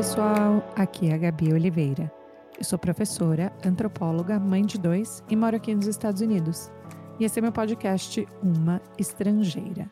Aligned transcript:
pessoal, 0.00 0.66
aqui 0.76 1.10
é 1.10 1.12
a 1.12 1.18
Gabi 1.18 1.52
Oliveira. 1.52 2.10
Eu 2.56 2.64
sou 2.64 2.78
professora, 2.78 3.52
antropóloga, 3.62 4.40
mãe 4.40 4.64
de 4.64 4.78
dois 4.78 5.22
e 5.28 5.36
moro 5.36 5.54
aqui 5.54 5.74
nos 5.74 5.86
Estados 5.86 6.22
Unidos. 6.22 6.72
E 7.18 7.24
esse 7.26 7.38
é 7.38 7.42
meu 7.42 7.52
podcast 7.52 8.26
Uma 8.42 8.80
Estrangeira. 8.98 9.90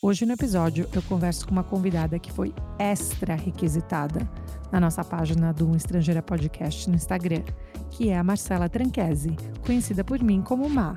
Hoje 0.00 0.24
no 0.24 0.32
episódio 0.32 0.88
eu 0.94 1.02
converso 1.02 1.44
com 1.44 1.52
uma 1.52 1.64
convidada 1.64 2.18
que 2.18 2.32
foi 2.32 2.54
extra 2.78 3.34
requisitada 3.34 4.26
na 4.72 4.80
nossa 4.80 5.04
página 5.04 5.52
do 5.52 5.68
Um 5.68 5.76
Estrangeira 5.76 6.22
Podcast 6.22 6.88
no 6.88 6.96
Instagram, 6.96 7.42
que 7.90 8.08
é 8.08 8.16
a 8.16 8.24
Marcela 8.24 8.70
Tranquese, 8.70 9.36
conhecida 9.66 10.02
por 10.02 10.22
mim 10.22 10.40
como 10.40 10.66
Má. 10.66 10.96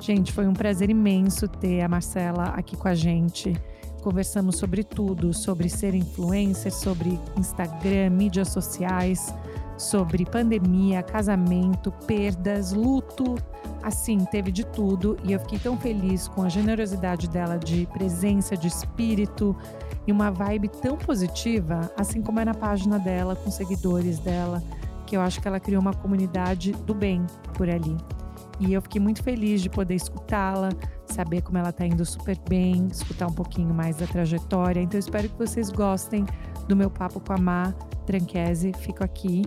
Gente, 0.00 0.34
foi 0.34 0.46
um 0.46 0.52
prazer 0.52 0.90
imenso 0.90 1.48
ter 1.48 1.80
a 1.80 1.88
Marcela 1.88 2.50
aqui 2.50 2.76
com 2.76 2.88
a 2.88 2.94
gente 2.94 3.58
Conversamos 4.02 4.56
sobre 4.56 4.82
tudo, 4.82 5.34
sobre 5.34 5.68
ser 5.68 5.94
influencer, 5.94 6.72
sobre 6.72 7.20
Instagram, 7.36 8.10
mídias 8.10 8.48
sociais, 8.48 9.32
sobre 9.76 10.24
pandemia, 10.24 11.02
casamento, 11.02 11.92
perdas, 12.06 12.72
luto. 12.72 13.34
Assim, 13.82 14.24
teve 14.24 14.50
de 14.50 14.64
tudo 14.64 15.18
e 15.22 15.32
eu 15.32 15.40
fiquei 15.40 15.58
tão 15.58 15.76
feliz 15.76 16.28
com 16.28 16.42
a 16.42 16.48
generosidade 16.48 17.28
dela 17.28 17.58
de 17.58 17.86
presença, 17.92 18.56
de 18.56 18.68
espírito 18.68 19.54
e 20.06 20.12
uma 20.12 20.30
vibe 20.30 20.68
tão 20.68 20.96
positiva, 20.96 21.90
assim 21.96 22.22
como 22.22 22.40
é 22.40 22.44
na 22.44 22.54
página 22.54 22.98
dela, 22.98 23.36
com 23.36 23.50
seguidores 23.50 24.18
dela, 24.18 24.62
que 25.06 25.16
eu 25.16 25.20
acho 25.20 25.40
que 25.40 25.48
ela 25.48 25.60
criou 25.60 25.80
uma 25.80 25.94
comunidade 25.94 26.72
do 26.72 26.94
bem 26.94 27.24
por 27.54 27.68
ali. 27.68 27.96
E 28.58 28.74
eu 28.74 28.82
fiquei 28.82 29.00
muito 29.00 29.22
feliz 29.22 29.62
de 29.62 29.70
poder 29.70 29.94
escutá-la, 29.94 30.68
saber 31.12 31.42
como 31.42 31.58
ela 31.58 31.70
está 31.70 31.84
indo 31.84 32.04
super 32.04 32.38
bem, 32.48 32.88
escutar 32.88 33.26
um 33.26 33.32
pouquinho 33.32 33.74
mais 33.74 33.96
da 33.96 34.06
trajetória. 34.06 34.80
Então, 34.80 34.98
espero 34.98 35.28
que 35.28 35.38
vocês 35.38 35.70
gostem 35.70 36.26
do 36.68 36.76
meu 36.76 36.90
papo 36.90 37.20
com 37.20 37.32
a 37.32 37.38
Má 37.38 37.74
Tranquese. 38.06 38.72
Fico 38.72 39.04
aqui 39.04 39.42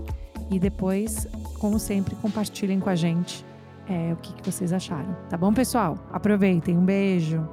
e 0.50 0.60
depois, 0.60 1.28
como 1.60 1.80
sempre, 1.80 2.16
compartilhem 2.16 2.80
com 2.80 2.90
a 2.90 2.96
gente 2.96 3.46
é, 3.88 4.14
o 4.14 4.18
que, 4.18 4.34
que 4.34 4.52
vocês 4.52 4.72
acharam. 4.72 5.16
Tá 5.30 5.38
bom, 5.38 5.54
pessoal? 5.54 5.98
Aproveitem. 6.12 6.78
Um 6.78 6.86
beijo. 6.86 7.48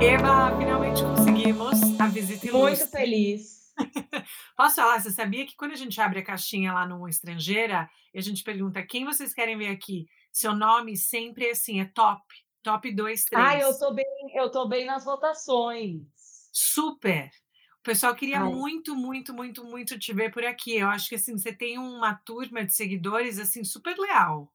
Eva, 0.00 0.56
finalmente 0.56 1.02
conseguimos 1.02 2.00
a 2.00 2.06
visita 2.06 2.46
ilustre. 2.46 2.78
Muito 2.78 2.88
feliz. 2.88 3.57
Posso 4.56 4.76
falar? 4.76 5.00
Você 5.00 5.10
sabia 5.10 5.46
que 5.46 5.56
quando 5.56 5.72
a 5.72 5.76
gente 5.76 6.00
abre 6.00 6.20
a 6.20 6.24
caixinha 6.24 6.72
lá 6.72 6.86
no 6.86 7.08
Estrangeira 7.08 7.88
e 8.12 8.18
a 8.18 8.22
gente 8.22 8.42
pergunta 8.42 8.82
quem 8.82 9.04
vocês 9.04 9.32
querem 9.32 9.56
ver 9.56 9.68
aqui, 9.68 10.06
seu 10.32 10.54
nome 10.54 10.96
sempre 10.96 11.46
é 11.46 11.50
assim, 11.52 11.80
é 11.80 11.84
top, 11.84 12.22
top 12.62 12.92
2, 12.92 13.24
3. 13.24 13.44
Ah, 13.44 13.58
eu 13.58 13.78
tô 13.78 13.92
bem, 13.92 14.06
eu 14.34 14.50
tô 14.50 14.68
bem 14.68 14.86
nas 14.86 15.04
votações. 15.04 16.02
Super. 16.52 17.30
O 17.78 17.82
pessoal 17.82 18.14
queria 18.14 18.40
Ai. 18.40 18.52
muito, 18.52 18.94
muito, 18.94 19.32
muito, 19.32 19.64
muito 19.64 19.98
te 19.98 20.12
ver 20.12 20.30
por 20.32 20.44
aqui. 20.44 20.76
Eu 20.76 20.88
acho 20.88 21.08
que 21.08 21.14
assim, 21.14 21.36
você 21.36 21.52
tem 21.52 21.78
uma 21.78 22.14
turma 22.14 22.64
de 22.64 22.72
seguidores 22.74 23.38
assim 23.38 23.64
super 23.64 23.96
leal. 23.96 24.52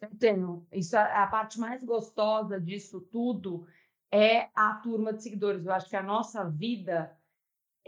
Eu 0.00 0.16
tenho. 0.16 0.66
Isso 0.72 0.96
a 0.96 1.26
parte 1.26 1.58
mais 1.58 1.82
gostosa 1.82 2.60
disso 2.60 3.00
tudo 3.00 3.66
é 4.12 4.48
a 4.54 4.74
turma 4.74 5.12
de 5.12 5.22
seguidores. 5.22 5.66
Eu 5.66 5.72
acho 5.72 5.88
que 5.88 5.96
a 5.96 6.02
nossa 6.02 6.48
vida, 6.48 7.17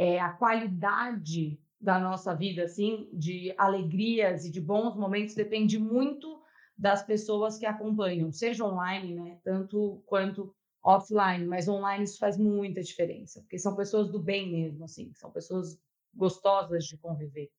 é, 0.01 0.19
a 0.19 0.31
qualidade 0.31 1.61
da 1.79 2.01
nossa 2.01 2.35
vida, 2.35 2.65
assim, 2.65 3.07
de 3.13 3.55
alegrias 3.59 4.47
e 4.47 4.51
de 4.51 4.59
bons 4.59 4.97
momentos, 4.97 5.35
depende 5.35 5.79
muito 5.79 6.41
das 6.77 7.03
pessoas 7.03 7.59
que 7.59 7.67
acompanham, 7.67 8.33
seja 8.33 8.65
online, 8.65 9.15
né, 9.15 9.39
tanto 9.45 10.03
quanto 10.07 10.57
offline, 10.83 11.45
mas 11.45 11.69
online 11.69 12.05
isso 12.05 12.19
faz 12.19 12.39
muita 12.39 12.83
diferença, 12.83 13.43
porque 13.43 13.59
são 13.59 13.77
pessoas 13.77 14.11
do 14.11 14.19
bem 14.19 14.51
mesmo, 14.51 14.85
assim, 14.85 15.13
são 15.15 15.31
pessoas 15.31 15.79
gostosas 16.15 16.87
de 16.87 16.97
conviver. 16.97 17.51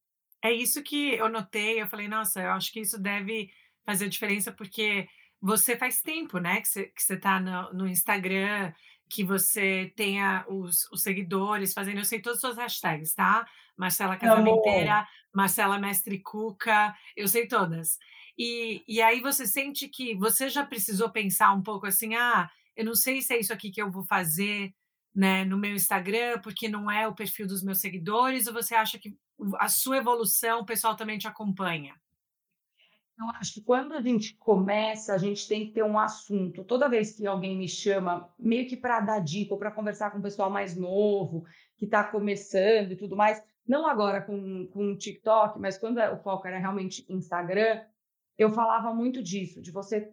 É 0.43 0.51
isso 0.51 0.81
que 0.81 1.13
eu 1.13 1.29
notei, 1.29 1.79
eu 1.79 1.87
falei, 1.87 2.07
nossa, 2.07 2.41
eu 2.41 2.49
acho 2.49 2.73
que 2.73 2.79
isso 2.79 2.99
deve 2.99 3.51
fazer 3.85 4.09
diferença, 4.09 4.51
porque 4.51 5.07
você 5.39 5.77
faz 5.77 6.01
tempo, 6.01 6.39
né, 6.39 6.59
que 6.59 6.67
você, 6.67 6.85
que 6.85 7.03
você 7.03 7.17
tá 7.17 7.39
no, 7.39 7.71
no 7.71 7.87
Instagram, 7.87 8.73
que 9.11 9.25
você 9.25 9.91
tenha 9.93 10.45
os, 10.47 10.89
os, 10.89 11.03
seguidores 11.03 11.73
fazendo, 11.73 11.97
eu 11.97 12.05
sei 12.05 12.21
todas 12.21 12.37
as 12.37 12.41
suas 12.41 12.57
hashtags, 12.57 13.13
tá? 13.13 13.45
Marcela 13.75 14.15
Casamenteira, 14.15 15.05
Marcela 15.33 15.77
Mestre 15.77 16.19
Cuca, 16.19 16.95
eu 17.15 17.27
sei 17.27 17.45
todas. 17.45 17.99
E, 18.37 18.81
e 18.87 19.01
aí 19.01 19.19
você 19.19 19.45
sente 19.45 19.89
que 19.89 20.15
você 20.15 20.49
já 20.49 20.65
precisou 20.65 21.09
pensar 21.09 21.51
um 21.51 21.61
pouco 21.61 21.85
assim, 21.85 22.15
ah, 22.15 22.49
eu 22.73 22.85
não 22.85 22.95
sei 22.95 23.21
se 23.21 23.33
é 23.33 23.39
isso 23.39 23.51
aqui 23.51 23.69
que 23.69 23.81
eu 23.81 23.91
vou 23.91 24.03
fazer 24.03 24.73
né, 25.13 25.43
no 25.43 25.57
meu 25.57 25.75
Instagram, 25.75 26.39
porque 26.39 26.69
não 26.69 26.89
é 26.89 27.05
o 27.05 27.13
perfil 27.13 27.45
dos 27.45 27.61
meus 27.61 27.81
seguidores, 27.81 28.47
ou 28.47 28.53
você 28.53 28.73
acha 28.73 28.97
que 28.97 29.13
a 29.59 29.67
sua 29.67 29.97
evolução 29.97 30.61
o 30.61 30.65
pessoal 30.65 30.95
também 30.95 31.17
te 31.17 31.27
acompanha? 31.27 31.93
Eu 33.17 33.29
acho 33.35 33.53
que 33.53 33.61
quando 33.61 33.93
a 33.93 34.01
gente 34.01 34.35
começa, 34.37 35.13
a 35.13 35.17
gente 35.17 35.47
tem 35.47 35.67
que 35.67 35.73
ter 35.73 35.83
um 35.83 35.99
assunto. 35.99 36.63
Toda 36.63 36.89
vez 36.89 37.15
que 37.15 37.27
alguém 37.27 37.57
me 37.57 37.67
chama, 37.67 38.33
meio 38.39 38.67
que 38.67 38.75
para 38.75 38.99
dar 38.99 39.19
dica 39.19 39.53
ou 39.53 39.59
para 39.59 39.71
conversar 39.71 40.11
com 40.11 40.17
o 40.17 40.21
pessoal 40.21 40.49
mais 40.49 40.75
novo, 40.75 41.45
que 41.77 41.85
está 41.85 42.03
começando 42.03 42.91
e 42.91 42.95
tudo 42.95 43.15
mais, 43.15 43.43
não 43.67 43.85
agora 43.85 44.21
com, 44.21 44.67
com 44.67 44.97
TikTok, 44.97 45.59
mas 45.59 45.77
quando 45.77 45.99
o 45.99 46.17
foco 46.17 46.47
era 46.47 46.57
realmente 46.57 47.05
Instagram, 47.07 47.83
eu 48.37 48.49
falava 48.49 48.93
muito 48.93 49.21
disso, 49.21 49.61
de 49.61 49.71
você 49.71 50.11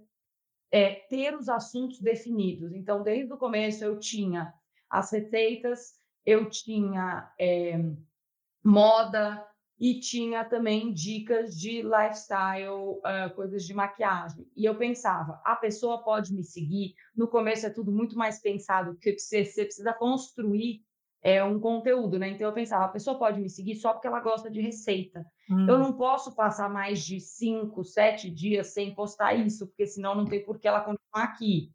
é, 0.70 0.94
ter 1.08 1.34
os 1.34 1.48
assuntos 1.48 2.00
definidos. 2.00 2.72
Então, 2.74 3.02
desde 3.02 3.32
o 3.32 3.38
começo, 3.38 3.82
eu 3.84 3.98
tinha 3.98 4.52
as 4.90 5.10
receitas, 5.10 5.98
eu 6.26 6.48
tinha 6.50 7.32
é, 7.40 7.78
moda, 8.62 9.47
e 9.80 10.00
tinha 10.00 10.44
também 10.44 10.92
dicas 10.92 11.56
de 11.56 11.82
lifestyle, 11.82 12.68
uh, 12.68 13.34
coisas 13.34 13.64
de 13.64 13.72
maquiagem. 13.72 14.46
E 14.56 14.64
eu 14.64 14.76
pensava, 14.76 15.40
a 15.44 15.54
pessoa 15.54 16.02
pode 16.02 16.34
me 16.34 16.42
seguir. 16.42 16.94
No 17.14 17.28
começo 17.28 17.66
é 17.66 17.70
tudo 17.70 17.92
muito 17.92 18.16
mais 18.16 18.40
pensado, 18.40 18.94
porque 18.94 19.16
você, 19.16 19.44
você 19.44 19.64
precisa 19.64 19.92
construir 19.92 20.82
é, 21.22 21.42
um 21.42 21.60
conteúdo, 21.60 22.18
né? 22.18 22.28
Então 22.28 22.46
eu 22.46 22.52
pensava, 22.52 22.86
a 22.86 22.88
pessoa 22.88 23.18
pode 23.18 23.40
me 23.40 23.48
seguir 23.48 23.76
só 23.76 23.92
porque 23.92 24.06
ela 24.06 24.20
gosta 24.20 24.50
de 24.50 24.60
receita. 24.60 25.24
Hum. 25.50 25.66
Eu 25.68 25.78
não 25.78 25.92
posso 25.92 26.34
passar 26.34 26.68
mais 26.68 27.00
de 27.04 27.20
cinco, 27.20 27.84
sete 27.84 28.30
dias 28.30 28.68
sem 28.68 28.94
postar 28.94 29.34
isso, 29.34 29.66
porque 29.66 29.86
senão 29.86 30.14
não 30.14 30.24
tem 30.24 30.44
por 30.44 30.58
que 30.58 30.66
ela 30.68 30.80
continuar 30.80 31.24
aqui. 31.24 31.70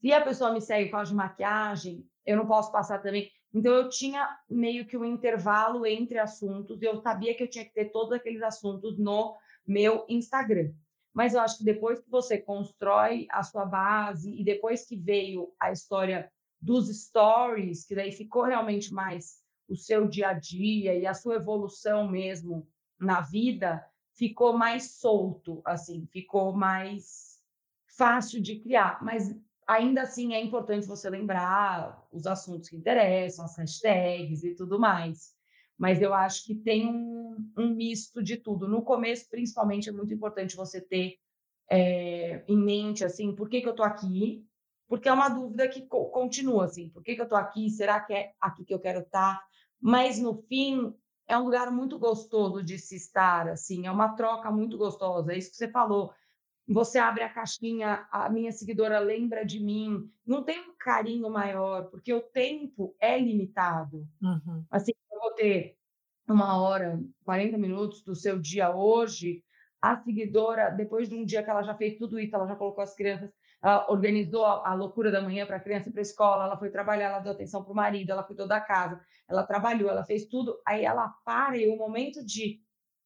Se 0.00 0.12
a 0.12 0.20
pessoa 0.20 0.52
me 0.52 0.60
segue 0.60 0.86
por 0.86 0.96
causa 0.96 1.10
de 1.10 1.16
maquiagem, 1.16 2.04
eu 2.24 2.36
não 2.36 2.46
posso 2.46 2.70
passar 2.70 3.00
também. 3.00 3.30
Então, 3.52 3.72
eu 3.72 3.88
tinha 3.88 4.28
meio 4.48 4.86
que 4.86 4.96
um 4.96 5.04
intervalo 5.04 5.86
entre 5.86 6.18
assuntos, 6.18 6.80
eu 6.82 7.00
sabia 7.00 7.34
que 7.34 7.42
eu 7.42 7.48
tinha 7.48 7.64
que 7.64 7.72
ter 7.72 7.86
todos 7.86 8.12
aqueles 8.12 8.42
assuntos 8.42 8.98
no 8.98 9.36
meu 9.66 10.04
Instagram. 10.08 10.72
Mas 11.14 11.34
eu 11.34 11.40
acho 11.40 11.58
que 11.58 11.64
depois 11.64 12.00
que 12.00 12.10
você 12.10 12.38
constrói 12.38 13.26
a 13.30 13.42
sua 13.42 13.64
base, 13.64 14.30
e 14.30 14.44
depois 14.44 14.86
que 14.86 14.96
veio 14.96 15.52
a 15.58 15.72
história 15.72 16.30
dos 16.60 16.88
stories, 16.88 17.84
que 17.84 17.94
daí 17.94 18.12
ficou 18.12 18.44
realmente 18.44 18.92
mais 18.92 19.42
o 19.68 19.76
seu 19.76 20.06
dia 20.06 20.28
a 20.28 20.32
dia 20.32 20.94
e 20.94 21.06
a 21.06 21.14
sua 21.14 21.36
evolução 21.36 22.08
mesmo 22.08 22.68
na 22.98 23.20
vida, 23.20 23.84
ficou 24.14 24.56
mais 24.56 24.92
solto, 24.98 25.62
assim, 25.64 26.06
ficou 26.06 26.52
mais 26.52 27.38
fácil 27.86 28.40
de 28.40 28.58
criar. 28.60 29.02
Mas 29.02 29.34
ainda 29.68 30.02
assim 30.02 30.32
é 30.32 30.42
importante 30.42 30.86
você 30.86 31.10
lembrar 31.10 32.02
os 32.10 32.26
assuntos 32.26 32.70
que 32.70 32.76
interessam, 32.76 33.44
as 33.44 33.56
hashtags 33.56 34.42
e 34.42 34.54
tudo 34.54 34.80
mais. 34.80 35.36
Mas 35.76 36.00
eu 36.00 36.14
acho 36.14 36.44
que 36.44 36.54
tem 36.54 36.88
um, 36.88 37.36
um 37.56 37.74
misto 37.74 38.22
de 38.22 38.38
tudo. 38.38 38.66
No 38.66 38.82
começo, 38.82 39.28
principalmente, 39.30 39.88
é 39.88 39.92
muito 39.92 40.12
importante 40.12 40.56
você 40.56 40.80
ter 40.80 41.18
é, 41.70 42.42
em 42.48 42.56
mente, 42.56 43.04
assim, 43.04 43.34
por 43.34 43.48
que, 43.48 43.60
que 43.60 43.68
eu 43.68 43.72
estou 43.72 43.84
aqui? 43.84 44.44
Porque 44.88 45.08
é 45.08 45.12
uma 45.12 45.28
dúvida 45.28 45.68
que 45.68 45.82
co 45.82 46.06
continua, 46.06 46.64
assim, 46.64 46.88
por 46.88 47.02
que, 47.02 47.14
que 47.14 47.20
eu 47.20 47.24
estou 47.24 47.38
aqui? 47.38 47.68
Será 47.68 48.00
que 48.00 48.14
é 48.14 48.32
aqui 48.40 48.64
que 48.64 48.72
eu 48.72 48.80
quero 48.80 49.00
estar? 49.00 49.34
Tá? 49.34 49.42
Mas, 49.80 50.18
no 50.18 50.34
fim, 50.48 50.92
é 51.28 51.36
um 51.36 51.44
lugar 51.44 51.70
muito 51.70 51.98
gostoso 51.98 52.62
de 52.62 52.78
se 52.78 52.96
estar, 52.96 53.48
assim, 53.48 53.86
é 53.86 53.90
uma 53.90 54.16
troca 54.16 54.50
muito 54.50 54.78
gostosa, 54.78 55.32
é 55.32 55.38
isso 55.38 55.50
que 55.50 55.56
você 55.56 55.70
falou 55.70 56.10
você 56.68 56.98
abre 56.98 57.22
a 57.22 57.28
caixinha, 57.28 58.06
a 58.12 58.28
minha 58.28 58.52
seguidora 58.52 58.98
lembra 58.98 59.44
de 59.44 59.58
mim. 59.58 60.10
Não 60.26 60.44
tem 60.44 60.60
um 60.60 60.74
carinho 60.78 61.30
maior, 61.30 61.84
porque 61.84 62.12
o 62.12 62.20
tempo 62.20 62.94
é 63.00 63.18
limitado. 63.18 64.06
Uhum. 64.22 64.64
Assim, 64.70 64.92
eu 65.10 65.18
vou 65.18 65.32
ter 65.32 65.78
uma 66.28 66.60
hora, 66.60 67.00
40 67.24 67.56
minutos 67.56 68.02
do 68.02 68.14
seu 68.14 68.38
dia 68.38 68.74
hoje. 68.74 69.42
A 69.80 69.96
seguidora, 69.96 70.70
depois 70.70 71.08
de 71.08 71.14
um 71.14 71.24
dia 71.24 71.42
que 71.42 71.48
ela 71.48 71.62
já 71.62 71.74
fez 71.74 71.96
tudo 71.96 72.18
isso, 72.18 72.34
ela 72.34 72.46
já 72.46 72.56
colocou 72.56 72.82
as 72.82 72.94
crianças, 72.94 73.30
ela 73.62 73.90
organizou 73.90 74.44
a, 74.44 74.74
loucura 74.74 75.10
da 75.10 75.22
manhã 75.22 75.46
para 75.46 75.56
a 75.56 75.60
criança 75.60 75.88
ir 75.88 75.92
para 75.92 76.00
a 76.00 76.02
escola, 76.02 76.44
ela 76.44 76.58
foi 76.58 76.68
trabalhar, 76.68 77.06
ela 77.06 77.20
deu 77.20 77.32
atenção 77.32 77.62
para 77.62 77.72
o 77.72 77.76
marido, 77.76 78.10
ela 78.10 78.24
cuidou 78.24 78.46
da 78.46 78.60
casa, 78.60 79.00
ela 79.28 79.44
trabalhou, 79.44 79.88
ela 79.88 80.04
fez 80.04 80.26
tudo. 80.26 80.60
Aí 80.66 80.84
ela 80.84 81.08
para 81.24 81.56
e 81.56 81.68
o 81.68 81.76
momento 81.76 82.24
de 82.26 82.60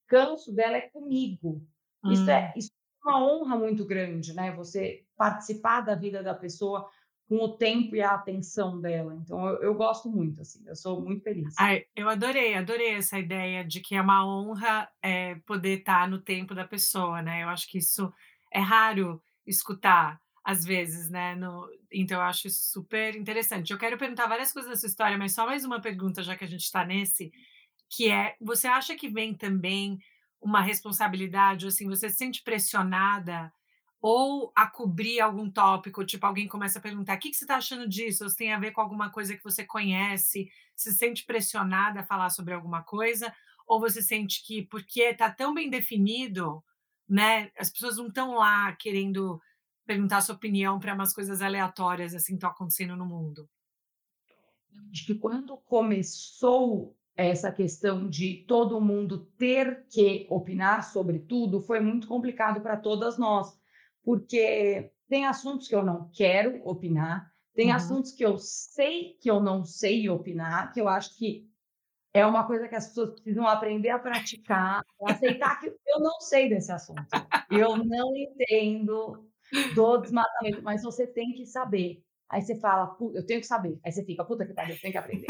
canso 0.08 0.52
dela 0.52 0.78
é 0.78 0.88
comigo. 0.88 1.62
Isso 2.10 2.28
é 2.28 2.48
hum. 2.48 2.52
isso 2.56 2.70
uma 3.04 3.22
honra 3.22 3.56
muito 3.56 3.84
grande, 3.84 4.32
né? 4.34 4.52
Você 4.52 5.04
participar 5.16 5.80
da 5.80 5.94
vida 5.94 6.22
da 6.22 6.34
pessoa 6.34 6.88
com 7.28 7.36
o 7.36 7.56
tempo 7.56 7.96
e 7.96 8.02
a 8.02 8.10
atenção 8.10 8.80
dela. 8.80 9.14
Então, 9.14 9.46
eu, 9.48 9.62
eu 9.62 9.74
gosto 9.74 10.10
muito, 10.10 10.42
assim, 10.42 10.62
eu 10.66 10.76
sou 10.76 11.00
muito 11.00 11.22
feliz. 11.22 11.54
Ai, 11.58 11.84
eu 11.96 12.08
adorei, 12.08 12.54
adorei 12.54 12.94
essa 12.94 13.18
ideia 13.18 13.64
de 13.64 13.80
que 13.80 13.94
é 13.94 14.02
uma 14.02 14.26
honra 14.26 14.88
é, 15.00 15.36
poder 15.46 15.78
estar 15.78 16.08
no 16.08 16.20
tempo 16.20 16.54
da 16.54 16.66
pessoa, 16.66 17.22
né? 17.22 17.42
Eu 17.42 17.48
acho 17.48 17.68
que 17.68 17.78
isso 17.78 18.12
é 18.52 18.60
raro 18.60 19.22
escutar 19.46 20.20
às 20.44 20.64
vezes, 20.64 21.08
né? 21.08 21.34
No, 21.34 21.68
então 21.90 22.18
eu 22.18 22.24
acho 22.24 22.48
isso 22.48 22.72
super 22.72 23.16
interessante. 23.16 23.72
Eu 23.72 23.78
quero 23.78 23.96
perguntar 23.96 24.26
várias 24.26 24.52
coisas 24.52 24.70
dessa 24.70 24.86
história, 24.86 25.16
mas 25.16 25.32
só 25.32 25.46
mais 25.46 25.64
uma 25.64 25.80
pergunta, 25.80 26.22
já 26.22 26.36
que 26.36 26.44
a 26.44 26.48
gente 26.48 26.64
está 26.64 26.84
nesse, 26.84 27.32
que 27.88 28.10
é: 28.10 28.36
você 28.40 28.66
acha 28.66 28.96
que 28.96 29.08
vem 29.08 29.34
também 29.34 29.98
uma 30.42 30.60
responsabilidade, 30.60 31.66
assim, 31.66 31.86
você 31.86 32.10
se 32.10 32.16
sente 32.16 32.42
pressionada 32.42 33.52
ou 34.00 34.52
a 34.56 34.66
cobrir 34.66 35.20
algum 35.20 35.48
tópico, 35.48 36.04
tipo, 36.04 36.26
alguém 36.26 36.48
começa 36.48 36.80
a 36.80 36.82
perguntar: 36.82 37.16
o 37.16 37.20
que, 37.20 37.30
que 37.30 37.36
você 37.36 37.44
está 37.44 37.56
achando 37.56 37.88
disso? 37.88 38.28
Se 38.28 38.36
tem 38.36 38.52
a 38.52 38.58
ver 38.58 38.72
com 38.72 38.80
alguma 38.80 39.10
coisa 39.10 39.36
que 39.36 39.44
você 39.44 39.64
conhece, 39.64 40.50
se 40.74 40.92
sente 40.92 41.24
pressionada 41.24 42.00
a 42.00 42.04
falar 42.04 42.30
sobre 42.30 42.52
alguma 42.52 42.82
coisa, 42.82 43.32
ou 43.66 43.80
você 43.80 44.02
sente 44.02 44.44
que 44.44 44.62
porque 44.66 45.02
está 45.02 45.30
tão 45.30 45.54
bem 45.54 45.70
definido, 45.70 46.62
né? 47.08 47.52
As 47.56 47.70
pessoas 47.70 47.96
não 47.96 48.08
estão 48.08 48.34
lá 48.34 48.72
querendo 48.72 49.40
perguntar 49.86 50.20
sua 50.20 50.34
opinião 50.34 50.80
para 50.80 50.94
umas 50.94 51.12
coisas 51.12 51.40
aleatórias 51.40 52.14
assim 52.14 52.32
que 52.32 52.38
estão 52.38 52.50
acontecendo 52.50 52.96
no 52.96 53.06
mundo? 53.06 53.48
Acho 54.90 55.06
que 55.06 55.14
quando 55.14 55.56
começou 55.58 56.96
essa 57.16 57.52
questão 57.52 58.08
de 58.08 58.44
todo 58.46 58.80
mundo 58.80 59.26
ter 59.38 59.86
que 59.88 60.26
opinar 60.30 60.84
sobre 60.84 61.18
tudo, 61.18 61.60
foi 61.60 61.80
muito 61.80 62.08
complicado 62.08 62.60
para 62.60 62.76
todas 62.76 63.18
nós, 63.18 63.56
porque 64.02 64.90
tem 65.08 65.26
assuntos 65.26 65.68
que 65.68 65.74
eu 65.74 65.84
não 65.84 66.10
quero 66.12 66.60
opinar, 66.64 67.30
tem 67.54 67.68
uhum. 67.68 67.76
assuntos 67.76 68.12
que 68.12 68.24
eu 68.24 68.38
sei 68.38 69.18
que 69.20 69.30
eu 69.30 69.40
não 69.40 69.64
sei 69.64 70.08
opinar, 70.08 70.72
que 70.72 70.80
eu 70.80 70.88
acho 70.88 71.16
que 71.18 71.46
é 72.14 72.24
uma 72.26 72.46
coisa 72.46 72.68
que 72.68 72.74
as 72.74 72.88
pessoas 72.88 73.10
precisam 73.10 73.46
aprender 73.46 73.90
a 73.90 73.98
praticar, 73.98 74.82
a 75.02 75.12
aceitar 75.12 75.60
que 75.60 75.66
eu 75.86 76.00
não 76.00 76.20
sei 76.20 76.48
desse 76.48 76.72
assunto, 76.72 77.06
eu 77.50 77.76
não 77.76 78.16
entendo, 78.16 79.28
do 79.74 79.98
desmatamento, 79.98 80.62
mas 80.62 80.82
você 80.82 81.06
tem 81.06 81.32
que 81.32 81.46
saber. 81.46 82.02
Aí 82.28 82.40
você 82.40 82.58
fala, 82.58 82.96
eu 83.14 83.26
tenho 83.26 83.40
que 83.40 83.46
saber. 83.46 83.78
Aí 83.84 83.92
você 83.92 84.04
fica, 84.04 84.24
puta 84.24 84.46
que 84.46 84.54
pariu, 84.54 84.74
eu 84.74 84.80
tenho 84.80 84.92
que 84.92 84.98
aprender. 84.98 85.26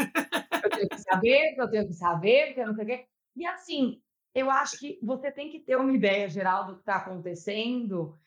Tenho 0.87 1.01
que 1.01 1.09
saber, 1.09 1.55
eu 1.57 1.69
tenho 1.69 1.87
que 1.87 1.93
saber, 1.93 2.45
porque 2.47 2.61
eu 2.61 2.67
não 2.67 2.75
sei 2.75 2.83
o 2.83 2.87
quê. 2.87 3.05
E 3.35 3.45
assim, 3.45 4.01
eu 4.33 4.49
acho 4.49 4.79
que 4.79 4.99
você 5.01 5.31
tem 5.31 5.49
que 5.49 5.59
ter 5.59 5.75
uma 5.75 5.91
ideia 5.91 6.29
geral 6.29 6.65
do 6.65 6.75
que 6.75 6.81
está 6.81 6.97
acontecendo, 6.97 8.17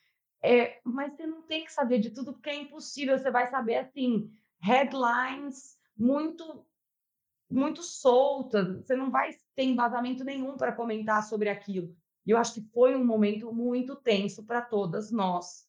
é, 0.41 0.79
mas 0.83 1.13
você 1.13 1.25
não 1.25 1.41
tem 1.41 1.65
que 1.65 1.71
saber 1.71 1.99
de 1.99 2.11
tudo, 2.11 2.33
porque 2.33 2.49
é 2.49 2.55
impossível. 2.55 3.17
Você 3.17 3.31
vai 3.31 3.47
saber, 3.49 3.77
assim, 3.77 4.31
headlines 4.61 5.77
muito 5.97 6.65
muito 7.49 7.81
soltas, 7.81 8.85
você 8.85 8.93
não 8.93 9.09
vai 9.09 9.31
ter 9.55 9.63
embasamento 9.63 10.21
nenhum 10.21 10.57
para 10.57 10.73
comentar 10.73 11.23
sobre 11.23 11.47
aquilo. 11.47 11.95
E 12.25 12.31
eu 12.31 12.37
acho 12.37 12.55
que 12.55 12.69
foi 12.73 12.93
um 12.93 13.05
momento 13.05 13.53
muito 13.53 13.95
tenso 13.95 14.45
para 14.45 14.61
todas 14.61 15.13
nós 15.13 15.67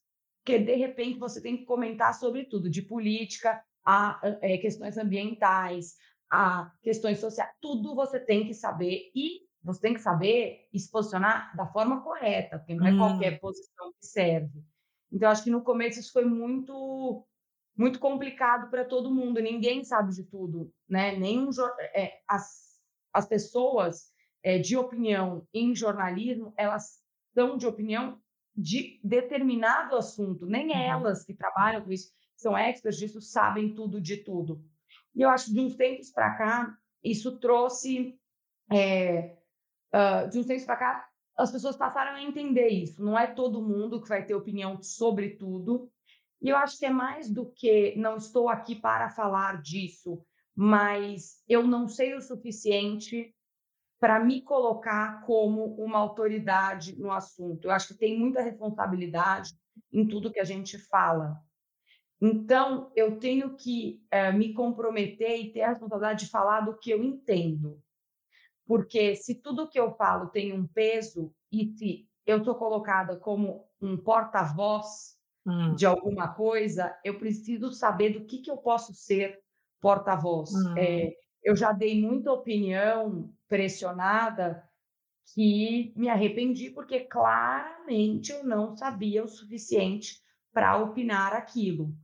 porque 0.49 0.57
de 0.57 0.75
repente 0.75 1.19
você 1.19 1.39
tem 1.39 1.57
que 1.57 1.65
comentar 1.65 2.13
sobre 2.15 2.45
tudo, 2.45 2.69
de 2.69 2.81
política 2.81 3.63
a 3.85 4.19
é, 4.41 4.57
questões 4.57 4.97
ambientais, 4.97 5.95
a 6.31 6.71
questões 6.81 7.19
sociais, 7.19 7.51
tudo 7.59 7.95
você 7.95 8.19
tem 8.19 8.45
que 8.45 8.53
saber 8.53 9.11
e 9.15 9.41
você 9.63 9.81
tem 9.81 9.93
que 9.93 10.01
saber 10.01 10.67
se 10.75 10.89
posicionar 10.89 11.55
da 11.55 11.65
forma 11.67 12.01
correta, 12.01 12.59
porque 12.59 12.75
não 12.75 12.87
é 12.87 12.93
hum. 12.93 12.97
qualquer 12.97 13.39
posição 13.39 13.91
que 13.99 14.05
serve. 14.05 14.63
Então, 15.11 15.29
acho 15.29 15.43
que 15.43 15.49
no 15.49 15.63
começo 15.63 15.99
isso 15.99 16.13
foi 16.13 16.25
muito 16.25 17.25
muito 17.75 17.97
complicado 17.97 18.69
para 18.69 18.83
todo 18.83 19.13
mundo, 19.13 19.39
ninguém 19.39 19.85
sabe 19.85 20.13
de 20.13 20.25
tudo, 20.25 20.69
né? 20.87 21.15
Nenhum, 21.17 21.49
é, 21.95 22.19
as, 22.27 22.77
as 23.13 23.25
pessoas 23.25 24.11
é, 24.43 24.59
de 24.59 24.75
opinião 24.75 25.47
em 25.53 25.73
jornalismo, 25.73 26.53
elas 26.57 26.99
são 27.33 27.55
de 27.57 27.65
opinião 27.65 28.19
de 28.53 28.99
determinado 29.01 29.95
assunto. 29.95 30.45
Nem 30.45 30.67
uhum. 30.67 30.75
elas 30.75 31.23
que 31.23 31.33
trabalham 31.33 31.81
com 31.81 31.91
isso, 31.91 32.11
são 32.35 32.57
experts 32.57 32.99
disso, 32.99 33.21
sabem 33.21 33.73
tudo 33.73 34.01
de 34.01 34.17
tudo. 34.17 34.61
E 35.19 35.21
eu 35.21 35.29
acho 35.29 35.47
que 35.47 35.53
de 35.53 35.59
uns 35.59 35.75
tempos 35.75 36.09
para 36.11 36.33
cá, 36.35 36.77
isso 37.03 37.37
trouxe. 37.39 38.17
É, 38.71 39.35
uh, 39.93 40.29
de 40.29 40.39
uns 40.39 40.45
tempos 40.45 40.63
para 40.63 40.77
cá, 40.77 41.09
as 41.37 41.51
pessoas 41.51 41.75
passaram 41.75 42.15
a 42.15 42.23
entender 42.23 42.69
isso. 42.69 43.03
Não 43.03 43.19
é 43.19 43.27
todo 43.27 43.61
mundo 43.61 44.01
que 44.01 44.07
vai 44.07 44.25
ter 44.25 44.33
opinião 44.33 44.81
sobre 44.81 45.31
tudo. 45.31 45.91
E 46.41 46.47
eu 46.47 46.55
acho 46.55 46.79
que 46.79 46.85
é 46.85 46.89
mais 46.89 47.29
do 47.29 47.51
que 47.51 47.97
não 47.97 48.15
estou 48.15 48.47
aqui 48.47 48.75
para 48.75 49.09
falar 49.09 49.61
disso, 49.61 50.23
mas 50.55 51.43
eu 51.49 51.67
não 51.67 51.89
sei 51.89 52.13
o 52.13 52.21
suficiente 52.21 53.35
para 53.99 54.23
me 54.23 54.41
colocar 54.41 55.21
como 55.25 55.75
uma 55.75 55.99
autoridade 55.99 56.97
no 56.97 57.11
assunto. 57.11 57.65
Eu 57.65 57.71
acho 57.71 57.89
que 57.89 57.99
tem 57.99 58.17
muita 58.17 58.41
responsabilidade 58.41 59.51
em 59.91 60.07
tudo 60.07 60.31
que 60.31 60.39
a 60.39 60.45
gente 60.45 60.77
fala. 60.87 61.37
Então, 62.21 62.91
eu 62.95 63.17
tenho 63.17 63.55
que 63.55 64.03
é, 64.11 64.31
me 64.31 64.53
comprometer 64.53 65.39
e 65.39 65.51
ter 65.51 65.61
a 65.61 65.69
responsabilidade 65.69 66.25
de 66.25 66.31
falar 66.31 66.61
do 66.61 66.77
que 66.77 66.91
eu 66.91 67.01
entendo. 67.03 67.81
Porque 68.65 69.15
se 69.15 69.35
tudo 69.35 69.69
que 69.69 69.79
eu 69.79 69.91
falo 69.91 70.27
tem 70.27 70.53
um 70.53 70.67
peso 70.67 71.33
e 71.51 71.65
se 71.77 72.07
eu 72.25 72.39
estou 72.39 72.55
colocada 72.55 73.15
como 73.15 73.65
um 73.81 73.97
porta-voz 73.97 75.17
hum. 75.45 75.73
de 75.75 75.85
alguma 75.85 76.27
coisa, 76.27 76.95
eu 77.03 77.17
preciso 77.17 77.71
saber 77.71 78.09
do 78.09 78.25
que, 78.25 78.39
que 78.39 78.51
eu 78.51 78.57
posso 78.57 78.93
ser 78.93 79.39
porta-voz. 79.79 80.51
Hum. 80.53 80.77
É, 80.77 81.13
eu 81.41 81.55
já 81.55 81.71
dei 81.71 81.99
muita 81.99 82.31
opinião 82.31 83.33
pressionada 83.47 84.63
que 85.33 85.93
me 85.95 86.09
arrependi 86.09 86.69
porque 86.69 87.01
claramente 87.01 88.31
eu 88.31 88.43
não 88.43 88.75
sabia 88.75 89.23
o 89.23 89.27
suficiente 89.27 90.21
para 90.51 90.77
opinar 90.77 91.33
aquilo. 91.33 91.95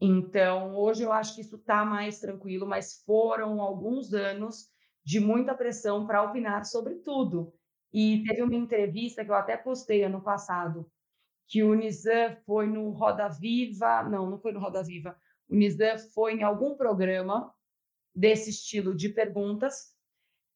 Então, 0.00 0.76
hoje 0.76 1.02
eu 1.02 1.12
acho 1.12 1.34
que 1.34 1.40
isso 1.40 1.56
está 1.56 1.84
mais 1.84 2.20
tranquilo, 2.20 2.66
mas 2.66 3.02
foram 3.04 3.60
alguns 3.60 4.12
anos 4.14 4.68
de 5.04 5.18
muita 5.18 5.54
pressão 5.54 6.06
para 6.06 6.22
opinar 6.22 6.64
sobre 6.64 6.96
tudo. 6.96 7.52
E 7.92 8.22
teve 8.24 8.42
uma 8.42 8.54
entrevista 8.54 9.24
que 9.24 9.30
eu 9.30 9.34
até 9.34 9.56
postei 9.56 10.04
ano 10.04 10.22
passado, 10.22 10.90
que 11.46 11.62
o 11.62 11.74
Nizam 11.74 12.36
foi 12.44 12.66
no 12.66 12.90
Roda 12.90 13.28
Viva, 13.28 14.02
não, 14.02 14.30
não 14.30 14.38
foi 14.38 14.52
no 14.52 14.60
Roda 14.60 14.82
Viva, 14.82 15.16
o 15.48 15.54
Nizam 15.54 15.98
foi 16.12 16.34
em 16.34 16.42
algum 16.42 16.76
programa 16.76 17.52
desse 18.14 18.50
estilo 18.50 18.94
de 18.94 19.08
perguntas 19.08 19.96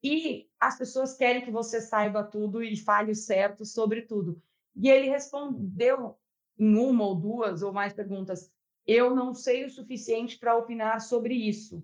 e 0.02 0.50
as 0.60 0.76
pessoas 0.76 1.16
querem 1.16 1.44
que 1.44 1.50
você 1.50 1.80
saiba 1.80 2.24
tudo 2.24 2.62
e 2.62 2.76
fale 2.76 3.14
certo 3.14 3.64
sobre 3.64 4.02
tudo. 4.02 4.42
E 4.76 4.90
ele 4.90 5.08
respondeu 5.08 6.16
em 6.58 6.76
uma 6.76 7.04
ou 7.04 7.14
duas 7.14 7.62
ou 7.62 7.72
mais 7.72 7.92
perguntas: 7.92 8.52
eu 8.86 9.14
não 9.14 9.34
sei 9.34 9.64
o 9.64 9.70
suficiente 9.70 10.38
para 10.38 10.56
opinar 10.56 11.00
sobre 11.00 11.34
isso. 11.34 11.82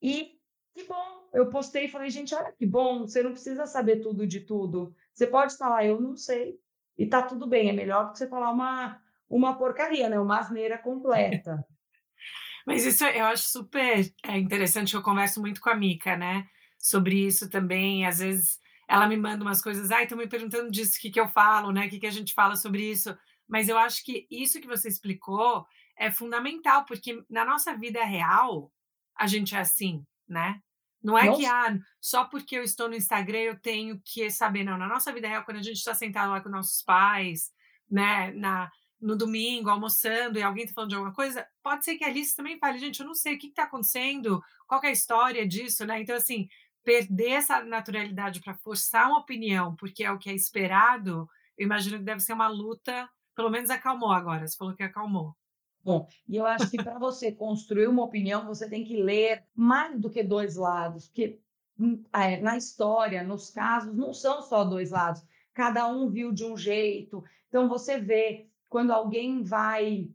E 0.00 0.38
que 0.74 0.84
bom, 0.84 1.28
eu 1.32 1.48
postei 1.48 1.84
e 1.84 1.90
falei, 1.90 2.10
gente, 2.10 2.34
olha 2.34 2.52
que 2.52 2.66
bom, 2.66 3.06
você 3.06 3.22
não 3.22 3.32
precisa 3.32 3.66
saber 3.66 4.00
tudo 4.00 4.26
de 4.26 4.40
tudo. 4.40 4.94
Você 5.14 5.26
pode 5.26 5.56
falar, 5.56 5.86
eu 5.86 6.00
não 6.00 6.16
sei. 6.16 6.58
E 6.98 7.06
tá 7.06 7.22
tudo 7.22 7.46
bem, 7.46 7.68
é 7.68 7.72
melhor 7.72 8.06
do 8.06 8.12
que 8.12 8.18
você 8.18 8.28
falar 8.28 8.50
uma, 8.50 9.00
uma 9.28 9.56
porcaria, 9.56 10.08
né? 10.08 10.18
Uma 10.18 10.38
asneira 10.38 10.78
completa. 10.78 11.64
Mas 12.66 12.84
isso 12.84 13.04
eu 13.04 13.26
acho 13.26 13.44
super 13.44 14.12
é, 14.24 14.38
interessante, 14.38 14.94
eu 14.94 15.02
converso 15.02 15.40
muito 15.40 15.60
com 15.60 15.70
a 15.70 15.74
Mica, 15.74 16.16
né? 16.16 16.46
Sobre 16.78 17.26
isso 17.26 17.48
também. 17.48 18.06
Às 18.06 18.18
vezes 18.18 18.58
ela 18.88 19.08
me 19.08 19.16
manda 19.16 19.44
umas 19.44 19.60
coisas, 19.60 19.90
ai, 19.90 20.04
estão 20.04 20.18
me 20.18 20.26
perguntando 20.26 20.70
disso, 20.70 20.96
o 20.96 21.00
que, 21.00 21.10
que 21.10 21.20
eu 21.20 21.28
falo, 21.28 21.72
né? 21.72 21.86
O 21.86 21.90
que, 21.90 21.98
que 21.98 22.06
a 22.06 22.10
gente 22.10 22.32
fala 22.34 22.56
sobre 22.56 22.90
isso. 22.90 23.16
Mas 23.48 23.68
eu 23.68 23.76
acho 23.76 24.04
que 24.04 24.26
isso 24.30 24.60
que 24.60 24.66
você 24.66 24.88
explicou 24.88 25.66
é 25.96 26.10
fundamental, 26.10 26.84
porque 26.84 27.22
na 27.28 27.44
nossa 27.44 27.76
vida 27.76 28.04
real 28.04 28.72
a 29.14 29.26
gente 29.26 29.54
é 29.54 29.58
assim, 29.58 30.04
né? 30.28 30.60
Não 31.02 31.18
é 31.18 31.26
nossa. 31.26 31.38
que 31.38 31.46
ah, 31.46 31.78
só 32.00 32.24
porque 32.24 32.56
eu 32.56 32.62
estou 32.62 32.88
no 32.88 32.96
Instagram 32.96 33.40
eu 33.40 33.60
tenho 33.60 34.00
que 34.02 34.30
saber, 34.30 34.64
não. 34.64 34.78
Na 34.78 34.88
nossa 34.88 35.12
vida 35.12 35.28
real, 35.28 35.44
quando 35.44 35.58
a 35.58 35.62
gente 35.62 35.76
está 35.76 35.94
sentado 35.94 36.30
lá 36.30 36.40
com 36.40 36.48
nossos 36.48 36.82
pais, 36.82 37.52
né, 37.90 38.32
na, 38.32 38.72
no 38.98 39.14
domingo, 39.14 39.68
almoçando, 39.68 40.38
e 40.38 40.42
alguém 40.42 40.64
está 40.64 40.74
falando 40.74 40.90
de 40.90 40.96
alguma 40.96 41.14
coisa, 41.14 41.46
pode 41.62 41.84
ser 41.84 41.96
que 41.96 42.04
a 42.04 42.08
Alice 42.08 42.34
também 42.34 42.58
fale, 42.58 42.78
gente, 42.78 43.00
eu 43.00 43.06
não 43.06 43.14
sei 43.14 43.34
o 43.34 43.38
que 43.38 43.48
está 43.48 43.64
acontecendo, 43.64 44.42
qual 44.66 44.80
é 44.82 44.88
a 44.88 44.92
história 44.92 45.46
disso, 45.46 45.84
né? 45.84 46.00
Então, 46.00 46.16
assim, 46.16 46.48
perder 46.82 47.32
essa 47.32 47.62
naturalidade 47.62 48.40
para 48.40 48.54
forçar 48.54 49.06
uma 49.08 49.18
opinião, 49.18 49.76
porque 49.76 50.04
é 50.04 50.10
o 50.10 50.18
que 50.18 50.30
é 50.30 50.34
esperado, 50.34 51.28
eu 51.58 51.66
imagino 51.66 51.98
que 51.98 52.04
deve 52.04 52.20
ser 52.20 52.32
uma 52.32 52.48
luta, 52.48 53.08
pelo 53.34 53.50
menos 53.50 53.70
acalmou 53.70 54.12
agora, 54.12 54.46
você 54.46 54.56
falou 54.56 54.74
que 54.74 54.82
acalmou. 54.82 55.34
Bom, 55.82 56.08
e 56.26 56.36
eu 56.36 56.46
acho 56.46 56.70
que 56.70 56.82
para 56.82 56.98
você 56.98 57.30
construir 57.30 57.88
uma 57.88 58.04
opinião, 58.04 58.46
você 58.46 58.68
tem 58.68 58.84
que 58.84 59.02
ler 59.02 59.44
mais 59.54 60.00
do 60.00 60.08
que 60.08 60.22
dois 60.22 60.56
lados, 60.56 61.08
porque 61.08 61.38
hum, 61.78 62.02
na 62.40 62.56
história, 62.56 63.22
nos 63.22 63.50
casos, 63.50 63.94
não 63.94 64.14
são 64.14 64.40
só 64.40 64.64
dois 64.64 64.90
lados. 64.90 65.22
cada 65.52 65.86
um 65.86 66.08
viu 66.08 66.32
de 66.32 66.44
um 66.44 66.56
jeito. 66.56 67.22
Então, 67.48 67.68
você 67.68 67.98
vê, 67.98 68.48
quando 68.68 68.92
alguém 68.92 69.42
vai 69.42 70.08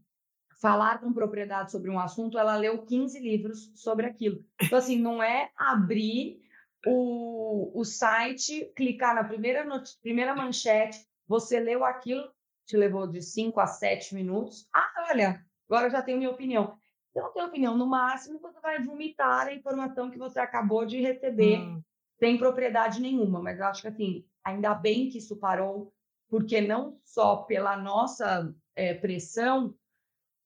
falar 0.59 0.99
com 0.99 1.13
propriedade 1.13 1.71
sobre 1.71 1.89
um 1.89 1.99
assunto, 1.99 2.37
ela 2.37 2.57
leu 2.57 2.83
15 2.83 3.19
livros 3.19 3.71
sobre 3.75 4.07
aquilo. 4.07 4.43
Então, 4.61 4.77
assim, 4.77 4.99
não 4.99 5.21
é 5.23 5.51
abrir 5.55 6.41
o, 6.85 7.71
o 7.79 7.85
site, 7.85 8.71
clicar 8.75 9.15
na 9.15 9.23
primeira, 9.23 9.65
primeira 10.01 10.35
manchete, 10.35 11.07
você 11.27 11.59
leu 11.59 11.85
aquilo, 11.85 12.23
te 12.69 12.77
levou 12.77 13.07
de 13.07 13.19
5 13.19 13.59
a 13.59 13.65
7 13.65 14.13
minutos. 14.13 14.69
Ah, 14.71 15.07
olha, 15.09 15.43
agora 15.67 15.87
eu 15.87 15.91
já 15.91 16.03
tenho 16.03 16.19
minha 16.19 16.29
opinião. 16.29 16.77
Você 17.11 17.19
não 17.19 17.33
tem 17.33 17.43
opinião, 17.43 17.75
no 17.75 17.87
máximo 17.87 18.39
você 18.39 18.59
vai 18.61 18.79
vomitar 18.79 19.47
a 19.47 19.53
informação 19.53 20.11
que 20.11 20.19
você 20.19 20.39
acabou 20.39 20.85
de 20.85 21.01
receber 21.01 21.57
hum. 21.57 21.81
sem 22.19 22.37
propriedade 22.37 23.01
nenhuma. 23.01 23.41
Mas 23.41 23.59
eu 23.59 23.65
acho 23.65 23.81
que, 23.81 23.87
assim, 23.87 24.25
ainda 24.43 24.75
bem 24.75 25.09
que 25.09 25.17
isso 25.17 25.35
parou, 25.37 25.91
porque 26.29 26.61
não 26.61 26.99
só 27.03 27.37
pela 27.37 27.75
nossa 27.75 28.53
é, 28.75 28.93
pressão, 28.93 29.73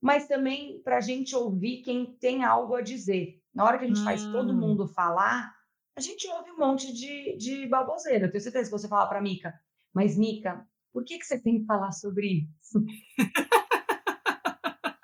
mas 0.02 0.26
também 0.26 0.82
para 0.82 0.98
a 0.98 1.02
gente 1.02 1.36
ouvir 1.36 1.82
quem 1.82 2.06
tem 2.06 2.46
algo 2.46 2.74
a 2.74 2.82
dizer. 2.82 3.42
Na 3.54 3.66
hora 3.66 3.78
que 3.78 3.84
a 3.84 3.88
gente 3.90 4.00
hum. 4.00 4.06
faz 4.06 4.26
todo 4.28 4.54
hum. 4.54 4.58
mundo 4.58 4.88
falar, 4.88 5.54
a 5.94 6.00
gente 6.00 6.26
ouve 6.30 6.52
um 6.52 6.58
monte 6.58 6.94
de, 6.94 7.36
de 7.36 7.68
baboseira. 7.68 8.28
Eu 8.28 8.32
tenho 8.32 8.42
certeza 8.42 8.72
que 8.72 8.78
você 8.78 8.88
falar 8.88 9.08
para 9.08 9.22
Mica, 9.22 9.54
mas 9.94 10.18
Mica, 10.18 10.66
por 10.94 11.04
que, 11.04 11.18
que 11.18 11.26
você 11.26 11.40
tem 11.40 11.60
que 11.60 11.66
falar 11.66 11.92
sobre 11.92 12.48
isso? 12.62 12.84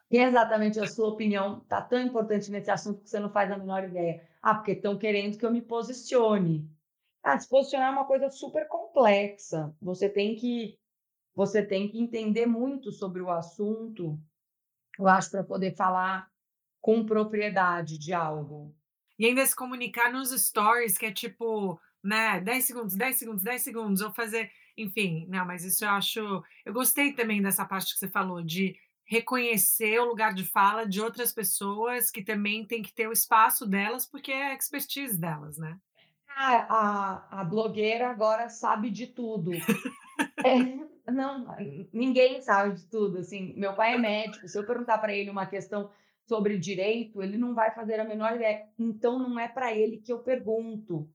que 0.10 0.17
exatamente 0.17 0.79
a 0.79 0.88
sua 0.88 1.10
opinião 1.10 1.60
está 1.60 1.81
tão 1.81 2.00
importante 2.01 2.50
nesse 2.50 2.72
assunto 2.72 3.01
que 3.01 3.10
você 3.10 3.19
não 3.19 3.31
faz 3.31 3.51
a 3.51 3.58
menor 3.58 3.84
ideia. 3.84 4.27
Ah, 4.41 4.55
porque 4.55 4.72
estão 4.72 4.98
querendo 4.98 5.38
que 5.38 5.46
eu 5.46 5.51
me 5.51 5.62
posicione. 5.62 6.69
Ah, 7.22 7.38
se 7.38 7.50
posicionar 7.50 7.89
é 7.89 7.91
uma 7.91 8.05
coisa 8.05 8.29
super 8.29 8.67
complexa. 8.67 9.75
Você 9.81 10.08
tem 10.08 10.36
que 10.36 10.79
você 11.36 11.63
tem 11.63 11.88
que 11.89 12.00
entender 12.00 12.46
muito 12.46 12.91
sobre 12.91 13.22
o 13.22 13.29
assunto 13.29 14.19
eu 15.00 15.08
acho, 15.08 15.31
para 15.31 15.43
poder 15.43 15.75
falar 15.75 16.29
com 16.81 17.05
propriedade 17.05 17.98
de 17.98 18.13
algo. 18.13 18.75
E 19.17 19.25
ainda 19.25 19.46
se 19.46 19.55
comunicar 19.55 20.12
nos 20.12 20.29
stories, 20.31 20.98
que 20.98 21.05
é 21.05 21.12
tipo, 21.12 21.79
né, 22.03 22.41
10 22.41 22.65
segundos, 22.65 22.96
10 22.96 23.15
segundos, 23.15 23.43
10 23.43 23.62
segundos, 23.62 24.01
ou 24.01 24.12
fazer, 24.12 24.51
enfim, 24.82 25.26
não, 25.28 25.46
mas 25.46 25.64
isso 25.64 25.84
eu 25.86 25.90
acho. 25.90 26.44
Eu 26.66 26.74
gostei 26.74 27.14
também 27.14 27.42
dessa 27.42 27.66
parte 27.66 27.94
que 27.94 28.00
você 28.00 28.08
falou, 28.08 28.42
de 28.42 28.76
reconhecer 29.06 30.00
o 30.00 30.06
lugar 30.06 30.34
de 30.34 30.44
fala 30.44 30.86
de 30.86 31.02
outras 31.02 31.34
pessoas 31.34 32.12
que 32.12 32.24
também 32.24 32.66
tem 32.66 32.84
que 32.84 32.94
ter 32.94 33.08
o 33.08 33.12
espaço 33.12 33.66
delas, 33.66 34.06
porque 34.06 34.32
é 34.32 34.52
a 34.52 34.54
expertise 34.54 35.20
delas, 35.20 35.58
né? 35.58 35.78
A, 36.28 36.56
a, 36.58 37.42
a 37.42 37.44
blogueira 37.44 38.08
agora 38.08 38.50
sabe 38.50 38.92
de 38.92 39.08
tudo. 39.08 39.52
é, 40.46 41.12
não, 41.12 41.48
ninguém 41.92 42.40
sabe 42.42 42.76
de 42.76 42.86
tudo. 42.86 43.18
Assim, 43.18 43.54
meu 43.58 43.74
pai 43.74 43.96
é 43.96 43.98
médico. 43.98 44.48
Se 44.48 44.58
eu 44.58 44.66
perguntar 44.66 45.00
para 45.00 45.14
ele 45.14 45.30
uma 45.30 45.48
questão 45.48 45.90
sobre 46.28 46.60
direito, 46.60 47.24
ele 47.24 47.38
não 47.38 47.56
vai 47.56 47.72
fazer 47.72 48.00
a 48.00 48.06
menor 48.06 48.36
ideia. 48.36 48.68
Então, 48.78 49.18
não 49.18 49.40
é 49.40 49.48
para 49.48 49.74
ele 49.76 49.98
que 49.98 50.14
eu 50.14 50.20
pergunto. 50.20 51.10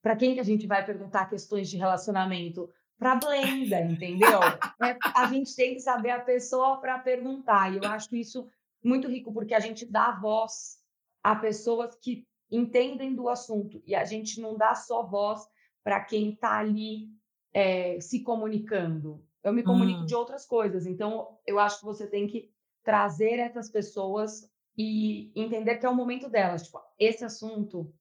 Para 0.00 0.14
quem 0.14 0.34
que 0.34 0.40
a 0.40 0.44
gente 0.44 0.66
vai 0.66 0.86
perguntar 0.86 1.28
questões 1.28 1.68
de 1.68 1.76
relacionamento? 1.76 2.72
Para 2.98 3.14
Blenda, 3.14 3.80
entendeu? 3.80 4.40
É, 4.82 4.98
a 5.14 5.26
gente 5.26 5.54
tem 5.54 5.74
que 5.74 5.80
saber 5.80 6.10
a 6.10 6.20
pessoa 6.20 6.78
para 6.80 6.98
perguntar. 6.98 7.72
E 7.72 7.76
eu 7.76 7.84
acho 7.84 8.14
isso 8.16 8.48
muito 8.82 9.08
rico, 9.08 9.32
porque 9.32 9.54
a 9.54 9.60
gente 9.60 9.86
dá 9.86 10.12
voz 10.12 10.78
a 11.22 11.36
pessoas 11.36 11.94
que 11.96 12.26
entendem 12.50 13.14
do 13.14 13.28
assunto. 13.28 13.80
E 13.86 13.94
a 13.94 14.04
gente 14.04 14.40
não 14.40 14.56
dá 14.56 14.74
só 14.74 15.02
voz 15.04 15.46
para 15.84 16.00
quem 16.00 16.30
está 16.30 16.58
ali 16.58 17.08
é, 17.52 18.00
se 18.00 18.22
comunicando. 18.22 19.24
Eu 19.42 19.52
me 19.52 19.62
comunico 19.62 20.00
hum. 20.00 20.06
de 20.06 20.14
outras 20.14 20.44
coisas. 20.44 20.86
Então, 20.86 21.38
eu 21.46 21.58
acho 21.58 21.78
que 21.78 21.84
você 21.84 22.06
tem 22.06 22.26
que 22.26 22.50
trazer 22.82 23.38
essas 23.38 23.70
pessoas 23.70 24.50
e 24.76 25.32
entender 25.34 25.76
que 25.76 25.86
é 25.86 25.88
o 25.88 25.94
momento 25.94 26.28
delas. 26.28 26.64
Tipo, 26.64 26.80
esse 26.98 27.24
assunto, 27.24 27.92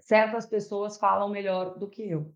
certas 0.00 0.46
pessoas 0.46 0.98
falam 0.98 1.28
melhor 1.28 1.78
do 1.78 1.88
que 1.88 2.02
eu. 2.02 2.34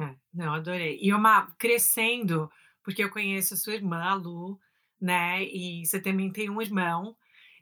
É, 0.00 0.16
não, 0.32 0.54
adorei. 0.54 0.98
E 1.02 1.12
uma 1.12 1.50
crescendo, 1.58 2.50
porque 2.82 3.02
eu 3.04 3.10
conheço 3.10 3.54
a 3.54 3.56
sua 3.56 3.74
irmã, 3.74 4.02
a 4.02 4.14
Lu, 4.14 4.58
né? 5.00 5.44
E 5.44 5.84
você 5.84 6.00
também 6.00 6.32
tem 6.32 6.48
um 6.50 6.62
irmão, 6.62 7.16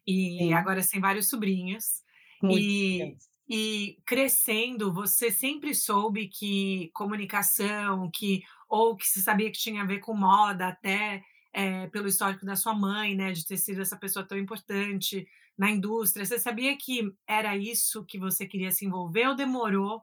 e 0.07 0.53
Sim. 0.53 0.55
agora 0.55 0.83
você 0.83 0.93
tem 0.93 1.01
vários 1.01 1.29
sobrinhos. 1.29 2.03
Muito 2.43 2.75
e, 2.89 3.17
e 3.49 3.99
crescendo, 4.07 4.93
você 4.93 5.31
sempre 5.31 5.75
soube 5.75 6.29
que 6.29 6.91
comunicação, 6.95 8.11
que 8.13 8.43
ou 8.69 8.97
que 8.97 9.07
se 9.09 9.21
sabia 9.23 9.51
que 9.51 9.59
tinha 9.59 9.83
a 9.83 9.87
ver 9.87 9.99
com 10.01 10.15
moda, 10.15 10.69
até 10.69 11.25
é, 11.53 11.89
pelo 11.89 12.07
histórico 12.09 12.47
da 12.47 12.55
sua 12.57 12.75
mãe, 12.75 13.17
né, 13.17 13.33
de 13.33 13.45
ter 13.47 13.57
sido 13.57 13.83
essa 13.83 13.97
pessoa 13.97 14.27
tão 14.27 14.39
importante 14.39 15.27
na 15.59 15.71
indústria. 15.71 16.25
Você 16.25 16.39
sabia 16.39 16.77
que 16.79 17.13
era 17.27 17.57
isso 17.57 18.05
que 18.07 18.19
você 18.19 18.47
queria 18.47 18.71
se 18.73 18.85
envolver 18.87 19.27
ou 19.29 19.35
demorou 19.37 20.01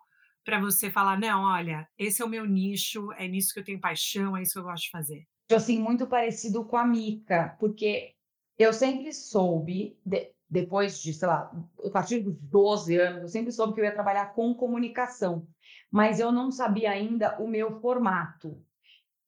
para 0.47 0.61
você 0.61 0.89
falar, 0.89 1.19
não, 1.19 1.43
olha, 1.43 1.85
esse 1.97 2.21
é 2.21 2.25
o 2.25 2.29
meu 2.29 2.45
nicho, 2.45 3.11
é 3.17 3.27
nisso 3.27 3.53
que 3.53 3.59
eu 3.59 3.65
tenho 3.65 3.81
paixão, 3.81 4.37
é 4.37 4.41
isso 4.41 4.53
que 4.53 4.59
eu 4.59 4.63
gosto 4.63 4.83
de 4.83 4.91
fazer? 4.91 5.27
Assim, 5.51 5.77
muito 5.77 6.07
parecido 6.07 6.63
com 6.63 6.77
a 6.77 6.85
Mica, 6.85 7.57
porque 7.59 8.13
eu 8.57 8.71
sempre 8.71 9.11
soube, 9.11 9.99
de, 10.05 10.31
depois 10.49 11.01
de, 11.01 11.13
sei 11.13 11.27
lá, 11.27 11.51
a 11.83 11.89
partir 11.89 12.21
dos 12.21 12.37
12 12.39 12.95
anos, 12.95 13.21
eu 13.23 13.27
sempre 13.27 13.51
soube 13.51 13.73
que 13.73 13.81
eu 13.81 13.83
ia 13.83 13.93
trabalhar 13.93 14.33
com 14.33 14.55
comunicação, 14.55 15.45
mas 15.91 16.17
eu 16.17 16.31
não 16.31 16.49
sabia 16.49 16.91
ainda 16.91 17.37
o 17.41 17.47
meu 17.49 17.81
formato. 17.81 18.57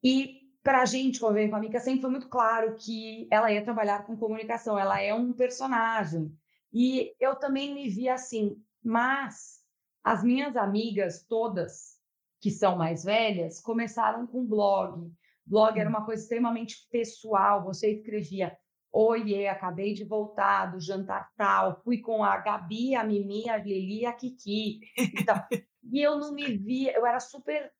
E 0.01 0.39
para 0.63 0.83
a 0.83 0.85
gente, 0.85 1.19
como 1.19 1.35
com 1.49 1.55
a 1.57 1.59
Mica, 1.59 1.81
sempre 1.81 1.99
foi 1.99 2.11
muito 2.11 2.29
claro 2.29 2.77
que 2.77 3.27
ela 3.29 3.51
ia 3.51 3.61
trabalhar 3.61 4.05
com 4.05 4.15
comunicação, 4.15 4.79
ela 4.79 5.01
é 5.01 5.13
um 5.13 5.33
personagem. 5.33 6.33
E 6.71 7.13
eu 7.19 7.35
também 7.35 7.73
me 7.73 7.89
via 7.89 8.13
assim, 8.13 8.55
mas 8.81 9.58
as 10.03 10.23
minhas 10.23 10.55
amigas 10.55 11.25
todas, 11.27 11.99
que 12.41 12.49
são 12.49 12.77
mais 12.77 13.03
velhas, 13.03 13.59
começaram 13.59 14.25
com 14.25 14.45
blog. 14.45 15.11
Blog 15.45 15.79
era 15.79 15.89
hum. 15.89 15.93
uma 15.93 16.05
coisa 16.05 16.21
extremamente 16.21 16.87
pessoal, 16.91 17.63
você 17.63 17.91
escrevia 17.91 18.57
Oiê, 18.91 19.47
acabei 19.47 19.93
de 19.93 20.03
voltar 20.03 20.67
do 20.67 20.79
jantar 20.79 21.31
tal, 21.37 21.79
fui 21.83 21.99
com 21.99 22.23
a 22.23 22.37
Gabi, 22.37 22.95
a 22.95 23.03
Mimi, 23.03 23.47
a 23.47 23.57
Lili 23.57 24.01
e 24.01 24.05
a 24.05 24.13
Kiki. 24.13 24.79
Então, 24.97 25.35
e 25.83 26.01
eu 26.01 26.17
não 26.17 26.33
me 26.33 26.45
via, 26.57 26.95
eu 26.95 27.05
era 27.05 27.19
super 27.19 27.71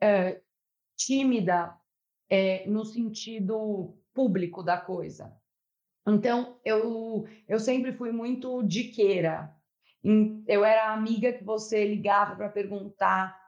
é, 0.00 0.40
tímida 0.96 1.76
é, 2.30 2.64
no 2.68 2.84
sentido 2.84 3.98
público 4.14 4.62
da 4.62 4.80
coisa. 4.80 5.36
Então, 6.06 6.60
eu, 6.64 7.26
eu 7.48 7.58
sempre 7.58 7.92
fui 7.92 8.12
muito 8.12 8.62
diqueira. 8.62 9.54
Eu 10.46 10.64
era 10.64 10.88
a 10.88 10.94
amiga 10.94 11.32
que 11.32 11.44
você 11.44 11.86
ligava 11.86 12.34
para 12.34 12.48
perguntar 12.48 13.38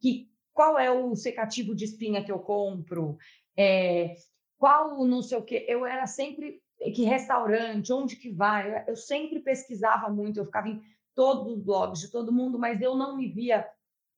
que, 0.00 0.30
qual 0.52 0.78
é 0.78 0.90
o 0.90 1.16
secativo 1.16 1.74
de 1.74 1.84
espinha 1.84 2.22
que 2.22 2.30
eu 2.30 2.38
compro, 2.38 3.18
é, 3.56 4.14
qual 4.58 5.04
não 5.04 5.22
sei 5.22 5.38
o 5.38 5.42
quê. 5.42 5.64
Eu 5.68 5.84
era 5.84 6.06
sempre 6.06 6.62
que 6.94 7.04
restaurante, 7.04 7.92
onde 7.92 8.16
que 8.16 8.30
vai. 8.30 8.84
Eu 8.86 8.96
sempre 8.96 9.40
pesquisava 9.40 10.08
muito, 10.08 10.38
eu 10.38 10.46
ficava 10.46 10.68
em 10.68 10.82
todos 11.14 11.52
os 11.52 11.62
blogs 11.62 12.00
de 12.00 12.10
todo 12.10 12.32
mundo, 12.32 12.58
mas 12.58 12.80
eu 12.80 12.94
não 12.94 13.16
me 13.16 13.28
via 13.28 13.66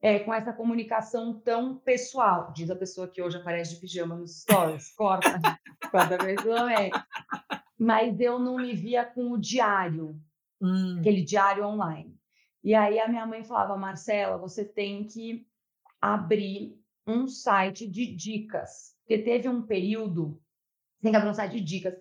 é, 0.00 0.18
com 0.18 0.32
essa 0.32 0.52
comunicação 0.52 1.40
tão 1.40 1.76
pessoal. 1.76 2.52
Diz 2.54 2.70
a 2.70 2.76
pessoa 2.76 3.08
que 3.08 3.22
hoje 3.22 3.36
aparece 3.36 3.74
de 3.74 3.80
pijama 3.80 4.14
nos 4.14 4.42
stories, 4.42 4.92
corta 4.94 5.40
cada 5.90 6.16
vez 6.16 6.44
não 6.44 6.68
é. 6.68 6.90
Mas 7.78 8.18
eu 8.20 8.38
não 8.38 8.56
me 8.56 8.74
via 8.74 9.04
com 9.04 9.32
o 9.32 9.38
diário, 9.38 10.18
hum. 10.60 10.96
aquele 10.98 11.22
diário 11.22 11.64
online. 11.64 12.16
E 12.62 12.74
aí 12.74 12.98
a 12.98 13.08
minha 13.08 13.26
mãe 13.26 13.44
falava, 13.44 13.76
Marcela, 13.76 14.38
você 14.38 14.64
tem 14.64 15.04
que 15.04 15.46
abrir 16.00 16.78
um 17.06 17.28
site 17.28 17.88
de 17.88 18.14
dicas. 18.14 18.96
Porque 19.00 19.22
teve 19.22 19.48
um 19.48 19.62
período, 19.62 20.40
tem 21.00 21.12
que 21.12 21.16
abrir 21.16 21.30
um 21.30 21.34
site 21.34 21.52
de 21.52 21.60
dicas 21.60 21.94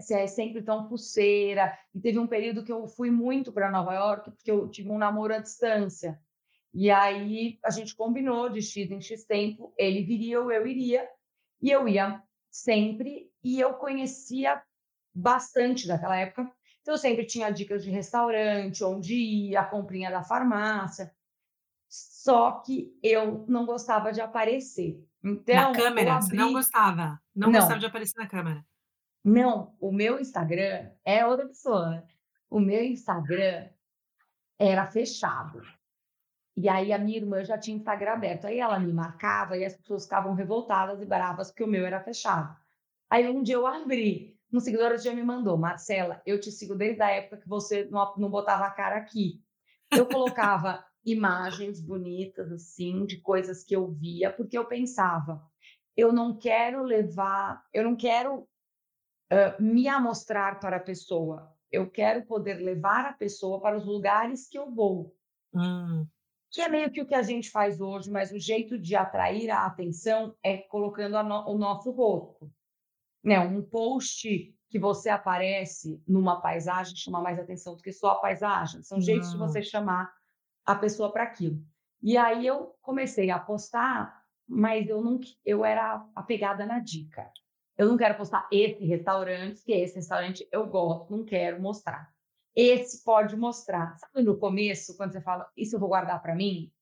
se 0.00 0.14
é, 0.14 0.24
é 0.24 0.26
sempre 0.26 0.62
tão 0.62 0.88
pulseira. 0.88 1.76
E 1.94 2.00
teve 2.00 2.18
um 2.18 2.26
período 2.26 2.64
que 2.64 2.72
eu 2.72 2.86
fui 2.88 3.10
muito 3.10 3.52
para 3.52 3.70
Nova 3.70 3.94
York, 3.94 4.30
porque 4.32 4.50
eu 4.50 4.68
tive 4.68 4.90
um 4.90 4.98
namoro 4.98 5.34
à 5.34 5.38
distância. 5.38 6.20
E 6.74 6.90
aí 6.90 7.58
a 7.64 7.70
gente 7.70 7.94
combinou 7.94 8.48
de 8.48 8.60
X 8.60 8.90
em 8.90 9.00
X 9.00 9.24
tempo, 9.24 9.72
ele 9.76 10.02
viria 10.02 10.40
ou 10.40 10.50
eu 10.50 10.66
iria, 10.66 11.08
e 11.62 11.70
eu 11.70 11.88
ia 11.88 12.22
sempre, 12.50 13.30
e 13.42 13.58
eu 13.60 13.74
conhecia 13.74 14.62
bastante 15.14 15.86
daquela 15.86 16.16
época. 16.16 16.50
Então 16.88 16.94
eu 16.94 16.98
sempre 16.98 17.26
tinha 17.26 17.50
dicas 17.50 17.84
de 17.84 17.90
restaurante, 17.90 18.82
onde 18.82 19.14
ir, 19.14 19.56
a 19.58 19.62
comprinha 19.62 20.10
da 20.10 20.22
farmácia. 20.22 21.14
Só 21.86 22.62
que 22.62 22.98
eu 23.02 23.44
não 23.46 23.66
gostava 23.66 24.10
de 24.10 24.22
aparecer. 24.22 25.06
Então, 25.22 25.54
na 25.54 25.78
câmera, 25.78 26.14
abri... 26.14 26.28
você 26.28 26.34
não 26.34 26.50
gostava? 26.54 27.20
Não, 27.36 27.48
não 27.48 27.52
gostava 27.52 27.78
de 27.78 27.84
aparecer 27.84 28.18
na 28.18 28.26
câmera? 28.26 28.64
Não, 29.22 29.76
o 29.78 29.92
meu 29.92 30.18
Instagram 30.18 30.88
é 31.04 31.26
outra 31.26 31.46
pessoa. 31.46 32.02
O 32.48 32.58
meu 32.58 32.82
Instagram 32.82 33.68
era 34.58 34.86
fechado. 34.86 35.60
E 36.56 36.70
aí 36.70 36.90
a 36.90 36.98
minha 36.98 37.18
irmã 37.18 37.44
já 37.44 37.58
tinha 37.58 37.76
Instagram 37.76 38.12
aberto. 38.12 38.46
Aí 38.46 38.60
ela 38.60 38.78
me 38.78 38.94
marcava 38.94 39.58
e 39.58 39.64
as 39.66 39.76
pessoas 39.76 40.04
ficavam 40.04 40.32
revoltadas 40.32 41.02
e 41.02 41.04
bravas 41.04 41.50
porque 41.50 41.64
o 41.64 41.68
meu 41.68 41.84
era 41.84 42.00
fechado. 42.00 42.56
Aí 43.10 43.28
um 43.28 43.42
dia 43.42 43.56
eu 43.56 43.66
abri. 43.66 44.37
Um 44.52 44.60
seguidor 44.60 44.96
já 44.98 45.14
me 45.14 45.22
mandou, 45.22 45.56
Marcela, 45.58 46.22
eu 46.24 46.40
te 46.40 46.50
sigo 46.50 46.74
desde 46.74 47.02
a 47.02 47.10
época 47.10 47.38
que 47.38 47.48
você 47.48 47.84
não, 47.90 48.14
não 48.16 48.30
botava 48.30 48.64
a 48.64 48.70
cara 48.70 48.96
aqui. 48.96 49.42
Eu 49.90 50.06
colocava 50.06 50.84
imagens 51.04 51.80
bonitas, 51.80 52.50
assim, 52.52 53.04
de 53.04 53.20
coisas 53.20 53.62
que 53.62 53.74
eu 53.74 53.90
via, 53.90 54.32
porque 54.32 54.56
eu 54.56 54.66
pensava, 54.66 55.42
eu 55.96 56.12
não 56.12 56.36
quero 56.36 56.82
levar, 56.82 57.62
eu 57.72 57.84
não 57.84 57.96
quero 57.96 58.40
uh, 58.40 59.60
me 59.62 59.88
amostrar 59.88 60.60
para 60.60 60.76
a 60.76 60.80
pessoa, 60.80 61.54
eu 61.70 61.90
quero 61.90 62.24
poder 62.26 62.54
levar 62.54 63.04
a 63.04 63.12
pessoa 63.12 63.60
para 63.60 63.76
os 63.76 63.86
lugares 63.86 64.48
que 64.48 64.58
eu 64.58 64.70
vou. 64.70 65.14
Hum 65.54 66.06
que 66.50 66.62
é 66.62 66.68
meio 66.68 66.90
que 66.90 67.00
o 67.00 67.06
que 67.06 67.14
a 67.14 67.22
gente 67.22 67.50
faz 67.50 67.80
hoje, 67.80 68.10
mas 68.10 68.32
o 68.32 68.38
jeito 68.38 68.78
de 68.78 68.96
atrair 68.96 69.50
a 69.50 69.66
atenção 69.66 70.34
é 70.42 70.58
colocando 70.58 71.22
no, 71.22 71.48
o 71.50 71.58
nosso 71.58 71.90
rosto. 71.90 72.50
Né? 73.28 73.38
Um 73.38 73.62
post 73.62 74.54
que 74.70 74.78
você 74.78 75.10
aparece 75.10 76.02
numa 76.06 76.40
paisagem 76.40 76.96
chama 76.96 77.20
mais 77.20 77.38
atenção 77.38 77.76
do 77.76 77.82
que 77.82 77.92
só 77.92 78.12
a 78.12 78.20
paisagem. 78.20 78.82
São 78.82 79.00
jeitos 79.00 79.30
de 79.32 79.38
você 79.38 79.62
chamar 79.62 80.10
a 80.64 80.74
pessoa 80.74 81.12
para 81.12 81.24
aquilo. 81.24 81.62
E 82.02 82.16
aí 82.16 82.46
eu 82.46 82.74
comecei 82.80 83.30
a 83.30 83.38
postar, 83.38 84.22
mas 84.46 84.88
eu 84.88 85.02
não 85.02 85.20
eu 85.44 85.62
era 85.62 86.06
apegada 86.14 86.64
na 86.64 86.78
dica. 86.78 87.30
Eu 87.76 87.86
não 87.88 87.96
quero 87.98 88.16
postar 88.16 88.48
esse 88.50 88.84
restaurante, 88.84 89.62
que 89.62 89.72
esse 89.72 89.96
restaurante 89.96 90.48
eu 90.50 90.66
gosto, 90.66 91.14
não 91.14 91.24
quero 91.24 91.60
mostrar. 91.60 92.10
Esse 92.56 93.04
pode 93.04 93.36
mostrar. 93.36 93.96
Sabe 93.98 94.22
no 94.22 94.38
começo, 94.38 94.96
quando 94.96 95.12
você 95.12 95.20
fala, 95.20 95.46
isso 95.56 95.76
eu 95.76 95.80
vou 95.80 95.90
guardar 95.90 96.20
para 96.20 96.34
mim? 96.34 96.72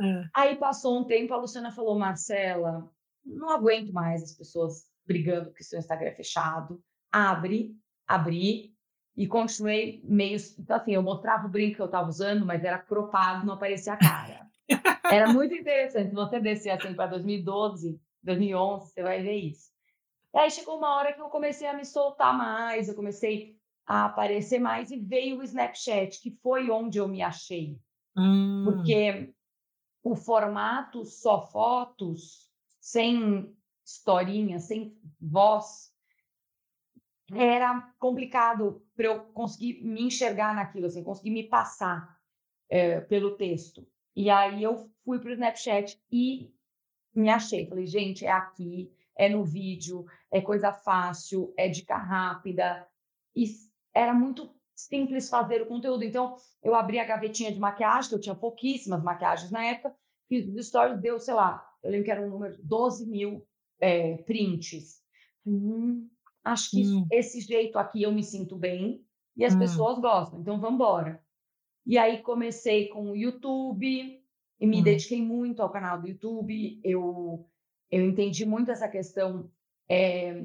É. 0.00 0.24
Aí 0.34 0.56
passou 0.56 0.98
um 0.98 1.04
tempo, 1.04 1.32
a 1.32 1.36
Luciana 1.36 1.70
falou, 1.70 1.98
Marcela, 1.98 2.90
não 3.24 3.48
aguento 3.50 3.92
mais 3.92 4.22
as 4.22 4.34
pessoas 4.34 4.92
brigando 5.06 5.50
porque 5.50 5.64
seu 5.64 5.78
Instagram 5.78 6.08
é 6.08 6.14
fechado. 6.14 6.82
Abre, 7.10 7.76
abri 8.06 8.74
e 9.16 9.26
continuei 9.26 10.02
meio. 10.04 10.38
Então, 10.58 10.76
assim, 10.76 10.92
eu 10.92 11.02
mostrava 11.02 11.46
o 11.46 11.50
brinco 11.50 11.76
que 11.76 11.82
eu 11.82 11.86
estava 11.86 12.08
usando, 12.08 12.44
mas 12.44 12.64
era 12.64 12.78
cropado, 12.78 13.46
não 13.46 13.54
aparecia 13.54 13.92
a 13.92 13.96
cara. 13.96 14.44
Era 15.04 15.32
muito 15.32 15.54
interessante. 15.54 16.08
Se 16.08 16.14
você 16.14 16.40
descer 16.40 16.70
assim 16.70 16.94
para 16.94 17.06
2012, 17.06 18.00
2011, 18.22 18.92
você 18.92 19.02
vai 19.02 19.22
ver 19.22 19.36
isso. 19.36 19.70
E 20.32 20.38
aí 20.38 20.50
chegou 20.50 20.78
uma 20.78 20.96
hora 20.96 21.12
que 21.12 21.20
eu 21.20 21.28
comecei 21.28 21.68
a 21.68 21.74
me 21.74 21.84
soltar 21.84 22.36
mais, 22.36 22.88
eu 22.88 22.94
comecei 22.94 23.56
a 23.86 24.06
aparecer 24.06 24.58
mais 24.58 24.90
e 24.90 24.96
veio 24.96 25.38
o 25.38 25.42
Snapchat, 25.42 26.20
que 26.20 26.30
foi 26.42 26.70
onde 26.70 26.98
eu 26.98 27.06
me 27.06 27.22
achei. 27.22 27.78
Hum. 28.16 28.64
Porque 28.64 29.32
o 30.02 30.16
formato 30.16 31.04
só 31.04 31.46
fotos, 31.46 32.50
sem 32.80 33.54
historinha, 33.84 34.58
sem 34.58 34.96
voz, 35.20 35.92
era 37.32 37.92
complicado 37.98 38.82
para 38.96 39.06
eu 39.06 39.20
conseguir 39.26 39.82
me 39.84 40.02
enxergar 40.02 40.54
naquilo, 40.54 40.86
assim, 40.86 41.02
conseguir 41.02 41.30
me 41.30 41.44
passar 41.44 42.18
é, 42.68 43.00
pelo 43.00 43.36
texto. 43.36 43.86
E 44.14 44.30
aí 44.30 44.62
eu 44.62 44.90
fui 45.04 45.18
para 45.18 45.30
o 45.30 45.32
Snapchat 45.32 46.00
e 46.10 46.52
me 47.14 47.28
achei. 47.28 47.66
Falei, 47.66 47.86
gente, 47.86 48.24
é 48.24 48.30
aqui, 48.30 48.92
é 49.16 49.28
no 49.28 49.44
vídeo, 49.44 50.04
é 50.30 50.40
coisa 50.40 50.72
fácil, 50.72 51.52
é 51.56 51.68
dica 51.68 51.96
rápida. 51.96 52.86
E 53.34 53.46
era 53.92 54.12
muito 54.12 54.54
simples 54.74 55.28
fazer 55.28 55.62
o 55.62 55.66
conteúdo. 55.66 56.04
Então, 56.04 56.36
eu 56.62 56.74
abri 56.74 56.98
a 56.98 57.04
gavetinha 57.04 57.52
de 57.52 57.58
maquiagem, 57.58 58.08
que 58.08 58.14
eu 58.16 58.20
tinha 58.20 58.34
pouquíssimas 58.34 59.02
maquiagens 59.02 59.50
na 59.50 59.64
época, 59.64 59.94
fiz 60.28 60.46
os 60.48 60.66
stories, 60.66 61.00
deu, 61.00 61.18
sei 61.18 61.34
lá, 61.34 61.64
eu 61.82 61.90
lembro 61.90 62.04
que 62.04 62.10
era 62.10 62.22
um 62.22 62.30
número, 62.30 62.56
12 62.62 63.06
mil 63.06 63.46
é, 63.80 64.16
prints. 64.18 65.02
Hum, 65.46 66.08
acho 66.42 66.70
que 66.70 66.86
hum. 66.86 67.06
esse 67.10 67.40
jeito 67.40 67.78
aqui 67.78 68.02
eu 68.02 68.12
me 68.12 68.22
sinto 68.22 68.56
bem 68.56 69.04
e 69.36 69.44
as 69.44 69.54
hum. 69.54 69.58
pessoas 69.58 69.98
gostam, 69.98 70.40
então 70.40 70.60
vamos 70.60 70.76
embora. 70.76 71.22
E 71.86 71.98
aí 71.98 72.22
comecei 72.22 72.88
com 72.88 73.10
o 73.10 73.16
YouTube 73.16 74.22
e 74.60 74.66
me 74.66 74.80
hum. 74.80 74.82
dediquei 74.82 75.20
muito 75.20 75.60
ao 75.60 75.70
canal 75.70 76.00
do 76.00 76.08
YouTube. 76.08 76.80
Eu, 76.82 77.46
eu 77.90 78.04
entendi 78.06 78.46
muito 78.46 78.70
essa 78.70 78.88
questão 78.88 79.50
é, 79.88 80.42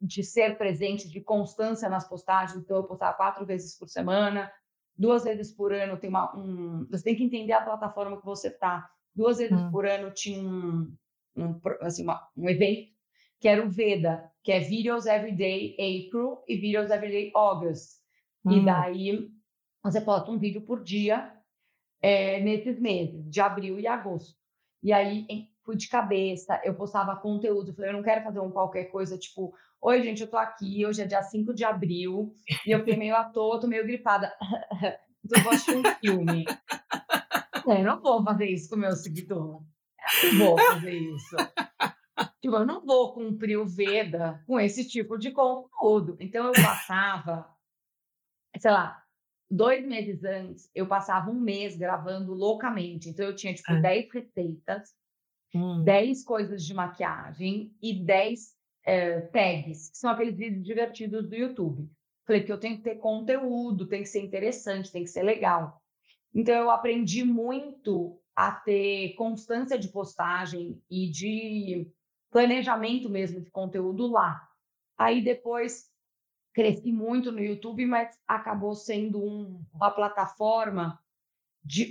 de 0.00 0.22
ser 0.22 0.56
presente, 0.56 1.08
de 1.08 1.20
constância 1.20 1.88
nas 1.88 2.08
postagens. 2.08 2.58
Então, 2.58 2.78
eu 2.78 2.84
postava 2.84 3.16
quatro 3.16 3.44
vezes 3.44 3.76
por 3.76 3.88
semana, 3.88 4.50
duas 4.96 5.24
vezes 5.24 5.52
por 5.52 5.72
ano 5.72 5.98
tem 5.98 6.08
uma, 6.08 6.34
um. 6.36 6.86
Você 6.90 7.04
tem 7.04 7.16
que 7.16 7.24
entender 7.24 7.52
a 7.52 7.64
plataforma 7.64 8.18
que 8.18 8.24
você 8.24 8.48
está. 8.48 8.88
Duas 9.14 9.38
vezes 9.38 9.60
hum. 9.60 9.70
por 9.70 9.84
ano 9.86 10.10
tinha 10.10 10.40
um, 10.40 10.92
um, 11.42 11.60
assim, 11.80 12.02
uma, 12.02 12.28
um 12.36 12.48
evento 12.48 12.88
que 13.40 13.48
era 13.48 13.64
o 13.64 13.70
VEDA, 13.70 14.30
que 14.42 14.50
é 14.50 14.60
Videos 14.60 15.06
Everyday 15.06 15.72
April 15.74 16.38
e 16.48 16.56
Videos 16.56 16.90
Everyday 16.90 17.30
August. 17.34 17.98
Hum. 18.44 18.52
E 18.52 18.64
daí 18.64 19.30
você 19.82 20.00
posta 20.00 20.30
um 20.30 20.38
vídeo 20.38 20.62
por 20.62 20.82
dia 20.82 21.32
é, 22.02 22.40
nesses 22.40 22.80
meses, 22.80 23.28
de 23.30 23.40
abril 23.40 23.78
e 23.78 23.86
agosto. 23.86 24.36
E 24.82 24.92
aí 24.92 25.26
fui 25.64 25.76
de 25.76 25.88
cabeça, 25.88 26.60
eu 26.64 26.74
postava 26.74 27.16
conteúdo, 27.16 27.74
falei, 27.74 27.90
eu 27.90 27.94
não 27.94 28.02
quero 28.02 28.24
fazer 28.24 28.40
um 28.40 28.50
qualquer 28.50 28.84
coisa, 28.84 29.18
tipo, 29.18 29.52
oi 29.82 30.02
gente, 30.02 30.22
eu 30.22 30.28
tô 30.28 30.36
aqui, 30.36 30.86
hoje 30.86 31.02
é 31.02 31.06
dia 31.06 31.22
5 31.22 31.52
de 31.52 31.64
abril, 31.64 32.34
e 32.66 32.70
eu 32.70 32.78
fiquei 32.78 32.96
meio 32.96 33.14
à 33.14 33.24
toa, 33.24 33.60
tô 33.60 33.66
meio 33.66 33.84
gripada, 33.84 34.32
então 35.22 35.38
eu 35.38 35.44
vou 35.44 35.52
assistir 35.52 35.76
um 35.76 35.82
filme. 36.00 36.44
Eu 37.66 37.84
não 37.84 38.00
vou 38.00 38.24
fazer 38.24 38.46
isso 38.46 38.70
com 38.70 38.76
o 38.76 38.78
meu 38.78 38.96
seguidor, 38.96 39.60
eu 39.60 39.62
vou 40.38 40.56
fazer 40.72 40.94
isso. 40.94 41.36
Tipo, 42.40 42.56
eu 42.56 42.66
não 42.66 42.84
vou 42.84 43.12
cumprir 43.12 43.58
o 43.58 43.66
Veda 43.66 44.42
com 44.46 44.58
esse 44.58 44.86
tipo 44.86 45.18
de 45.18 45.30
conteúdo. 45.30 46.16
Então 46.20 46.46
eu 46.46 46.52
passava, 46.52 47.48
sei 48.58 48.70
lá, 48.70 49.02
dois 49.50 49.86
meses 49.86 50.22
antes, 50.24 50.70
eu 50.74 50.86
passava 50.86 51.30
um 51.30 51.40
mês 51.40 51.76
gravando 51.76 52.34
loucamente. 52.34 53.08
Então 53.08 53.26
eu 53.26 53.34
tinha, 53.34 53.54
tipo, 53.54 53.72
ah. 53.72 53.80
10 53.80 54.12
receitas 54.12 54.94
hum. 55.54 55.82
10 55.82 56.24
coisas 56.24 56.64
de 56.64 56.74
maquiagem 56.74 57.72
e 57.82 57.94
10 57.94 58.56
é, 58.84 59.20
tags, 59.20 59.90
que 59.90 59.98
são 59.98 60.10
aqueles 60.10 60.36
vídeos 60.36 60.64
divertidos 60.64 61.28
do 61.28 61.34
YouTube. 61.34 61.88
Falei 62.26 62.42
que 62.42 62.52
eu 62.52 62.58
tenho 62.58 62.76
que 62.76 62.82
ter 62.82 62.96
conteúdo, 62.96 63.86
tem 63.86 64.02
que 64.02 64.08
ser 64.08 64.20
interessante, 64.20 64.92
tem 64.92 65.04
que 65.04 65.10
ser 65.10 65.22
legal. 65.22 65.82
Então, 66.34 66.54
eu 66.54 66.70
aprendi 66.70 67.24
muito 67.24 68.20
a 68.38 68.52
ter 68.52 69.14
constância 69.16 69.76
de 69.76 69.88
postagem 69.88 70.80
e 70.88 71.10
de 71.10 71.90
planejamento 72.30 73.10
mesmo 73.10 73.40
de 73.40 73.50
conteúdo 73.50 74.06
lá. 74.06 74.48
Aí 74.96 75.20
depois 75.20 75.90
cresci 76.54 76.92
muito 76.92 77.32
no 77.32 77.40
YouTube, 77.40 77.84
mas 77.84 78.16
acabou 78.28 78.76
sendo 78.76 79.20
um, 79.20 79.60
uma 79.74 79.90
plataforma 79.90 81.00
de, 81.64 81.90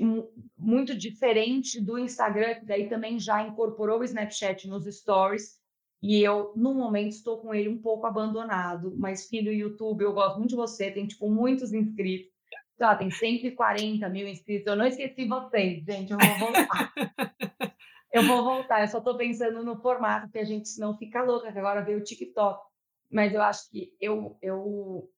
muito 0.58 0.98
diferente 0.98 1.82
do 1.82 2.00
Instagram, 2.00 2.62
que 2.62 2.66
daí 2.66 2.88
também 2.88 3.20
já 3.20 3.46
incorporou 3.46 4.00
o 4.00 4.04
Snapchat 4.06 4.70
nos 4.70 4.86
stories. 4.86 5.60
E 6.02 6.22
eu, 6.22 6.54
no 6.56 6.74
momento, 6.74 7.12
estou 7.12 7.42
com 7.42 7.54
ele 7.54 7.68
um 7.68 7.82
pouco 7.82 8.06
abandonado. 8.06 8.96
Mas, 8.98 9.28
filho, 9.28 9.52
YouTube, 9.52 10.02
eu 10.02 10.14
gosto 10.14 10.38
muito 10.38 10.52
de 10.52 10.56
você, 10.56 10.92
tem, 10.92 11.08
tipo, 11.08 11.30
muitos 11.30 11.74
inscritos. 11.74 12.37
Tá, 12.78 12.96
tem 12.96 13.10
140 13.10 14.08
mil 14.10 14.28
inscritos. 14.28 14.68
Eu 14.68 14.76
não 14.76 14.86
esqueci 14.86 15.26
vocês, 15.26 15.84
gente, 15.84 16.12
eu 16.12 16.18
vou 16.20 16.52
voltar. 16.52 16.94
eu 18.14 18.24
vou 18.24 18.44
voltar, 18.44 18.82
eu 18.82 18.88
só 18.88 19.00
estou 19.00 19.18
pensando 19.18 19.64
no 19.64 19.82
formato, 19.82 20.30
que 20.30 20.38
a 20.38 20.44
gente 20.44 20.80
não 20.80 20.96
fica 20.96 21.24
louca, 21.24 21.52
que 21.52 21.58
agora 21.58 21.84
veio 21.84 21.98
o 21.98 22.04
TikTok. 22.04 22.64
Mas 23.12 23.34
eu 23.34 23.42
acho 23.42 23.70
que 23.72 23.96
eu, 24.00 24.38
eu, 24.44 25.10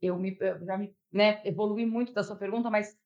eu, 0.00 0.16
me, 0.16 0.36
eu 0.40 0.64
já 0.64 0.78
me 0.78 0.94
né, 1.12 1.40
evolui 1.44 1.84
muito 1.84 2.12
da 2.12 2.22
sua 2.22 2.36
pergunta, 2.36 2.70
mas 2.70 2.96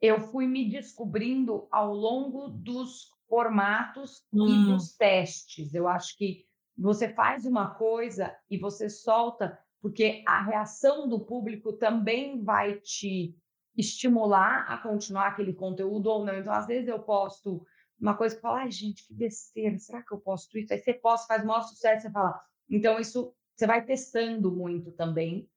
eu 0.00 0.20
fui 0.20 0.46
me 0.46 0.68
descobrindo 0.68 1.66
ao 1.70 1.94
longo 1.94 2.48
dos 2.48 3.10
formatos 3.26 4.22
hum. 4.30 4.46
e 4.46 4.64
dos 4.66 4.94
testes. 4.94 5.72
Eu 5.72 5.88
acho 5.88 6.18
que 6.18 6.44
você 6.76 7.08
faz 7.08 7.46
uma 7.46 7.74
coisa 7.74 8.36
e 8.50 8.58
você 8.58 8.90
solta, 8.90 9.58
porque 9.80 10.22
a 10.26 10.42
reação 10.42 11.08
do 11.08 11.20
público 11.20 11.72
também 11.72 12.42
vai 12.42 12.74
te 12.80 13.34
estimular 13.76 14.66
a 14.68 14.78
continuar 14.78 15.28
aquele 15.28 15.52
conteúdo 15.52 16.06
ou 16.08 16.24
não. 16.24 16.36
Então, 16.38 16.52
às 16.52 16.66
vezes 16.66 16.88
eu 16.88 16.98
posto 16.98 17.66
uma 18.00 18.16
coisa 18.16 18.34
que 18.34 18.42
fala, 18.42 18.60
ai, 18.60 18.70
gente, 18.70 19.06
que 19.06 19.14
besteira, 19.14 19.78
será 19.78 20.02
que 20.02 20.12
eu 20.12 20.18
posto 20.18 20.58
isso? 20.58 20.72
Aí 20.72 20.78
você 20.78 20.92
posta, 20.92 21.26
faz 21.26 21.42
o 21.42 21.46
maior 21.46 21.62
sucesso, 21.62 22.02
você 22.02 22.10
fala. 22.10 22.40
Então, 22.68 22.98
isso 22.98 23.34
você 23.54 23.66
vai 23.66 23.84
testando 23.84 24.50
muito 24.50 24.92
também. 24.92 25.48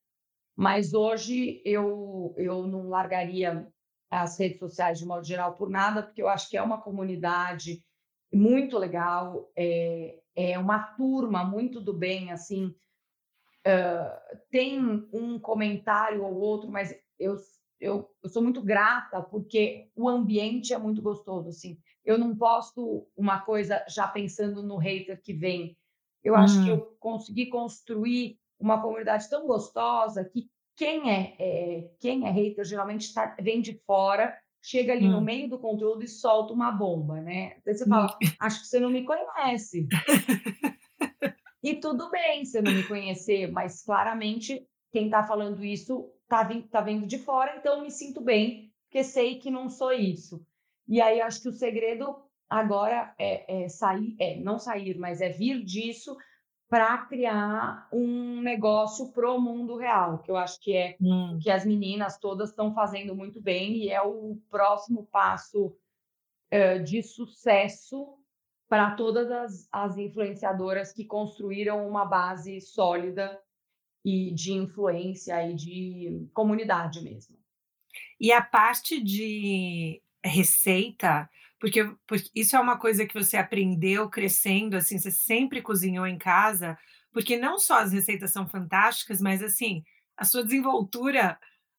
Mas 0.55 0.93
hoje 0.93 1.61
eu, 1.65 2.33
eu 2.37 2.67
não 2.67 2.89
largaria 2.89 3.67
as 4.09 4.39
redes 4.39 4.59
sociais 4.59 4.99
de 4.99 5.05
modo 5.05 5.25
geral 5.25 5.55
por 5.55 5.69
nada, 5.69 6.01
porque 6.01 6.21
eu 6.21 6.29
acho 6.29 6.49
que 6.49 6.57
é 6.57 6.61
uma 6.61 6.81
comunidade 6.81 7.83
muito 8.33 8.77
legal, 8.77 9.51
é, 9.55 10.19
é 10.35 10.59
uma 10.59 10.79
turma 10.95 11.43
muito 11.43 11.79
do 11.79 11.93
bem, 11.93 12.31
assim, 12.31 12.75
uh, 13.65 14.37
tem 14.49 15.07
um 15.13 15.39
comentário 15.39 16.23
ou 16.23 16.33
outro, 16.35 16.69
mas 16.69 16.93
eu 17.19 17.37
eu, 17.79 18.09
eu 18.23 18.29
sou 18.29 18.41
muito 18.41 18.61
grata 18.61 19.21
porque 19.21 19.89
o 19.95 20.07
ambiente 20.09 20.73
é 20.73 20.77
muito 20.77 21.01
gostoso, 21.01 21.49
assim. 21.49 21.77
Eu 22.03 22.17
não 22.17 22.35
posto 22.35 23.07
uma 23.15 23.41
coisa 23.41 23.83
já 23.87 24.07
pensando 24.07 24.63
no 24.63 24.77
hater 24.77 25.21
que 25.21 25.33
vem. 25.33 25.77
Eu 26.23 26.35
acho 26.35 26.63
que 26.63 26.69
eu 26.69 26.77
Hum. 26.77 26.95
consegui 26.99 27.47
construir 27.47 28.39
uma 28.59 28.81
comunidade 28.81 29.29
tão 29.29 29.45
gostosa 29.45 30.25
que 30.25 30.49
quem 30.75 31.11
é, 31.11 31.35
é 31.39 31.91
quem 31.99 32.27
é 32.27 32.31
hater 32.31 32.63
geralmente 32.65 33.13
tá, 33.13 33.35
vem 33.39 33.61
de 33.61 33.73
fora, 33.85 34.37
chega 34.61 34.93
ali 34.93 35.07
no 35.07 35.19
Hum. 35.19 35.23
meio 35.23 35.49
do 35.49 35.59
conteúdo 35.59 36.03
e 36.03 36.07
solta 36.07 36.53
uma 36.53 36.71
bomba, 36.71 37.21
né? 37.21 37.57
Daí 37.65 37.75
você 37.75 37.85
fala, 37.85 38.17
acho 38.39 38.61
que 38.61 38.67
você 38.67 38.79
não 38.79 38.89
me 38.89 39.03
conhece. 39.03 39.87
E 41.63 41.75
tudo 41.75 42.09
bem 42.09 42.45
você 42.45 42.61
não 42.61 42.71
me 42.71 42.83
conhecer, 42.83 43.51
mas 43.51 43.83
claramente 43.83 44.65
quem 44.91 45.05
está 45.05 45.23
falando 45.23 45.63
isso 45.63 46.11
está 46.27 46.43
vindo, 46.43 46.67
tá 46.67 46.81
vindo 46.81 47.07
de 47.07 47.17
fora, 47.17 47.55
então 47.57 47.81
me 47.81 47.89
sinto 47.89 48.21
bem, 48.21 48.73
porque 48.83 49.03
sei 49.03 49.39
que 49.39 49.49
não 49.49 49.69
sou 49.69 49.93
isso. 49.93 50.45
E 50.87 51.01
aí 51.01 51.21
acho 51.21 51.41
que 51.41 51.49
o 51.49 51.53
segredo 51.53 52.21
agora 52.49 53.13
é, 53.17 53.63
é 53.65 53.69
sair, 53.69 54.15
é 54.19 54.35
não 54.37 54.59
sair, 54.59 54.97
mas 54.97 55.21
é 55.21 55.29
vir 55.29 55.63
disso 55.63 56.15
para 56.69 56.97
criar 57.05 57.87
um 57.93 58.41
negócio 58.41 59.11
pro 59.13 59.39
mundo 59.39 59.77
real, 59.77 60.19
que 60.19 60.29
eu 60.29 60.35
acho 60.35 60.59
que 60.59 60.75
é 60.75 60.97
Hum. 60.99 61.39
que 61.41 61.49
as 61.49 61.65
meninas 61.65 62.17
todas 62.19 62.49
estão 62.49 62.73
fazendo 62.73 63.15
muito 63.15 63.41
bem 63.41 63.77
e 63.77 63.89
é 63.89 64.01
o 64.01 64.37
próximo 64.49 65.05
passo 65.05 65.77
eh, 66.51 66.79
de 66.79 67.01
sucesso 67.03 68.17
para 68.67 68.95
todas 68.95 69.31
as, 69.31 69.69
as 69.71 69.97
influenciadoras 69.97 70.91
que 70.91 71.05
construíram 71.05 71.87
uma 71.87 72.05
base 72.05 72.59
sólida 72.59 73.41
e 74.07 74.31
de 74.31 74.53
influência 74.53 75.51
e 75.51 75.53
de 75.53 76.29
comunidade 76.33 77.01
mesmo. 77.01 77.35
E 78.17 78.31
a 78.31 78.41
parte 78.41 79.03
de 79.03 80.01
receita, 80.23 81.29
porque, 81.59 81.83
porque 82.07 82.29
isso 82.33 82.55
é 82.55 82.59
uma 82.59 82.77
coisa 82.77 83.05
que 83.05 83.13
você 83.13 83.35
aprendeu 83.35 84.09
crescendo, 84.09 84.77
assim, 84.77 84.97
você 84.97 85.11
sempre 85.11 85.61
cozinhou 85.61 86.07
em 86.07 86.17
casa, 86.17 86.77
porque 87.11 87.35
não 87.35 87.59
só 87.59 87.79
as 87.79 87.91
receitas 87.91 88.31
são 88.31 88.47
fantásticas, 88.47 89.19
mas 89.19 89.43
assim, 89.43 89.83
a 90.15 90.23
sua 90.23 90.41
desenvoltura 90.41 91.37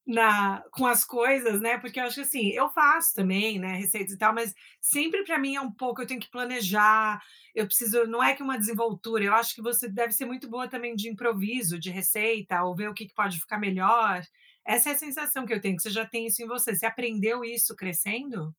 na, 0.09 0.65
com 0.73 0.87
as 0.87 1.05
coisas, 1.05 1.61
né? 1.61 1.77
Porque 1.77 2.01
eu 2.01 2.05
acho 2.05 2.15
que 2.15 2.21
assim, 2.23 2.49
eu 2.49 2.71
faço 2.71 3.15
também, 3.15 3.59
né, 3.59 3.77
receitas 3.77 4.15
e 4.15 4.17
tal, 4.17 4.33
mas 4.33 4.55
sempre 4.81 5.23
para 5.23 5.39
mim 5.39 5.55
é 5.55 5.61
um 5.61 5.71
pouco, 5.71 6.01
eu 6.01 6.07
tenho 6.07 6.19
que 6.19 6.31
planejar, 6.31 7.23
eu 7.55 7.67
preciso, 7.67 8.07
não 8.07 8.23
é 8.23 8.35
que 8.35 8.43
uma 8.43 8.59
desenvoltura, 8.59 9.23
eu 9.23 9.35
acho 9.35 9.55
que 9.55 9.61
você 9.61 9.87
deve 9.87 10.15
ser 10.15 10.25
muito 10.25 10.49
boa 10.49 10.67
também 10.67 10.97
de 10.97 11.11
improviso, 11.11 11.79
de 11.79 11.91
receita, 11.91 12.63
ou 12.63 12.75
ver 12.75 12.89
o 12.89 12.95
que 12.95 13.07
que 13.07 13.15
pode 13.15 13.39
ficar 13.39 13.59
melhor. 13.59 14.23
Essa 14.65 14.91
é 14.91 14.93
a 14.93 14.99
sensação 14.99 15.45
que 15.45 15.53
eu 15.53 15.61
tenho, 15.61 15.77
que 15.77 15.83
você 15.83 15.91
já 15.91 16.07
tem 16.07 16.27
isso 16.27 16.43
em 16.43 16.47
você. 16.47 16.75
Você 16.75 16.87
aprendeu 16.87 17.45
isso 17.45 17.77
crescendo? 17.77 18.55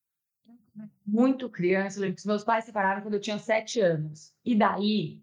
Muito 1.04 1.50
criança, 1.50 1.98
eu 1.98 2.02
lembro 2.02 2.16
que 2.16 2.26
meus 2.28 2.44
pais 2.44 2.64
se 2.64 2.70
separaram 2.70 3.02
quando 3.02 3.14
eu 3.14 3.20
tinha 3.20 3.38
sete 3.40 3.80
anos. 3.80 4.32
E 4.44 4.54
daí, 4.54 5.20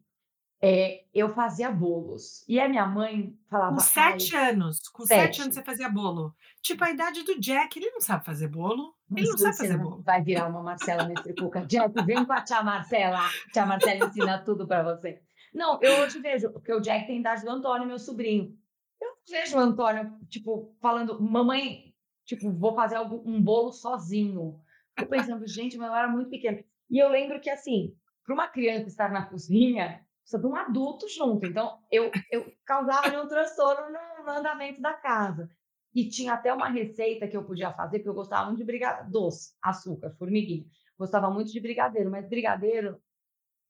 é, 0.62 1.04
eu 1.14 1.30
fazia 1.30 1.72
bolos. 1.72 2.44
E 2.48 2.60
a 2.60 2.68
minha 2.68 2.86
mãe 2.86 3.32
Com 3.32 3.38
falava, 3.50 3.76
ai, 3.76 4.20
7 4.20 4.36
anos, 4.36 4.88
com 4.90 5.06
7 5.06 5.42
anos 5.42 5.54
sete. 5.54 5.54
você 5.54 5.64
fazia 5.64 5.90
bolo. 5.90 6.36
Tipo 6.62 6.84
a 6.84 6.92
idade 6.92 7.24
do 7.24 7.40
Jack, 7.40 7.78
ele 7.78 7.92
não 7.92 8.02
sabe 8.02 8.26
fazer 8.26 8.48
bolo. 8.48 8.96
Ele 9.16 9.22
Mas 9.22 9.30
não 9.30 9.38
sabe 9.38 9.58
fazer 9.58 9.78
bolo. 9.78 10.02
vai 10.02 10.22
virar 10.24 10.48
uma 10.48 10.62
Marcela 10.64 11.08
Mestricuca. 11.08 11.66
Jack, 11.66 11.94
vem 12.04 12.26
com 12.26 12.34
a 12.34 12.42
tia 12.42 12.64
Marcela. 12.64 13.20
Tia 13.54 13.66
Marcela 13.66 14.06
ensina 14.06 14.40
tudo 14.44 14.68
para 14.68 14.84
você. 14.96 15.22
Não, 15.54 15.80
eu 15.82 16.02
hoje 16.04 16.20
vejo, 16.20 16.52
porque 16.52 16.74
o 16.74 16.82
Jack 16.82 17.06
tem 17.08 17.18
a 17.18 17.20
idade 17.20 17.44
do 17.44 17.50
Antônio, 17.52 17.88
meu 17.88 18.00
sobrinho. 18.00 18.58
Eu 19.00 19.10
vejo 19.30 19.56
o 19.58 19.60
Antônio, 19.60 20.18
tipo, 20.28 20.76
falando, 20.82 21.22
mamãe, 21.22 21.94
tipo, 22.26 22.52
vou 22.52 22.74
fazer 22.76 23.00
um 23.00 23.42
bolo 23.42 23.72
sozinho. 23.72 24.60
Eu 24.98 25.08
pensando, 25.08 25.48
gente, 25.48 25.78
mas 25.78 25.88
eu 25.88 25.96
era 25.96 26.08
muito 26.08 26.30
pequena. 26.30 26.64
E 26.90 26.98
eu 26.98 27.10
lembro 27.10 27.40
que, 27.40 27.50
assim, 27.50 27.96
para 28.26 28.34
uma 28.34 28.48
criança 28.48 28.88
estar 28.88 29.12
na 29.12 29.26
cozinha, 29.26 30.02
precisa 30.28 30.40
de 30.40 30.46
um 30.46 30.56
adulto 30.56 31.08
junto. 31.08 31.46
Então, 31.46 31.80
eu, 31.90 32.12
eu 32.30 32.52
causava 32.66 33.08
um 33.22 33.28
transtorno 33.28 33.88
no, 34.26 34.32
andamento 34.32 34.82
da 34.82 34.94
casa. 34.94 35.50
E 35.96 36.10
tinha 36.10 36.34
até 36.34 36.54
uma 36.54 36.68
receita 36.68 37.28
que 37.28 37.36
eu 37.36 37.44
podia 37.46 37.72
fazer, 37.74 38.00
porque 38.00 38.10
eu 38.10 38.14
gostava 38.14 38.48
muito 38.48 38.60
de 38.60 38.66
brigadeiro, 38.66 39.10
doce, 39.10 39.54
açúcar, 39.62 40.14
formiguinha. 40.20 40.66
Gostava 41.00 41.32
muito 41.32 41.52
de 41.52 41.60
brigadeiro, 41.60 42.12
mas 42.12 42.28
brigadeiro 42.28 43.02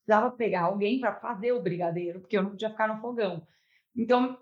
precisava 0.05 0.35
pegar 0.35 0.63
alguém 0.63 0.99
para 0.99 1.19
fazer 1.19 1.51
o 1.51 1.61
brigadeiro, 1.61 2.21
porque 2.21 2.37
eu 2.37 2.43
não 2.43 2.51
podia 2.51 2.69
ficar 2.69 2.87
no 2.87 2.99
fogão. 3.01 3.45
Então, 3.95 4.37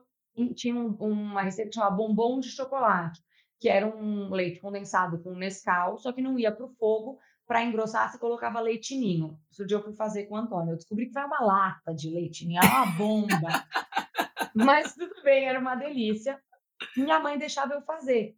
tinha 0.55 0.75
um- 0.75 0.95
uma 0.99 1.41
receita 1.41 1.69
que 1.69 1.75
chamava 1.75 1.95
bombom 1.95 2.39
de 2.39 2.49
chocolate, 2.49 3.21
que 3.59 3.67
era 3.69 3.85
um 3.85 4.29
leite 4.31 4.59
condensado 4.59 5.21
com 5.21 5.35
Nescau, 5.35 5.97
só 5.97 6.13
que 6.13 6.21
não 6.21 6.39
ia 6.39 6.51
para 6.51 6.65
o 6.65 6.73
fogo. 6.75 7.19
Para 7.47 7.63
engrossar, 7.63 8.11
você 8.11 8.17
colocava 8.17 8.59
leite 8.59 8.97
ninho. 8.97 9.39
Dia 9.51 9.77
eu 9.77 9.83
fui 9.83 9.93
fazer 9.93 10.25
com 10.25 10.35
o 10.35 10.37
Antônio. 10.37 10.71
Eu 10.71 10.77
descobri 10.77 11.07
que 11.07 11.13
foi 11.13 11.23
uma 11.23 11.41
lata 11.41 11.93
de 11.93 12.09
leite 12.09 12.45
ninho, 12.45 12.59
era 12.63 12.67
uma 12.67 12.97
bomba. 12.97 13.27
Mas 14.55 14.95
tudo 14.95 15.21
bem, 15.23 15.45
era 15.45 15.59
uma 15.59 15.75
delícia. 15.75 16.41
Minha 16.97 17.19
mãe 17.19 17.37
deixava 17.37 17.73
eu 17.73 17.81
fazer. 17.81 18.37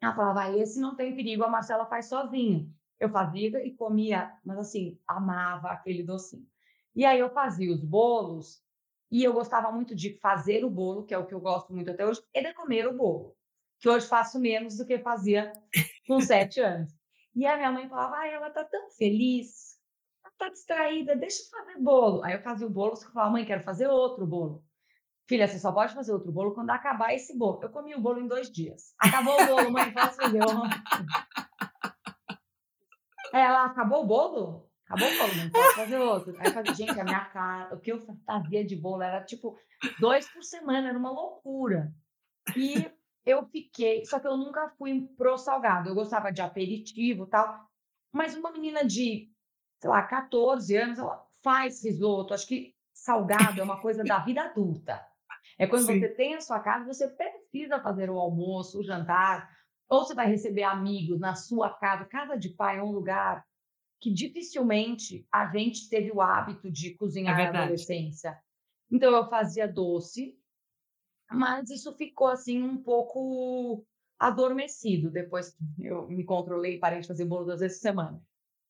Ela 0.00 0.14
falava, 0.14 0.42
ah, 0.44 0.56
esse 0.56 0.80
não 0.80 0.94
tem 0.94 1.14
perigo, 1.14 1.44
a 1.44 1.48
Marcela 1.48 1.86
faz 1.86 2.06
sozinha. 2.06 2.66
Eu 3.00 3.08
fazia 3.08 3.64
e 3.64 3.74
comia, 3.74 4.32
mas 4.44 4.58
assim, 4.58 4.98
amava 5.06 5.68
aquele 5.68 6.02
docinho. 6.02 6.46
E 6.94 7.04
aí 7.04 7.18
eu 7.18 7.30
fazia 7.30 7.72
os 7.72 7.84
bolos, 7.84 8.62
e 9.10 9.24
eu 9.24 9.32
gostava 9.32 9.70
muito 9.72 9.94
de 9.94 10.18
fazer 10.18 10.64
o 10.64 10.70
bolo, 10.70 11.04
que 11.04 11.14
é 11.14 11.18
o 11.18 11.26
que 11.26 11.34
eu 11.34 11.40
gosto 11.40 11.72
muito 11.72 11.90
até 11.90 12.06
hoje, 12.06 12.22
e 12.34 12.42
de 12.42 12.52
comer 12.54 12.86
o 12.86 12.96
bolo, 12.96 13.36
que 13.80 13.88
hoje 13.88 14.06
faço 14.06 14.38
menos 14.38 14.76
do 14.76 14.84
que 14.84 14.98
fazia 14.98 15.52
com 16.06 16.20
sete 16.20 16.60
anos. 16.60 16.97
E 17.38 17.46
a 17.46 17.56
minha 17.56 17.70
mãe 17.70 17.88
falava, 17.88 18.16
ai, 18.16 18.34
ela 18.34 18.50
tá 18.50 18.64
tão 18.64 18.90
feliz, 18.90 19.78
ela 20.24 20.34
tá 20.36 20.48
distraída, 20.48 21.14
deixa 21.14 21.40
eu 21.40 21.50
fazer 21.50 21.78
bolo. 21.80 22.24
Aí 22.24 22.34
eu 22.34 22.42
fazia 22.42 22.66
o 22.66 22.70
bolo, 22.70 22.96
você 22.96 23.08
falava, 23.12 23.30
mãe, 23.30 23.44
quero 23.44 23.62
fazer 23.62 23.86
outro 23.86 24.26
bolo. 24.26 24.64
Filha, 25.28 25.46
você 25.46 25.56
só 25.60 25.70
pode 25.70 25.94
fazer 25.94 26.12
outro 26.12 26.32
bolo 26.32 26.52
quando 26.52 26.70
acabar 26.70 27.14
esse 27.14 27.38
bolo. 27.38 27.60
Eu 27.62 27.70
comi 27.70 27.94
o 27.94 28.00
bolo 28.00 28.20
em 28.20 28.26
dois 28.26 28.50
dias. 28.50 28.92
Acabou 28.98 29.40
o 29.40 29.46
bolo, 29.46 29.70
mãe, 29.70 29.92
posso 29.94 30.16
fazer? 30.16 30.40
Eu... 30.42 30.48
Ela, 33.32 33.66
acabou 33.66 34.02
o 34.02 34.06
bolo? 34.06 34.68
Acabou 34.88 35.06
o 35.08 35.18
bolo, 35.18 35.36
mãe, 35.36 35.50
posso 35.50 35.74
fazer 35.76 35.98
outro? 35.98 36.34
Aí 36.40 36.46
eu 36.46 36.52
falei, 36.52 36.74
gente, 36.74 36.98
a 36.98 37.04
minha 37.04 37.24
cara, 37.26 37.72
o 37.72 37.78
que 37.78 37.92
eu 37.92 38.04
fazia 38.26 38.64
de 38.64 38.74
bolo 38.74 39.02
era 39.02 39.22
tipo 39.24 39.56
dois 40.00 40.28
por 40.28 40.42
semana, 40.42 40.88
era 40.88 40.98
uma 40.98 41.12
loucura. 41.12 41.92
E 42.56 42.90
eu 43.30 43.46
fiquei, 43.46 44.04
só 44.06 44.18
que 44.18 44.26
eu 44.26 44.36
nunca 44.36 44.70
fui 44.78 45.06
pro 45.16 45.36
salgado. 45.38 45.88
Eu 45.88 45.94
gostava 45.94 46.32
de 46.32 46.40
aperitivo 46.42 47.24
e 47.24 47.30
tal. 47.30 47.66
Mas 48.12 48.34
uma 48.36 48.52
menina 48.52 48.84
de, 48.84 49.30
sei 49.80 49.90
lá, 49.90 50.02
14 50.02 50.76
anos, 50.76 50.98
ela 50.98 51.24
faz 51.42 51.84
risoto. 51.84 52.34
Acho 52.34 52.46
que 52.46 52.74
salgado 52.94 53.60
é 53.60 53.64
uma 53.64 53.80
coisa 53.80 54.04
da 54.04 54.18
vida 54.20 54.42
adulta. 54.42 55.04
É 55.58 55.66
quando 55.66 55.86
Sim. 55.86 55.98
você 55.98 56.08
tem 56.08 56.34
a 56.34 56.40
sua 56.40 56.60
casa, 56.60 56.86
você 56.86 57.08
precisa 57.08 57.80
fazer 57.82 58.10
o 58.10 58.18
almoço, 58.18 58.80
o 58.80 58.84
jantar, 58.84 59.50
ou 59.88 60.04
você 60.04 60.14
vai 60.14 60.26
receber 60.28 60.62
amigos 60.64 61.20
na 61.20 61.34
sua 61.34 61.70
casa. 61.74 62.04
Casa 62.06 62.36
de 62.36 62.50
pai 62.50 62.78
é 62.78 62.82
um 62.82 62.92
lugar 62.92 63.44
que 64.00 64.12
dificilmente 64.12 65.26
a 65.32 65.46
gente 65.46 65.88
teve 65.88 66.12
o 66.12 66.20
hábito 66.20 66.70
de 66.70 66.94
É 66.94 66.96
cozinhar 66.96 67.34
na 67.36 67.50
verdade. 67.50 67.58
adolescência. 67.64 68.38
Então 68.90 69.12
eu 69.14 69.28
fazia 69.28 69.66
doce, 69.66 70.37
mas 71.30 71.70
isso 71.70 71.94
ficou 71.96 72.28
assim 72.28 72.62
um 72.62 72.82
pouco 72.82 73.86
adormecido 74.18 75.10
depois 75.10 75.50
que 75.76 75.86
eu 75.86 76.08
me 76.08 76.24
controlei 76.24 76.76
e 76.76 76.80
parei 76.80 77.00
de 77.00 77.08
fazer 77.08 77.24
bolo 77.24 77.44
duas 77.46 77.60
vezes 77.60 77.78
por 77.78 77.82
semana. 77.82 78.22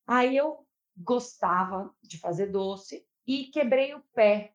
Aí 0.07 0.37
eu 0.37 0.67
gostava 0.97 1.95
de 2.03 2.19
fazer 2.19 2.49
doce 2.49 3.07
e 3.27 3.47
quebrei 3.47 3.95
o 3.95 4.03
pé 4.15 4.55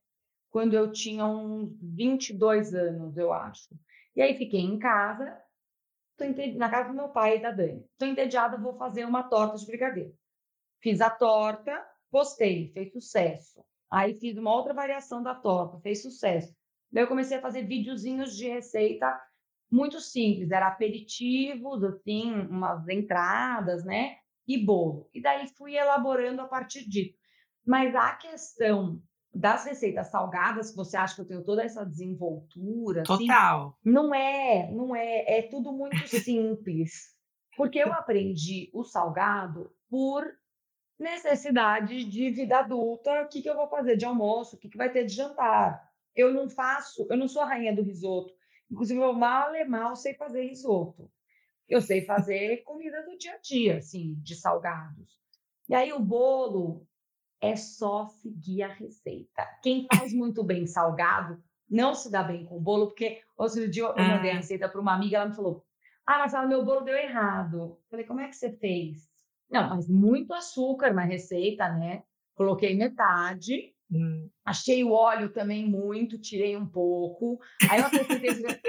quando 0.50 0.76
eu 0.76 0.92
tinha 0.92 1.26
uns 1.26 1.78
22 1.82 2.74
anos, 2.76 3.18
eu 3.18 3.34
acho. 3.34 3.70
E 4.16 4.22
aí 4.22 4.38
fiquei 4.38 4.62
em 4.62 4.80
casa, 4.80 5.42
tô 6.18 6.24
ente- 6.24 6.54
na 6.56 6.70
casa 6.70 6.90
do 6.90 6.96
meu 6.96 7.10
pai 7.10 7.38
e 7.38 7.42
da 7.42 7.52
Dani. 7.52 7.86
Tô 7.98 8.06
entediada, 8.06 8.58
vou 8.58 8.78
fazer 8.78 9.06
uma 9.06 9.24
torta 9.24 9.58
de 9.58 9.66
brigadeiro. 9.66 10.16
Fiz 10.82 11.02
a 11.02 11.10
torta, 11.10 11.86
postei, 12.12 12.72
fez 12.74 12.92
sucesso. 12.94 13.64
Aí 13.92 14.20
fiz 14.20 14.38
uma 14.38 14.54
outra 14.56 14.74
variação 14.74 15.24
da 15.24 15.36
torta, 15.36 15.80
fez 15.82 16.02
sucesso. 16.02 16.56
Daí 16.94 17.04
eu 17.04 17.08
comecei 17.08 17.38
a 17.38 17.42
fazer 17.42 17.64
videozinhos 17.64 18.38
de 18.38 18.48
receita 18.48 19.20
muito 19.70 20.00
simples, 20.00 20.52
era 20.52 20.68
aperitivos, 20.68 21.84
assim, 21.84 22.32
umas 22.32 22.88
entradas, 22.88 23.84
né? 23.84 24.18
E 24.48 24.64
bolo. 24.64 25.10
E 25.12 25.20
daí 25.20 25.48
fui 25.48 25.76
elaborando 25.76 26.42
a 26.42 26.48
partir 26.48 26.88
disso. 26.88 27.18
Mas 27.66 27.96
a 27.96 28.14
questão 28.14 29.02
das 29.34 29.66
receitas 29.66 30.10
salgadas, 30.10 30.70
que 30.70 30.78
você 30.78 30.96
acha 30.96 31.16
que 31.16 31.22
eu 31.22 31.28
tenho 31.28 31.44
toda 31.44 31.64
essa 31.64 31.84
desenvoltura, 31.84 33.02
assim, 33.02 33.26
Total. 33.26 33.76
não 33.84 34.14
é, 34.14 34.72
não 34.72 34.96
é, 34.96 35.40
é 35.40 35.42
tudo 35.42 35.72
muito 35.72 36.08
simples. 36.08 37.12
Porque 37.58 37.80
eu 37.80 37.92
aprendi 37.92 38.70
o 38.74 38.84
salgado 38.84 39.72
por 39.90 40.24
necessidade 41.00 42.06
de 42.06 42.30
vida 42.30 42.60
adulta, 42.60 43.24
o 43.24 43.28
que, 43.28 43.42
que 43.42 43.50
eu 43.50 43.56
vou 43.56 43.68
fazer 43.68 43.98
de 43.98 44.06
almoço, 44.06 44.56
o 44.56 44.60
que, 44.60 44.70
que 44.70 44.78
vai 44.78 44.92
ter 44.92 45.06
de 45.06 45.14
jantar. 45.14 45.93
Eu 46.16 46.34
não 46.34 46.50
faço, 46.50 47.08
eu 47.10 47.18
não 47.18 47.28
sou 47.28 47.42
a 47.42 47.48
rainha 47.48 47.76
do 47.76 47.82
risoto. 47.82 48.34
Inclusive, 48.72 49.00
eu 49.00 49.14
mal 49.14 49.56
e 49.56 49.64
mal 49.66 49.96
sei 49.96 50.14
fazer 50.14 50.48
risoto. 50.48 51.12
eu 51.68 51.82
sei 51.82 52.06
fazer 52.06 52.64
comida 52.64 53.04
do 53.04 53.18
dia 53.18 53.34
a 53.34 53.38
dia, 53.40 53.78
assim, 53.78 54.16
de 54.22 54.36
salgados. 54.36 55.18
E 55.68 55.74
aí 55.74 55.94
o 55.94 56.00
bolo 56.00 56.86
é 57.42 57.56
só 57.56 58.08
seguir 58.08 58.64
a 58.64 58.74
receita. 58.74 59.46
Quem 59.62 59.88
faz 59.94 60.14
muito 60.14 60.44
bem 60.44 60.66
salgado 60.68 61.42
não 61.70 61.96
se 61.96 62.12
dá 62.12 62.24
bem 62.24 62.46
com 62.46 62.62
bolo, 62.62 62.88
porque 62.88 63.22
outro 63.38 63.68
dia 63.68 63.84
eu 63.84 63.96
mandei 63.98 64.32
a 64.32 64.36
receita 64.36 64.70
para 64.70 64.80
uma 64.80 64.94
amiga, 64.94 65.18
ela 65.18 65.30
me 65.30 65.36
falou: 65.36 65.66
Ah, 66.06 66.20
mas 66.20 66.48
meu 66.48 66.64
bolo 66.64 66.82
deu 66.82 66.96
errado. 66.96 67.58
Eu 67.58 67.80
falei, 67.90 68.06
como 68.06 68.20
é 68.20 68.28
que 68.28 68.36
você 68.36 68.52
fez? 68.52 69.10
Não, 69.50 69.70
mas 69.70 69.90
muito 69.90 70.34
açúcar 70.34 70.94
na 70.94 71.04
receita, 71.04 71.70
né? 71.70 72.04
Coloquei 72.36 72.76
metade, 72.76 73.73
hum. 73.98 74.30
achei 74.46 74.84
o 74.84 74.92
óleo 74.92 75.30
também 75.30 75.68
muito, 75.68 76.18
tirei 76.18 76.56
um 76.58 76.66
pouco. 76.66 77.40
Aí 77.70 77.80
eu 77.80 77.86
acrescentei. 77.86 78.60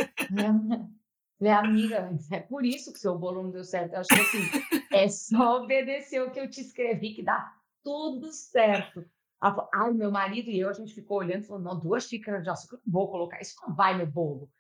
Falei, 1.39 1.53
amiga, 1.53 2.11
é 2.31 2.41
por 2.41 2.65
isso 2.65 2.93
que 2.93 2.99
seu 2.99 3.19
bolo 3.19 3.43
não 3.43 3.51
deu 3.51 3.65
certo. 3.65 3.95
Eu 3.95 4.01
acho 4.01 4.09
que 4.09 4.21
assim, 4.21 4.87
é 4.93 5.09
só 5.09 5.63
obedecer 5.63 6.23
o 6.23 6.31
que 6.31 6.41
eu 6.41 6.49
te 6.49 6.61
escrevi, 6.61 7.15
que 7.15 7.23
dá 7.23 7.53
tudo 7.83 8.33
certo. 8.33 9.05
Ah, 9.41 9.91
meu 9.93 10.11
marido 10.11 10.49
e 10.49 10.59
eu, 10.59 10.71
a 10.71 10.73
gente 10.73 10.95
ficou 10.95 11.19
olhando 11.19 11.43
e 11.43 11.47
falou: 11.47 11.63
não, 11.63 11.79
duas 11.79 12.05
xícaras 12.05 12.43
de 12.43 12.49
açúcar, 12.49 12.81
vou 12.87 13.11
colocar, 13.11 13.41
isso 13.41 13.57
não 13.67 13.75
vai 13.75 13.99
no 13.99 14.07
bolo. 14.07 14.51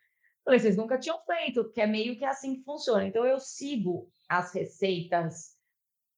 Falei, 0.44 0.60
vocês 0.60 0.76
nunca 0.76 0.98
tinham 0.98 1.18
feito, 1.24 1.64
porque 1.64 1.80
é 1.80 1.86
meio 1.86 2.18
que 2.18 2.24
assim 2.24 2.56
que 2.56 2.64
funciona. 2.64 3.06
Então 3.06 3.24
eu 3.24 3.40
sigo 3.40 4.10
as 4.28 4.52
receitas 4.52 5.56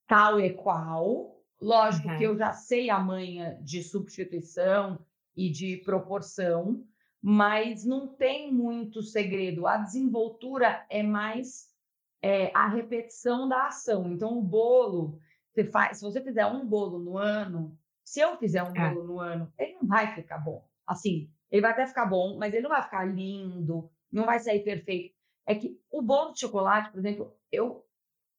tal 0.08 0.40
e 0.40 0.52
qual. 0.52 1.35
Lógico 1.60 2.08
uhum. 2.08 2.18
que 2.18 2.24
eu 2.24 2.36
já 2.36 2.52
sei 2.52 2.90
a 2.90 2.98
manha 2.98 3.58
de 3.62 3.82
substituição 3.82 4.98
e 5.34 5.50
de 5.50 5.78
proporção, 5.78 6.84
mas 7.22 7.84
não 7.84 8.08
tem 8.08 8.52
muito 8.52 9.02
segredo. 9.02 9.66
A 9.66 9.78
desenvoltura 9.78 10.86
é 10.90 11.02
mais 11.02 11.74
é, 12.22 12.50
a 12.54 12.68
repetição 12.68 13.48
da 13.48 13.66
ação. 13.66 14.12
Então, 14.12 14.38
o 14.38 14.42
bolo, 14.42 15.18
você 15.52 15.64
faz, 15.64 15.98
se 15.98 16.04
você 16.04 16.20
fizer 16.20 16.46
um 16.46 16.66
bolo 16.66 16.98
no 16.98 17.16
ano, 17.16 17.76
se 18.04 18.20
eu 18.20 18.36
fizer 18.36 18.62
um 18.62 18.74
é. 18.76 18.94
bolo 18.94 19.06
no 19.06 19.20
ano, 19.20 19.52
ele 19.58 19.74
não 19.74 19.86
vai 19.86 20.14
ficar 20.14 20.38
bom. 20.38 20.64
Assim, 20.86 21.30
ele 21.50 21.62
vai 21.62 21.72
até 21.72 21.86
ficar 21.86 22.06
bom, 22.06 22.36
mas 22.38 22.52
ele 22.52 22.62
não 22.62 22.70
vai 22.70 22.82
ficar 22.82 23.04
lindo, 23.04 23.90
não 24.10 24.24
vai 24.24 24.38
sair 24.38 24.60
perfeito. 24.60 25.14
É 25.46 25.54
que 25.54 25.80
o 25.90 26.02
bolo 26.02 26.32
de 26.32 26.40
chocolate, 26.40 26.90
por 26.90 26.98
exemplo, 26.98 27.36
eu, 27.50 27.84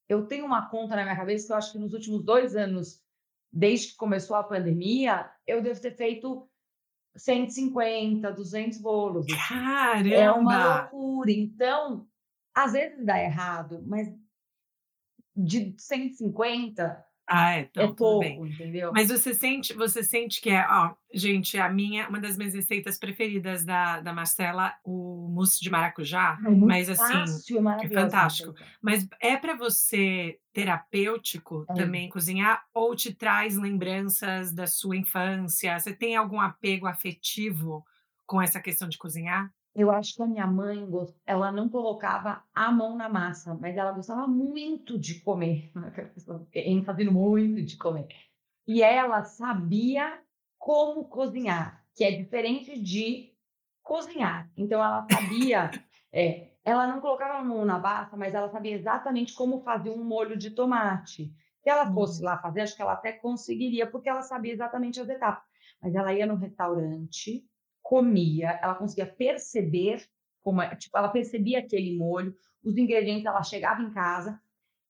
eu 0.07 0.25
tenho 0.25 0.45
uma 0.45 0.69
conta 0.69 0.95
na 0.95 1.03
minha 1.03 1.15
cabeça 1.15 1.47
que 1.47 1.53
eu 1.53 1.57
acho 1.57 1.71
que 1.71 1.79
nos 1.79 1.93
últimos 1.93 2.23
dois 2.23 2.55
anos, 2.55 3.01
desde 3.51 3.89
que 3.89 3.97
começou 3.97 4.35
a 4.35 4.43
pandemia, 4.43 5.29
eu 5.45 5.61
devo 5.61 5.79
ter 5.81 5.95
feito 5.95 6.49
150, 7.15 8.31
200 8.31 8.79
bolos. 8.79 9.25
Caramba! 9.47 10.15
É 10.15 10.31
uma 10.31 10.81
loucura. 10.81 11.31
Então, 11.31 12.07
às 12.53 12.73
vezes 12.73 13.05
dá 13.05 13.19
errado, 13.21 13.83
mas 13.85 14.07
de 15.35 15.75
150 15.77 17.06
ah, 17.29 17.57
é, 17.57 17.61
então, 17.69 17.83
é 17.83 17.87
pouco, 17.87 18.19
bem. 18.21 18.47
entendeu? 18.47 18.91
Mas 18.93 19.09
você 19.09 19.33
sente, 19.33 19.73
você 19.73 20.01
sente 20.01 20.39
que 20.39 20.49
é, 20.49 20.65
ó, 20.69 20.95
gente, 21.13 21.57
a 21.57 21.69
minha, 21.69 22.07
uma 22.07 22.21
das 22.21 22.37
minhas 22.37 22.53
receitas 22.53 22.97
preferidas 22.97 23.65
da, 23.65 23.99
da 23.99 24.13
Marcela, 24.13 24.73
o 24.81 25.27
mousse 25.29 25.61
de 25.61 25.69
maracujá, 25.69 26.39
é 26.45 26.49
mas 26.49 26.89
assim, 26.89 27.13
fácil, 27.13 27.69
é, 27.69 27.85
é 27.85 27.89
fantástico. 27.89 28.55
Mas 28.81 29.05
é 29.21 29.35
para 29.35 29.55
você 29.55 30.39
terapêutico 30.53 31.65
é. 31.69 31.73
também 31.73 32.07
cozinhar 32.07 32.63
ou 32.73 32.95
te 32.95 33.13
traz 33.13 33.57
lembranças 33.57 34.53
da 34.53 34.65
sua 34.65 34.95
infância? 34.95 35.77
Você 35.77 35.93
tem 35.93 36.15
algum 36.15 36.39
apego 36.39 36.87
afetivo 36.87 37.83
com 38.25 38.41
essa 38.41 38.61
questão 38.61 38.87
de 38.87 38.97
cozinhar? 38.97 39.51
Eu 39.77 39.91
acho 39.91 40.15
que 40.15 40.23
a 40.23 40.25
minha 40.25 40.47
mãe, 40.47 40.89
ela 41.23 41.51
não 41.51 41.69
colocava 41.69 42.43
a 42.51 42.71
mão 42.71 42.97
na 42.97 43.07
massa, 43.07 43.53
mas 43.53 43.77
ela 43.77 43.91
gostava 43.91 44.25
muito 44.25 44.97
de 44.97 45.21
comer, 45.21 45.71
ênfase 46.51 47.05
muito 47.05 47.61
de 47.61 47.77
comer. 47.77 48.07
E 48.67 48.81
ela 48.81 49.23
sabia 49.23 50.19
como 50.57 51.05
cozinhar, 51.05 51.85
que 51.95 52.03
é 52.03 52.09
diferente 52.09 52.81
de 52.81 53.31
cozinhar. 53.83 54.49
Então 54.57 54.83
ela 54.83 55.05
sabia, 55.11 55.69
é, 56.11 56.53
ela 56.65 56.87
não 56.87 56.99
colocava 56.99 57.35
a 57.37 57.43
mão 57.43 57.63
na 57.63 57.77
massa, 57.77 58.17
mas 58.17 58.33
ela 58.33 58.49
sabia 58.49 58.73
exatamente 58.73 59.35
como 59.35 59.61
fazer 59.61 59.91
um 59.91 60.03
molho 60.03 60.35
de 60.35 60.49
tomate. 60.49 61.31
Se 61.61 61.69
ela 61.69 61.93
fosse 61.93 62.23
hum. 62.23 62.25
lá 62.25 62.39
fazer, 62.39 62.61
acho 62.61 62.75
que 62.75 62.81
ela 62.81 62.93
até 62.93 63.11
conseguiria, 63.11 63.85
porque 63.85 64.09
ela 64.09 64.23
sabia 64.23 64.53
exatamente 64.53 64.99
as 64.99 65.07
etapas. 65.07 65.47
Mas 65.79 65.93
ela 65.93 66.11
ia 66.15 66.25
no 66.25 66.33
restaurante, 66.33 67.45
comia, 67.87 68.59
ela 68.61 68.75
conseguia 68.75 69.05
perceber 69.05 70.05
como, 70.43 70.61
é, 70.61 70.75
tipo, 70.75 70.97
ela 70.97 71.07
percebia 71.07 71.59
aquele 71.59 71.95
molho, 71.95 72.35
os 72.61 72.77
ingredientes, 72.77 73.25
ela 73.25 73.41
chegava 73.41 73.81
em 73.81 73.91
casa 73.91 74.37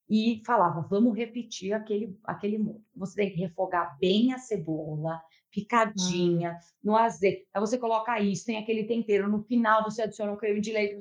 e 0.10 0.42
falava, 0.44 0.82
vamos 0.82 1.16
repetir 1.16 1.74
aquele, 1.74 2.18
aquele 2.24 2.58
molho. 2.58 2.84
Você 2.96 3.16
tem 3.16 3.30
que 3.30 3.40
refogar 3.40 3.96
bem 4.00 4.34
a 4.34 4.40
cebola, 4.40 5.22
picadinha, 5.52 6.54
hum. 6.54 6.58
no 6.84 6.98
azeite. 6.98 7.48
Aí 7.54 7.62
você 7.62 7.78
coloca 7.78 8.20
isso, 8.20 8.48
tem 8.48 8.58
aquele 8.58 8.86
tempero, 8.86 9.30
no 9.30 9.44
final 9.44 9.84
você 9.84 10.02
adiciona 10.02 10.32
um 10.32 10.38
creme 10.38 10.60
de 10.60 10.74
leite. 10.74 11.00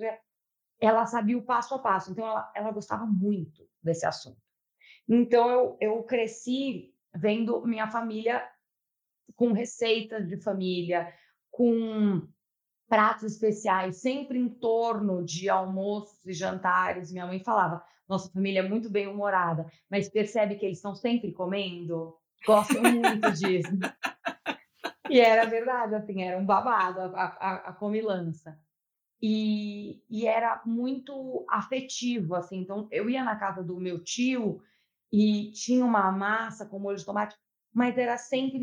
Ela 0.79 1.07
sabia 1.07 1.39
o 1.39 1.43
passo 1.43 1.75
a 1.75 1.79
passo, 1.79 2.13
então 2.13 2.27
ela, 2.27 2.53
ela 2.55 2.73
gostava 2.73 3.07
muito 3.07 3.67
desse 3.83 4.05
assunto. 4.05 4.37
Então 5.09 5.49
eu, 5.49 5.79
eu 5.81 6.03
cresci 6.03 6.93
vendo 7.15 7.67
minha 7.67 7.89
família 7.89 8.47
com 9.35 9.53
receitas 9.53 10.29
de 10.29 10.37
família, 10.43 11.11
com 11.57 12.21
pratos 12.87 13.25
especiais, 13.25 13.97
sempre 13.97 14.39
em 14.39 14.47
torno 14.47 15.25
de 15.25 15.49
almoços 15.49 16.23
e 16.27 16.35
jantares. 16.35 17.11
Minha 17.11 17.27
mãe 17.27 17.41
falava: 17.41 17.83
nossa 18.07 18.31
família 18.31 18.61
é 18.61 18.69
muito 18.69 18.91
bem 18.91 19.07
humorada, 19.07 19.67
mas 19.91 20.07
percebe 20.07 20.57
que 20.57 20.67
eles 20.67 20.77
estão 20.77 20.95
sempre 20.95 21.33
comendo? 21.33 22.15
Gostam 22.47 22.83
muito 22.83 23.33
disso. 23.33 23.71
e 25.09 25.19
era 25.19 25.47
verdade, 25.47 25.95
assim, 25.95 26.23
era 26.23 26.37
um 26.37 26.45
babado 26.45 27.01
a, 27.01 27.25
a, 27.25 27.55
a 27.71 27.73
comilança. 27.73 28.61
E, 29.21 30.03
e, 30.11 30.27
era 30.27 30.61
muito 30.67 31.47
afetivo, 31.49 32.35
assim. 32.35 32.59
Então, 32.59 32.87
eu 32.91 33.09
ia 33.09 33.25
na 33.25 33.35
casa 33.35 33.63
do 33.63 33.81
meu 33.81 34.05
tio 34.05 34.63
e 35.11 35.53
tinha 35.53 35.83
uma 35.83 36.13
massa 36.13 36.67
com 36.67 36.79
molho 36.79 36.99
de 36.99 37.05
tomate, 37.07 37.35
mas 37.73 37.97
era 37.97 38.19
sempre 38.19 38.63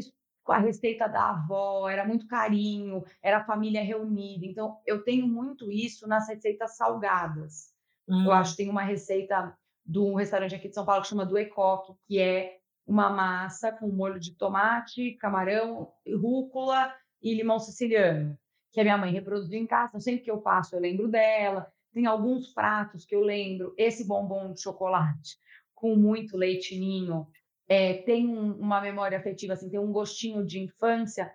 a 0.51 0.57
receita 0.57 1.07
da 1.07 1.29
avó, 1.29 1.87
era 1.89 2.05
muito 2.05 2.27
carinho, 2.27 3.03
era 3.21 3.37
a 3.37 3.45
família 3.45 3.81
reunida. 3.81 4.45
Então, 4.45 4.79
eu 4.85 5.03
tenho 5.03 5.27
muito 5.27 5.71
isso 5.71 6.07
nas 6.07 6.27
receitas 6.27 6.75
salgadas. 6.75 7.73
Hum. 8.07 8.25
Eu 8.25 8.31
acho 8.31 8.51
que 8.51 8.57
tem 8.57 8.69
uma 8.69 8.83
receita 8.83 9.57
de 9.85 9.99
um 9.99 10.15
restaurante 10.15 10.55
aqui 10.55 10.67
de 10.67 10.75
São 10.75 10.85
Paulo 10.85 11.01
que 11.01 11.07
chama 11.07 11.25
do 11.25 11.37
Ecoque, 11.37 11.93
que 12.07 12.19
é 12.19 12.57
uma 12.85 13.09
massa 13.09 13.71
com 13.71 13.87
molho 13.87 14.19
de 14.19 14.35
tomate, 14.35 15.13
camarão, 15.13 15.91
rúcula 16.05 16.93
e 17.21 17.33
limão 17.33 17.59
siciliano, 17.59 18.37
que 18.71 18.81
a 18.81 18.83
minha 18.83 18.97
mãe 18.97 19.11
reproduziu 19.11 19.59
em 19.59 19.67
casa. 19.67 19.89
Então, 19.89 20.01
sempre 20.01 20.23
que 20.23 20.31
eu 20.31 20.41
passo, 20.41 20.75
eu 20.75 20.79
lembro 20.79 21.07
dela. 21.07 21.71
Tem 21.93 22.05
alguns 22.05 22.51
pratos 22.53 23.05
que 23.05 23.15
eu 23.15 23.21
lembro. 23.21 23.73
Esse 23.77 24.05
bombom 24.05 24.51
de 24.51 24.61
chocolate 24.61 25.37
com 25.73 25.95
muito 25.95 26.37
leite 26.37 26.79
ninho 26.79 27.27
é, 27.67 27.93
tem 28.03 28.27
um, 28.27 28.53
uma 28.57 28.81
memória 28.81 29.17
afetiva, 29.17 29.53
assim, 29.53 29.69
tem 29.69 29.79
um 29.79 29.91
gostinho 29.91 30.45
de 30.45 30.59
infância, 30.59 31.33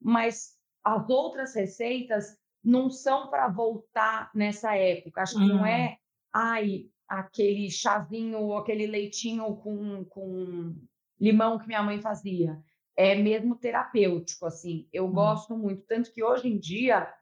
mas 0.00 0.56
as 0.84 1.08
outras 1.08 1.54
receitas 1.54 2.38
não 2.62 2.90
são 2.90 3.28
para 3.28 3.48
voltar 3.48 4.30
nessa 4.34 4.76
época. 4.76 5.22
Acho 5.22 5.38
que 5.38 5.46
não 5.46 5.64
é, 5.64 5.92
hum. 5.92 5.96
ai, 6.34 6.86
aquele 7.08 7.70
chazinho, 7.70 8.54
aquele 8.54 8.86
leitinho 8.86 9.56
com, 9.56 10.04
com 10.04 10.76
limão 11.18 11.58
que 11.58 11.66
minha 11.66 11.82
mãe 11.82 12.00
fazia. 12.00 12.62
É 12.96 13.14
mesmo 13.14 13.56
terapêutico, 13.56 14.46
assim. 14.46 14.86
Eu 14.92 15.06
hum. 15.06 15.12
gosto 15.12 15.56
muito. 15.56 15.82
Tanto 15.86 16.12
que 16.12 16.22
hoje 16.22 16.48
em 16.48 16.58
dia, 16.58 17.12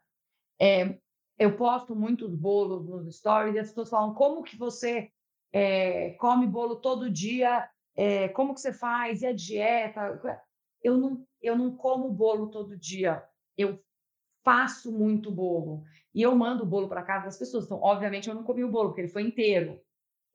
é, 0.61 0.99
eu 1.39 1.57
posto 1.57 1.95
muitos 1.95 2.35
bolos 2.35 2.85
nos 2.89 3.17
stories 3.17 3.55
e 3.55 3.59
as 3.61 3.69
pessoas 3.69 3.91
falam, 3.91 4.15
como 4.15 4.43
que 4.43 4.57
você 4.57 5.11
é, 5.53 6.11
come 6.15 6.47
bolo 6.47 6.77
todo 6.77 7.11
dia 7.11 7.69
é, 7.99 8.29
como 8.29 8.55
que 8.55 8.61
você 8.61 8.73
faz, 8.73 9.23
e 9.23 9.27
a 9.27 9.33
dieta. 9.33 10.23
Eu 10.81 10.97
não, 10.97 11.27
eu 11.43 11.59
não 11.59 11.77
como 11.77 12.13
bolo 12.13 12.49
todo 12.49 12.79
dia, 12.79 13.25
eu 13.57 13.83
faço 14.45 14.93
muito 14.93 15.33
bolo. 15.33 15.83
E 16.15 16.23
eu 16.23 16.35
mando 16.37 16.63
o 16.63 16.67
bolo 16.67 16.89
para 16.89 17.03
casa 17.03 17.25
das 17.25 17.37
pessoas. 17.37 17.65
Então, 17.65 17.81
obviamente, 17.83 18.29
eu 18.29 18.37
não 18.37 18.45
comi 18.45 18.63
o 18.63 18.71
bolo, 18.71 18.91
porque 18.91 19.01
ele 19.01 19.09
foi 19.09 19.23
inteiro. 19.23 19.81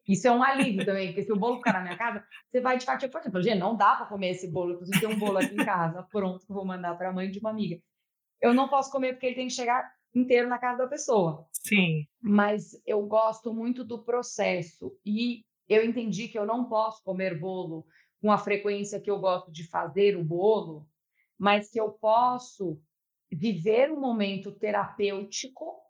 Isso 0.06 0.28
é 0.28 0.32
um 0.32 0.44
alívio 0.44 0.86
também, 0.86 1.08
porque 1.08 1.24
se 1.24 1.32
o 1.32 1.40
bolo 1.40 1.56
ficar 1.56 1.72
na 1.72 1.82
minha 1.82 1.98
casa, 1.98 2.22
você 2.52 2.60
vai 2.60 2.78
de 2.78 2.86
fatia 2.86 3.08
por 3.08 3.24
fatia. 3.24 3.42
Gente, 3.42 3.60
não 3.60 3.78
dá 3.78 3.96
para 3.96 4.08
comer 4.08 4.32
esse 4.32 4.52
bolo. 4.52 4.74
Inclusive, 4.74 5.00
tem 5.00 5.10
um 5.10 5.18
bolo 5.18 5.38
aqui 5.38 5.54
em 5.54 5.64
casa, 5.64 6.04
pronto, 6.12 6.46
que 6.46 6.52
eu 6.52 6.56
vou 6.56 6.66
mandar 6.66 6.98
para 6.98 7.10
a 7.10 7.14
mãe 7.14 7.32
de 7.32 7.40
uma 7.40 7.52
amiga. 7.52 7.82
Eu 8.42 8.54
não 8.54 8.68
posso 8.68 8.92
comer 8.92 9.14
porque 9.14 9.28
ele 9.28 9.36
tem 9.36 9.48
que 9.48 9.54
chegar 9.54 9.90
inteiro 10.14 10.50
na 10.50 10.60
casa 10.60 10.80
da 10.80 10.88
pessoa. 10.88 11.48
Sim. 11.54 12.06
Mas 12.22 12.78
eu 12.86 13.02
gosto 13.04 13.54
muito 13.54 13.86
do 13.86 14.04
processo. 14.04 14.94
E 15.06 15.46
eu 15.68 15.84
entendi 15.84 16.28
que 16.28 16.38
eu 16.38 16.46
não 16.46 16.66
posso 16.66 17.04
comer 17.04 17.40
bolo 17.40 17.86
com 18.22 18.32
a 18.32 18.38
frequência 18.38 19.00
que 19.00 19.12
eu 19.12 19.20
gosto 19.20 19.52
de 19.52 19.68
fazer 19.68 20.18
o 20.18 20.24
bolo, 20.24 20.88
mas 21.38 21.70
que 21.70 21.80
eu 21.80 21.92
posso 21.92 22.80
viver 23.32 23.92
um 23.92 24.00
momento 24.00 24.52
terapêutico 24.52 25.82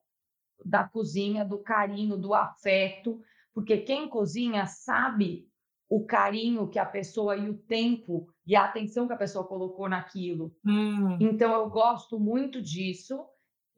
da 0.66 0.88
cozinha, 0.88 1.44
do 1.44 1.60
carinho, 1.60 2.18
do 2.18 2.34
afeto, 2.34 3.22
porque 3.54 3.78
quem 3.78 4.08
cozinha 4.08 4.66
sabe 4.66 5.48
o 5.90 6.06
carinho 6.06 6.68
que 6.68 6.80
a 6.80 6.86
pessoa 6.86 7.38
e 7.38 7.50
o 7.50 7.58
tempo 7.58 8.28
e 8.48 8.56
a 8.56 8.66
atenção 8.66 9.06
que 9.06 9.14
a 9.14 9.18
pessoa 9.18 9.46
colocou 9.46 9.88
naquilo. 9.88 10.56
Hum. 10.66 11.18
Então 11.20 11.54
eu 11.54 11.70
gosto 11.70 12.20
muito 12.20 12.62
disso 12.62 13.24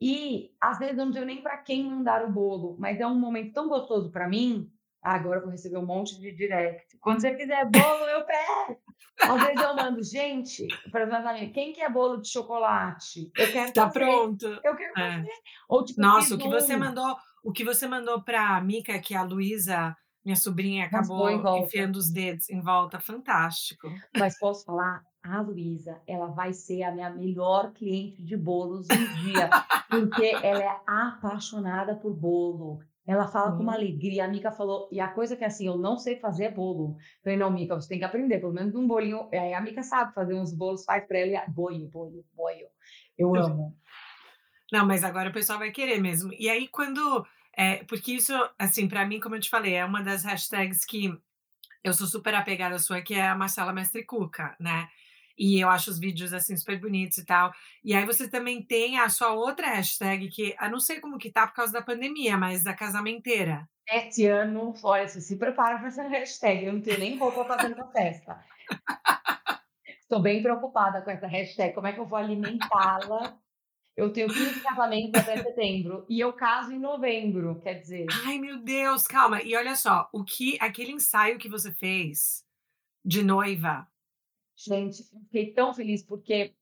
e 0.00 0.50
às 0.60 0.78
vezes 0.78 0.96
eu 0.96 1.04
não 1.04 1.12
tenho 1.12 1.26
nem 1.26 1.42
para 1.42 1.58
quem 1.58 1.84
mandar 1.84 2.24
o 2.24 2.32
bolo, 2.32 2.76
mas 2.78 3.00
é 3.00 3.06
um 3.06 3.18
momento 3.18 3.52
tão 3.52 3.68
gostoso 3.68 4.10
para 4.10 4.28
mim. 4.28 4.70
Ah, 5.06 5.14
agora 5.14 5.36
eu 5.38 5.42
vou 5.42 5.52
receber 5.52 5.76
um 5.78 5.86
monte 5.86 6.18
de 6.18 6.32
direct. 6.32 6.98
Quando 6.98 7.20
você 7.20 7.32
quiser 7.36 7.64
bolo, 7.70 8.04
eu 8.06 8.24
pego. 8.24 8.76
Às 9.20 9.40
vezes 9.46 9.62
eu 9.62 9.76
mando, 9.76 10.02
gente, 10.02 10.66
para 10.90 11.48
quem 11.50 11.72
quer 11.72 11.88
bolo 11.92 12.16
de 12.20 12.28
chocolate? 12.28 13.30
Eu 13.36 13.52
quero 13.52 13.72
Tá 13.72 13.86
fazer. 13.86 14.00
pronto. 14.00 14.46
Eu 14.64 14.74
quero 14.74 14.98
É. 14.98 15.18
fazer. 15.18 15.32
Ou 15.68 15.84
tipo, 15.84 16.00
Nossa, 16.00 16.34
o 16.34 16.38
que 16.38 16.48
você 16.48 16.76
mandou, 16.76 17.16
o 17.44 17.52
que 17.52 17.62
você 17.62 17.86
mandou 17.86 18.20
para 18.20 18.56
a 18.56 18.60
Mica, 18.60 18.98
que 18.98 19.14
a 19.14 19.22
Luísa, 19.22 19.96
minha 20.24 20.34
sobrinha, 20.34 20.86
acabou 20.86 21.30
enfiando 21.56 21.94
os 21.94 22.10
dedos 22.10 22.50
em 22.50 22.60
volta, 22.60 22.98
fantástico. 22.98 23.88
Mas 24.12 24.36
posso 24.40 24.64
falar, 24.64 25.04
a 25.22 25.40
Luísa, 25.40 26.02
ela 26.04 26.26
vai 26.26 26.52
ser 26.52 26.82
a 26.82 26.90
minha 26.90 27.10
melhor 27.10 27.72
cliente 27.72 28.20
de 28.24 28.36
bolos 28.36 28.88
um 28.90 29.22
dia, 29.22 29.50
porque 29.88 30.24
ela 30.42 30.64
é 30.64 30.80
apaixonada 30.84 31.94
por 31.94 32.12
bolo. 32.12 32.80
Ela 33.06 33.28
fala 33.28 33.56
com 33.56 33.62
uma 33.62 33.74
alegria. 33.74 34.24
A 34.24 34.28
Mica 34.28 34.50
falou, 34.50 34.88
e 34.90 34.98
a 34.98 35.08
coisa 35.08 35.36
que 35.36 35.44
é 35.44 35.46
assim, 35.46 35.66
eu 35.66 35.78
não 35.78 35.96
sei 35.98 36.16
fazer 36.16 36.44
é 36.44 36.50
bolo. 36.50 36.96
Eu 36.98 37.22
falei, 37.22 37.38
não, 37.38 37.50
Mica, 37.50 37.74
você 37.74 37.88
tem 37.88 37.98
que 37.98 38.04
aprender, 38.04 38.40
pelo 38.40 38.52
menos 38.52 38.74
um 38.74 38.86
bolinho. 38.86 39.28
Aí 39.32 39.54
a 39.54 39.60
Mica 39.60 39.82
sabe 39.82 40.12
fazer 40.14 40.34
uns 40.34 40.52
bolos, 40.52 40.84
faz 40.84 41.06
pra 41.06 41.18
ela 41.18 41.44
e 41.46 41.50
boio, 41.50 41.86
boio, 41.88 42.24
boio. 42.34 42.66
Eu 43.16 43.34
amo. 43.36 43.76
Não, 44.72 44.84
mas 44.84 45.04
agora 45.04 45.30
o 45.30 45.32
pessoal 45.32 45.58
vai 45.58 45.70
querer 45.70 46.00
mesmo. 46.00 46.32
E 46.32 46.48
aí 46.50 46.66
quando, 46.66 47.24
eh, 47.56 47.84
porque 47.84 48.12
isso, 48.12 48.32
assim, 48.58 48.88
para 48.88 49.06
mim, 49.06 49.20
como 49.20 49.36
eu 49.36 49.40
te 49.40 49.48
falei, 49.48 49.74
é 49.74 49.84
uma 49.84 50.02
das 50.02 50.24
hashtags 50.24 50.84
que 50.84 51.16
eu 51.84 51.92
sou 51.92 52.06
super 52.08 52.34
apegada 52.34 52.74
à 52.74 52.78
sua, 52.80 53.00
que 53.00 53.14
é 53.14 53.28
a 53.28 53.36
Marcela 53.36 53.72
Mestre 53.72 54.04
Cuca, 54.04 54.56
né? 54.58 54.88
E 55.38 55.60
eu 55.60 55.68
acho 55.68 55.90
os 55.90 55.98
vídeos, 55.98 56.32
assim, 56.32 56.56
super 56.56 56.80
bonitos 56.80 57.18
e 57.18 57.24
tal. 57.24 57.52
E 57.84 57.94
aí 57.94 58.06
você 58.06 58.28
também 58.28 58.62
tem 58.62 58.98
a 58.98 59.08
sua 59.08 59.32
outra 59.32 59.68
hashtag, 59.68 60.28
que 60.28 60.56
eu 60.60 60.70
não 60.70 60.80
sei 60.80 61.00
como 61.00 61.18
que 61.18 61.30
tá 61.30 61.46
por 61.46 61.54
causa 61.54 61.72
da 61.72 61.82
pandemia, 61.82 62.36
mas 62.36 62.62
da 62.62 62.74
casamenteira. 62.74 63.68
Sete 63.88 64.26
anos, 64.26 64.82
olha, 64.82 65.06
você 65.06 65.20
se 65.20 65.36
prepara 65.36 65.78
para 65.78 65.88
essa 65.88 66.02
hashtag. 66.08 66.64
Eu 66.64 66.72
não 66.72 66.80
tenho 66.80 66.98
nem 66.98 67.16
roupa 67.16 67.44
para 67.44 67.62
fazer 67.62 67.76
na 67.76 67.86
festa. 67.88 68.44
Estou 70.00 70.20
bem 70.20 70.42
preocupada 70.42 71.02
com 71.02 71.10
essa 71.10 71.26
hashtag. 71.26 71.74
Como 71.74 71.86
é 71.86 71.92
que 71.92 72.00
eu 72.00 72.06
vou 72.06 72.18
alimentá-la? 72.18 73.38
Eu 73.96 74.12
tenho 74.12 74.28
15 74.28 74.60
casamentos 74.60 75.20
até 75.20 75.38
setembro 75.42 76.04
e 76.08 76.20
eu 76.20 76.32
caso 76.32 76.70
em 76.70 76.78
novembro, 76.78 77.60
quer 77.62 77.74
dizer. 77.74 78.06
Ai, 78.26 78.38
meu 78.38 78.58
Deus, 78.58 79.06
calma. 79.06 79.42
E 79.42 79.56
olha 79.56 79.74
só, 79.74 80.08
o 80.12 80.22
que 80.22 80.58
aquele 80.60 80.92
ensaio 80.92 81.38
que 81.38 81.48
você 81.48 81.72
fez 81.72 82.44
de 83.02 83.22
noiva. 83.22 83.88
Gente, 84.56 85.02
eu 85.12 85.20
fiquei 85.20 85.52
tão 85.52 85.74
feliz 85.74 86.02
porque 86.02 86.54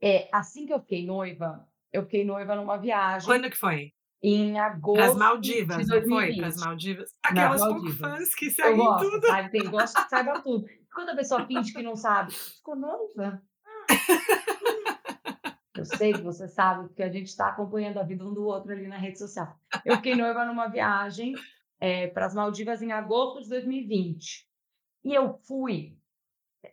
é, 0.00 0.28
assim 0.32 0.66
que 0.66 0.72
eu 0.72 0.80
fiquei 0.80 1.06
noiva, 1.06 1.66
eu 1.92 2.02
fiquei 2.02 2.24
noiva 2.24 2.54
numa 2.54 2.76
viagem 2.76 3.26
Quando 3.26 3.48
que 3.48 3.56
foi? 3.56 3.92
em 4.22 4.52
Para 4.52 4.66
as 4.66 4.74
agosto 4.74 5.18
Maldivas, 5.18 5.76
de 5.78 5.86
não 5.86 6.00
foi? 6.00 6.08
2020. 6.08 6.36
Para 6.38 6.46
as 6.48 6.56
Maldivas. 6.56 7.10
Aquelas 7.24 7.60
Maldivas. 7.60 7.98
fãs 7.98 8.34
que 8.34 8.50
seguem 8.50 8.76
gosto, 8.76 9.10
tudo. 9.10 9.26
sabe? 9.26 9.50
Tem 9.50 9.70
gosto 9.70 10.02
que 10.04 10.10
saiba 10.10 10.40
tudo. 10.40 10.66
Quando 10.94 11.08
a 11.08 11.16
pessoa 11.16 11.46
finge 11.46 11.72
que 11.72 11.82
não 11.82 11.96
sabe, 11.96 12.32
ficou 12.32 12.76
noiva? 12.76 13.42
Eu 15.74 15.86
sei 15.86 16.12
que 16.12 16.20
você 16.20 16.46
sabe, 16.46 16.86
porque 16.86 17.02
a 17.02 17.10
gente 17.10 17.26
está 17.28 17.48
acompanhando 17.48 17.98
a 17.98 18.02
vida 18.02 18.24
um 18.24 18.32
do 18.32 18.44
outro 18.44 18.70
ali 18.70 18.86
na 18.86 18.98
rede 18.98 19.18
social. 19.18 19.58
Eu 19.84 19.96
fiquei 19.96 20.14
noiva 20.14 20.44
numa 20.44 20.68
viagem 20.68 21.34
para 22.12 22.26
as 22.26 22.34
Maldivas 22.34 22.82
em 22.82 22.92
agosto 22.92 23.42
de 23.42 23.48
2020. 23.48 24.46
E 25.04 25.14
eu 25.14 25.32
fui. 25.48 25.96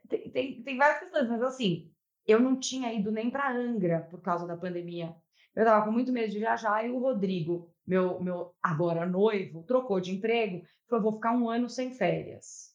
Tem, 0.08 0.30
tem, 0.32 0.64
tem 0.64 0.78
várias 0.78 1.00
questões, 1.00 1.28
mas 1.28 1.42
assim, 1.42 1.92
eu 2.28 2.40
não 2.40 2.60
tinha 2.60 2.94
ido 2.94 3.12
nem 3.12 3.30
para 3.30 3.52
Angra 3.52 4.02
por 4.10 4.22
causa 4.22 4.46
da 4.46 4.58
pandemia. 4.58 5.16
Eu 5.56 5.64
estava 5.64 5.84
com 5.84 5.92
muito 5.92 6.12
medo 6.12 6.32
de 6.32 6.40
viajar 6.40 6.86
e 6.86 6.92
o 6.92 7.00
Rodrigo, 7.00 7.74
meu, 7.86 8.22
meu 8.22 8.54
agora 8.62 9.06
noivo, 9.06 9.64
trocou 9.64 10.00
de 10.00 10.12
emprego, 10.12 10.64
falou: 10.88 11.04
vou 11.04 11.14
ficar 11.14 11.34
um 11.34 11.50
ano 11.50 11.68
sem 11.68 11.92
férias. 11.92 12.70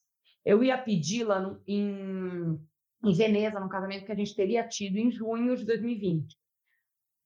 Eu 0.45 0.63
ia 0.63 0.77
no, 1.41 1.63
em, 1.67 2.61
em 3.05 3.15
Veneza, 3.15 3.61
no 3.61 3.69
casamento 3.69 4.05
que 4.05 4.13
a 4.13 4.17
gente 4.17 4.35
teria 4.35 4.67
tido 4.67 4.97
em 4.97 5.11
junho 5.11 5.57
de 5.57 5.65
2020. 5.65 6.37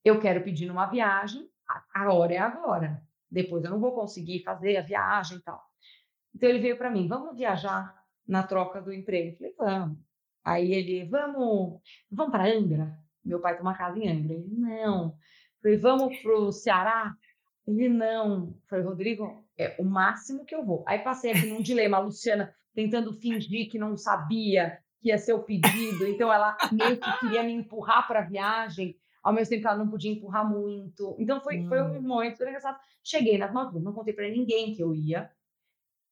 Eu 0.05 0.19
quero 0.19 0.43
pedir 0.43 0.67
numa 0.67 0.85
viagem, 0.85 1.49
a 1.93 2.13
hora 2.13 2.33
é 2.33 2.37
agora. 2.37 3.03
Depois 3.29 3.63
eu 3.63 3.71
não 3.71 3.79
vou 3.79 3.93
conseguir 3.93 4.43
fazer 4.43 4.77
a 4.77 4.81
viagem 4.81 5.37
e 5.37 5.41
tal. 5.41 5.61
Então 6.33 6.47
ele 6.47 6.59
veio 6.59 6.77
para 6.77 6.89
mim: 6.89 7.07
vamos 7.07 7.35
viajar 7.35 7.98
na 8.29 8.43
troca 8.43 8.81
do 8.81 8.93
emprego? 8.93 9.35
Falei: 9.37 9.53
vamos. 9.57 9.97
Aí 10.45 10.71
ele: 10.73 11.05
vamos, 11.05 11.81
vamos 12.11 12.31
para 12.31 12.45
Angra? 12.45 12.97
Meu 13.25 13.39
pai 13.41 13.53
tem 13.53 13.61
uma 13.61 13.75
casa 13.75 13.97
em 13.99 14.07
Angra. 14.09 14.33
Ele: 14.33 14.47
não. 14.49 15.15
Falei, 15.61 15.77
vamos 15.77 16.17
para 16.19 16.37
o 16.37 16.51
Ceará? 16.53 17.13
Ele, 17.67 17.89
não. 17.89 18.55
Falei, 18.69 18.85
Rodrigo, 18.85 19.43
é 19.57 19.75
o 19.77 19.83
máximo 19.83 20.45
que 20.45 20.55
eu 20.55 20.63
vou. 20.65 20.83
Aí 20.87 20.99
passei 20.99 21.31
aqui 21.31 21.47
num 21.47 21.61
dilema, 21.61 21.97
a 21.97 21.99
Luciana 21.99 22.53
tentando 22.73 23.11
fingir 23.13 23.69
que 23.69 23.77
não 23.77 23.97
sabia 23.97 24.79
que 25.01 25.09
ia 25.09 25.17
ser 25.17 25.33
o 25.33 25.43
pedido, 25.43 26.05
então 26.07 26.31
ela 26.31 26.57
meio 26.71 26.97
que 26.97 27.19
queria 27.19 27.43
me 27.43 27.51
empurrar 27.53 28.07
para 28.07 28.19
a 28.19 28.25
viagem, 28.25 28.95
ao 29.23 29.33
mesmo 29.33 29.49
tempo 29.49 29.61
que 29.63 29.67
ela 29.67 29.77
não 29.77 29.89
podia 29.89 30.11
empurrar 30.11 30.49
muito. 30.49 31.15
Então 31.19 31.41
foi, 31.41 31.65
foi 31.67 31.81
um 31.81 31.97
Hum. 31.97 32.01
momento 32.01 32.41
engraçado. 32.41 32.77
Cheguei 33.03 33.37
nas 33.37 33.51
Maldivas, 33.53 33.83
não 33.83 33.93
contei 33.93 34.13
para 34.13 34.29
ninguém 34.29 34.73
que 34.73 34.81
eu 34.83 34.93
ia, 34.95 35.29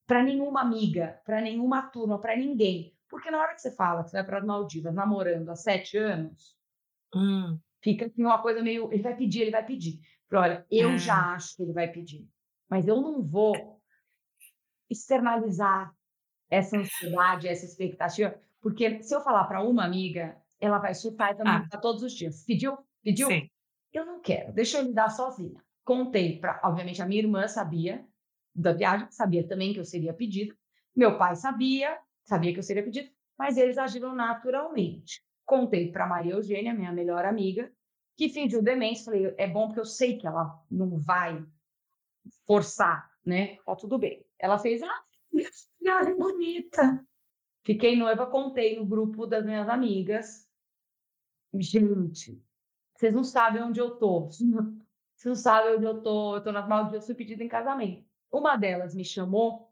para 0.08 0.24
nenhuma 0.24 0.62
amiga, 0.62 1.22
para 1.26 1.42
nenhuma 1.42 1.84
turma, 1.92 2.20
para 2.20 2.36
ninguém. 2.38 2.98
Porque 3.10 3.32
na 3.32 3.40
hora 3.42 3.54
que 3.56 3.62
você 3.62 3.72
fala 3.76 4.04
que 4.04 4.10
você 4.10 4.18
vai 4.18 4.26
para 4.26 4.40
as 4.40 4.46
Maldivas 4.46 4.94
namorando 4.96 5.50
há 5.50 5.56
sete 5.56 5.98
anos, 5.98 6.58
Hum. 7.14 7.62
fica 7.82 8.06
assim 8.06 8.24
uma 8.24 8.42
coisa 8.42 8.62
meio. 8.62 8.92
Ele 8.92 9.04
vai 9.04 9.16
pedir, 9.16 9.42
ele 9.42 9.52
vai 9.52 9.66
pedir. 9.66 10.00
Falei, 10.30 10.52
olha, 10.52 10.66
eu 10.70 10.92
É. 10.94 10.98
já 10.98 11.34
acho 11.34 11.56
que 11.56 11.64
ele 11.64 11.74
vai 11.74 11.88
pedir, 11.92 12.28
mas 12.70 12.88
eu 12.88 13.02
não 13.02 13.24
vou 13.24 13.82
externalizar 14.90 15.94
essa 16.50 16.78
ansiedade, 16.78 17.48
essa 17.48 17.66
expectativa, 17.66 18.40
porque 18.62 19.02
se 19.04 19.16
eu 19.16 19.22
falar 19.22 19.46
para 19.46 19.64
uma 19.64 19.86
amiga, 19.86 20.38
ela 20.60 20.80
vai 20.80 20.94
surtar 20.96 21.34
e 21.40 21.44
me 21.44 21.68
Ah. 21.74 21.78
todos 21.82 22.04
os 22.04 22.14
dias. 22.14 22.44
Pediu? 22.46 22.78
Pediu? 23.04 23.30
Sim. 23.30 23.50
Eu 23.94 24.06
não 24.06 24.22
quero, 24.22 24.54
deixa 24.54 24.80
eu 24.80 24.84
lidar 24.86 25.10
sozinha. 25.10 25.62
Contei 25.84 26.40
para, 26.40 26.60
obviamente, 26.64 27.02
a 27.02 27.06
minha 27.06 27.22
irmã 27.22 27.48
sabia 27.48 28.06
da 28.58 28.74
viagem, 28.74 29.08
sabia 29.12 29.48
também 29.48 29.74
que 29.74 29.80
eu 29.80 29.86
seria 29.86 30.14
pedido. 30.14 30.56
Meu 30.96 31.18
pai 31.18 31.36
sabia, 31.36 31.98
sabia 32.24 32.52
que 32.52 32.60
eu 32.60 32.64
seria 32.64 32.84
pedido, 32.84 33.10
mas 33.38 33.56
eles 33.56 33.78
agiram 33.78 34.16
naturalmente. 34.16 35.24
Contei 35.46 35.92
para 35.92 36.08
Maria 36.08 36.34
Eugênia, 36.34 36.74
minha 36.74 36.92
melhor 36.92 37.24
amiga, 37.24 37.72
que 38.18 38.28
fingiu 38.28 38.62
demência. 38.62 39.06
Falei, 39.06 39.34
é 39.38 39.48
bom 39.48 39.68
porque 39.68 39.80
eu 39.80 39.86
sei 39.86 40.18
que 40.18 40.26
ela 40.26 40.60
não 40.70 40.98
vai 40.98 41.46
forçar, 42.46 43.10
né? 43.24 43.58
Tá 43.64 43.76
tudo 43.76 44.00
bem. 44.00 44.26
Ela 44.40 44.58
fez, 44.58 44.82
ah, 44.82 45.04
minha 45.32 45.50
filha 45.52 46.12
é 46.12 46.16
bonita. 46.16 47.06
Fiquei 47.64 47.96
noiva, 47.96 48.26
contei 48.26 48.78
no 48.78 48.86
grupo 48.86 49.28
das 49.28 49.46
minhas 49.46 49.70
amigas. 49.70 50.48
Gente, 51.54 52.42
vocês 52.96 53.14
não 53.14 53.24
sabem 53.24 53.62
onde 53.62 53.80
eu 53.80 53.98
tô. 53.98 54.30
Vocês 55.18 55.26
não 55.26 55.36
sabem 55.36 55.78
onde 55.78 55.86
eu 55.86 56.00
tô. 56.04 56.36
Eu 56.36 56.44
tô 56.44 56.52
nas 56.52 56.68
Maldivas, 56.68 57.08
fui 57.08 57.16
pedida 57.16 57.44
em 57.44 57.48
casamento. 57.48 58.07
Uma 58.32 58.58
delas 58.58 58.94
me 58.94 59.06
chamou, 59.06 59.72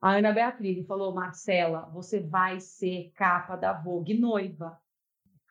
a 0.00 0.12
Ana 0.12 0.32
Beatriz, 0.32 0.78
e 0.78 0.84
falou: 0.84 1.14
Marcela, 1.14 1.88
você 1.92 2.20
vai 2.20 2.60
ser 2.60 3.10
capa 3.14 3.56
da 3.56 3.72
Vogue 3.72 4.14
noiva. 4.14 4.80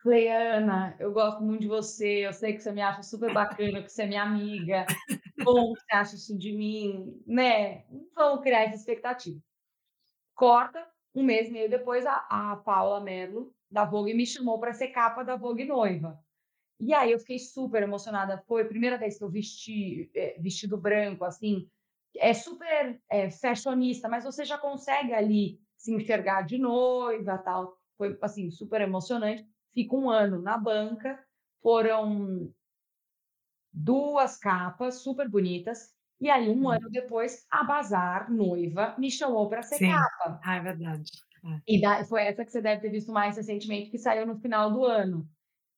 Falei, 0.04 0.30
Ana, 0.30 0.96
eu 1.00 1.12
gosto 1.12 1.42
muito 1.44 1.62
de 1.62 1.68
você, 1.68 2.26
eu 2.26 2.32
sei 2.32 2.54
que 2.54 2.60
você 2.62 2.72
me 2.72 2.82
acha 2.82 3.04
super 3.04 3.34
bacana, 3.34 3.82
que 3.82 3.92
você 3.92 4.04
é 4.04 4.08
minha 4.08 4.24
amiga. 4.24 4.86
Bom 5.44 5.74
que 5.74 5.82
você 5.82 5.94
acha 5.94 6.16
isso 6.16 6.38
de 6.38 6.54
mim, 6.54 7.22
né? 7.26 7.84
Vamos 8.16 8.42
criar 8.42 8.64
essa 8.64 8.76
expectativa. 8.76 9.42
Corta, 10.36 10.88
um 11.14 11.24
mês 11.24 11.50
e 11.50 11.52
meio 11.52 11.70
depois, 11.70 12.06
a, 12.06 12.26
a 12.30 12.56
Paula 12.58 13.02
Merlo, 13.02 13.54
da 13.70 13.84
Vogue, 13.84 14.14
me 14.14 14.26
chamou 14.26 14.60
para 14.60 14.72
ser 14.72 14.90
capa 14.90 15.24
da 15.24 15.36
Vogue 15.36 15.66
noiva. 15.66 16.18
E 16.80 16.94
aí 16.94 17.12
eu 17.12 17.20
fiquei 17.20 17.40
super 17.40 17.82
emocionada. 17.82 18.42
Foi 18.48 18.62
a 18.62 18.68
primeira 18.68 18.98
vez 18.98 19.18
que 19.18 19.24
eu 19.24 19.30
vesti 19.30 20.12
é, 20.16 20.40
vestido 20.40 20.78
branco, 20.78 21.26
assim. 21.26 21.68
É 22.20 22.34
super 22.34 23.02
é, 23.10 23.30
fashionista, 23.32 24.10
mas 24.10 24.24
você 24.24 24.46
já 24.46 24.58
consegue 24.58 25.14
ali 25.14 25.60
se 25.76 25.94
enxergar 25.94 26.44
de 26.44 26.58
noiva 26.58 27.38
tal. 27.38 27.78
Foi, 27.98 28.18
assim, 28.22 28.50
super 28.52 28.82
emocionante. 28.82 29.48
Fico 29.74 29.98
um 29.98 30.10
ano 30.10 30.42
na 30.42 30.58
banca. 30.58 31.24
Foram 31.62 32.54
duas 33.72 34.38
capas 34.38 35.02
super 35.02 35.30
bonitas. 35.30 35.96
E 36.20 36.30
aí, 36.30 36.50
um 36.50 36.68
Hum. 36.68 36.70
ano 36.70 36.90
depois, 36.90 37.46
a 37.50 37.64
Bazar 37.64 38.32
Noiva 38.32 38.96
me 38.98 39.10
chamou 39.12 39.48
para 39.50 39.62
ser 39.62 39.80
Sim. 39.80 39.82
capa. 39.82 40.44
Ah, 40.44 40.56
é 40.58 40.62
verdade. 40.62 41.12
É. 41.46 41.62
E 41.68 41.80
da- 41.82 42.04
foi 42.06 42.24
essa 42.24 42.46
que 42.46 42.52
você 42.52 42.62
deve 42.62 42.82
ter 42.82 42.90
visto 42.90 43.12
mais 43.12 43.36
recentemente, 43.38 43.90
que 43.90 43.98
saiu 43.98 44.26
no 44.26 44.40
final 44.40 44.72
do 44.72 44.86
ano. 44.86 45.30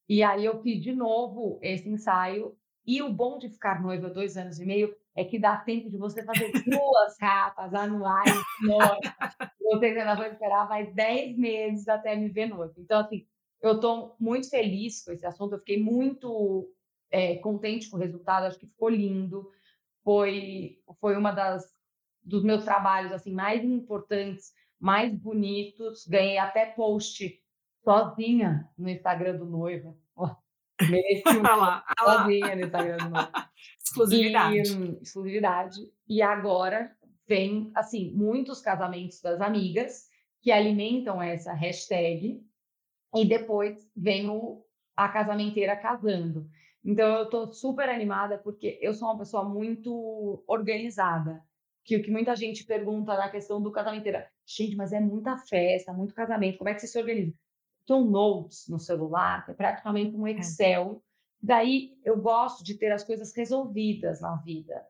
E 0.10 0.24
aí 0.24 0.46
eu 0.46 0.62
fiz 0.64 0.82
de 0.84 0.94
novo 0.94 1.60
esse 1.64 1.90
ensaio. 1.90 2.58
E 2.86 3.02
o 3.02 3.14
bom 3.14 3.38
de 3.40 3.50
ficar 3.50 3.82
noiva 3.82 4.10
dois 4.10 4.38
anos 4.38 4.60
e 4.60 4.66
meio 4.66 4.96
é 5.20 5.26
que 5.26 5.38
dá 5.38 5.58
tempo 5.58 5.90
de 5.90 5.98
você 5.98 6.24
fazer 6.24 6.50
duas 6.66 7.18
capas 7.18 7.74
anuais. 7.74 8.34
Você 9.62 9.86
ainda 9.88 10.16
vai 10.16 10.32
esperar 10.32 10.70
mais 10.70 10.94
10 10.96 11.38
meses 11.38 11.88
até 11.90 12.16
me 12.16 12.30
ver 12.30 12.46
noiva. 12.48 12.74
Então, 12.78 13.02
assim, 13.02 13.28
eu 13.62 13.76
estou 13.76 14.16
muito 14.18 14.50
feliz 14.50 15.04
com 15.04 15.12
esse 15.12 15.26
assunto, 15.26 15.56
eu 15.56 15.60
fiquei 15.60 15.78
muito 15.78 16.72
é, 17.12 17.36
contente 17.36 17.90
com 17.90 17.98
o 17.98 18.00
resultado, 18.00 18.46
acho 18.46 18.58
que 18.58 18.66
ficou 18.66 18.88
lindo. 18.88 19.52
Foi, 20.06 20.80
foi 21.02 21.18
uma 21.18 21.32
das 21.32 21.66
dos 22.24 22.44
meus 22.44 22.64
trabalhos 22.64 23.12
assim 23.12 23.34
mais 23.34 23.62
importantes, 23.64 24.54
mais 24.80 25.14
bonitos. 25.14 26.08
Ganhei 26.08 26.38
até 26.38 26.66
post 26.66 27.38
sozinha 27.84 28.70
no 28.78 28.88
Instagram 28.88 29.36
do 29.36 29.46
noivo. 29.46 30.00
Mereci 30.88 31.24
lá, 31.42 31.84
sozinha 32.00 32.56
no 32.56 32.62
Instagram 32.62 32.98
do 32.98 33.10
noivo. 33.10 33.32
Exclusividade. 33.84 34.58
E, 34.58 35.02
exclusividade. 35.02 35.80
E 36.08 36.22
agora 36.22 36.96
vem, 37.28 37.72
assim, 37.76 38.12
muitos 38.16 38.62
casamentos 38.62 39.22
das 39.22 39.42
amigas 39.42 40.08
que 40.42 40.52
alimentam 40.52 41.22
essa 41.22 41.54
hashtag 41.54 42.42
e 43.16 43.26
depois 43.26 43.90
vem 43.96 44.30
o, 44.30 44.64
a 44.96 45.10
casamenteira 45.10 45.76
casando. 45.76 46.50
Então 46.84 47.18
eu 47.18 47.24
estou 47.24 47.52
super 47.52 47.90
animada 47.90 48.38
porque 48.38 48.80
eu 48.82 48.94
sou 48.94 49.10
uma 49.10 49.18
pessoa 49.18 49.44
muito 49.44 50.44
organizada. 50.48 51.44
Que 51.84 51.98
o 51.98 52.04
que 52.04 52.12
muita 52.12 52.36
gente 52.36 52.66
pergunta 52.66 53.18
na 53.18 53.30
questão 53.30 53.62
do 53.62 53.72
casamenteira, 53.72 54.30
gente, 54.46 54.76
mas 54.76 54.94
é 54.94 55.00
muita 55.00 55.38
festa, 55.38 55.92
muito 55.92 56.14
casamento, 56.14 56.58
como 56.58 56.70
é 56.70 56.74
que 56.74 56.82
você 56.82 56.88
se 56.88 57.00
organiza? 57.00 57.34
Um 57.92 58.06
notes 58.06 58.68
no 58.68 58.80
celular, 58.80 59.46
que 59.46 59.52
é 59.52 59.54
praticamente 59.54 60.16
um 60.16 60.28
é. 60.28 60.32
Excel. 60.32 61.02
É. 61.04 61.10
Daí 61.42 61.98
eu 62.04 62.20
gosto 62.20 62.64
de 62.64 62.76
ter 62.76 62.92
as 62.92 63.04
coisas 63.04 63.34
resolvidas 63.36 64.22
na 64.22 64.36
vida. 64.38 64.86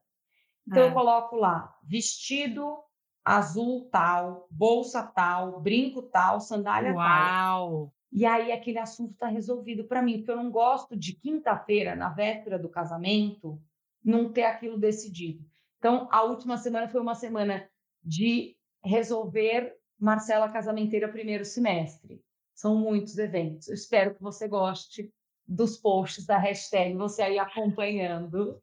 Então 0.68 0.84
é. 0.84 0.88
eu 0.88 0.93
coloco 0.93 1.36
lá 1.36 1.76
vestido 1.84 2.78
azul 3.24 3.88
tal, 3.91 4.47
bolsa 4.50 5.04
tal, 5.04 5.60
brinco 5.62 6.02
tal, 6.02 6.39
sandália 6.39 6.93
Uau. 6.93 7.06
tal. 7.06 7.93
E 8.12 8.26
aí 8.26 8.52
aquele 8.52 8.80
assunto 8.80 9.14
está 9.14 9.28
resolvido 9.28 9.84
para 9.84 10.02
mim, 10.02 10.18
porque 10.18 10.32
eu 10.32 10.36
não 10.36 10.50
gosto 10.50 10.95
de 10.95 11.14
quinta-feira, 11.14 11.95
na 11.95 12.10
véspera 12.10 12.58
do 12.58 12.70
casamento, 12.70 13.62
não 14.04 14.32
ter 14.32 14.43
aquilo 14.43 14.80
decidido. 14.80 15.45
Então, 15.78 16.08
a 16.12 16.24
última 16.24 16.58
semana 16.58 16.89
foi 16.89 17.00
uma 17.00 17.14
semana 17.14 17.70
de 18.04 18.58
resolver 18.84 19.76
Marcela 19.97 20.50
Casamenteira 20.50 21.08
primeiro 21.08 21.45
semestre. 21.45 22.24
São 22.60 22.76
muitos 22.76 23.18
eventos. 23.18 23.70
Eu 23.70 23.74
espero 23.74 24.14
que 24.14 24.22
você 24.22 24.45
goste 24.45 25.10
dos 25.47 25.78
posts 25.78 26.26
da 26.26 26.38
hashtag, 26.38 26.93
você 26.93 27.22
aí 27.22 27.39
acompanhando. 27.39 28.62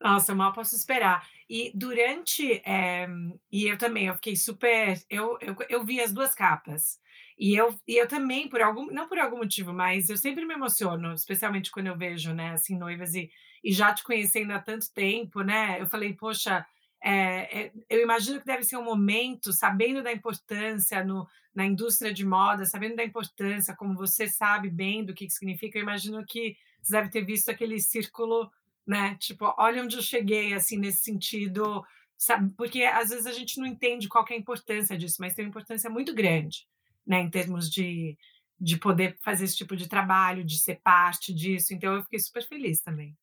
Nossa, 0.00 0.34
mal 0.34 0.50
posso 0.54 0.74
esperar. 0.74 1.28
E 1.46 1.70
durante, 1.74 2.62
é, 2.64 3.06
e 3.52 3.66
eu 3.66 3.76
também, 3.76 4.06
eu 4.06 4.14
fiquei 4.14 4.34
super, 4.34 4.98
eu, 5.10 5.36
eu, 5.42 5.54
eu 5.68 5.84
vi 5.84 6.00
as 6.00 6.10
duas 6.10 6.34
capas. 6.34 6.98
E 7.38 7.54
eu, 7.54 7.78
e 7.86 7.98
eu 8.00 8.08
também, 8.08 8.48
por 8.48 8.62
algum, 8.62 8.86
não 8.86 9.06
por 9.06 9.18
algum 9.18 9.36
motivo, 9.36 9.74
mas 9.74 10.08
eu 10.08 10.16
sempre 10.16 10.46
me 10.46 10.54
emociono, 10.54 11.12
especialmente 11.12 11.70
quando 11.70 11.88
eu 11.88 11.98
vejo, 11.98 12.32
né, 12.32 12.52
assim, 12.52 12.78
noivas 12.78 13.14
e, 13.14 13.30
e 13.62 13.70
já 13.74 13.92
te 13.92 14.02
conhecendo 14.02 14.54
há 14.54 14.58
tanto 14.58 14.90
tempo, 14.94 15.42
né? 15.42 15.78
Eu 15.78 15.86
falei, 15.86 16.14
poxa, 16.14 16.64
é, 17.02 17.66
é, 17.66 17.72
eu 17.88 18.02
imagino 18.02 18.40
que 18.40 18.46
deve 18.46 18.62
ser 18.62 18.76
um 18.76 18.84
momento, 18.84 19.52
sabendo 19.52 20.02
da 20.02 20.12
importância 20.12 21.02
no, 21.04 21.26
na 21.54 21.64
indústria 21.64 22.12
de 22.12 22.24
moda, 22.24 22.64
sabendo 22.64 22.96
da 22.96 23.04
importância, 23.04 23.74
como 23.74 23.94
você 23.94 24.28
sabe 24.28 24.68
bem 24.68 25.04
do 25.04 25.14
que, 25.14 25.26
que 25.26 25.32
significa, 25.32 25.78
eu 25.78 25.82
imagino 25.82 26.24
que 26.24 26.56
você 26.82 26.92
deve 26.92 27.08
ter 27.08 27.24
visto 27.24 27.50
aquele 27.50 27.78
círculo, 27.80 28.50
né? 28.86 29.16
Tipo, 29.16 29.54
olha 29.58 29.82
onde 29.82 29.96
eu 29.96 30.02
cheguei, 30.02 30.52
assim, 30.54 30.78
nesse 30.78 31.02
sentido, 31.02 31.84
sabe? 32.16 32.52
Porque 32.54 32.82
às 32.84 33.10
vezes 33.10 33.26
a 33.26 33.32
gente 33.32 33.58
não 33.58 33.66
entende 33.66 34.08
qual 34.08 34.24
é 34.28 34.34
a 34.34 34.36
importância 34.38 34.96
disso, 34.96 35.16
mas 35.20 35.34
tem 35.34 35.44
uma 35.44 35.50
importância 35.50 35.88
muito 35.88 36.14
grande 36.14 36.66
né, 37.06 37.20
em 37.20 37.30
termos 37.30 37.70
de, 37.70 38.16
de 38.58 38.76
poder 38.76 39.16
fazer 39.22 39.44
esse 39.44 39.56
tipo 39.56 39.74
de 39.74 39.88
trabalho, 39.88 40.44
de 40.44 40.58
ser 40.58 40.80
parte 40.82 41.32
disso. 41.32 41.74
Então, 41.74 41.94
eu 41.94 42.02
fiquei 42.02 42.18
super 42.18 42.46
feliz 42.46 42.82
também. 42.82 43.16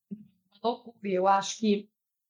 Eu 1.04 1.28
acho 1.28 1.58
que 1.60 1.88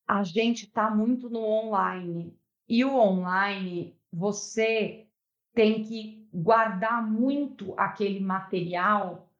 a 0.08 0.22
gente 0.24 0.64
está 0.64 0.90
muito 0.90 1.28
no 1.28 1.40
online. 1.40 2.34
E 2.68 2.84
o 2.84 2.96
online, 2.96 3.94
você 4.10 5.06
tem 5.54 5.82
que 5.82 6.26
guardar 6.32 7.06
muito 7.06 7.74
aquele 7.76 8.20
material 8.20 9.30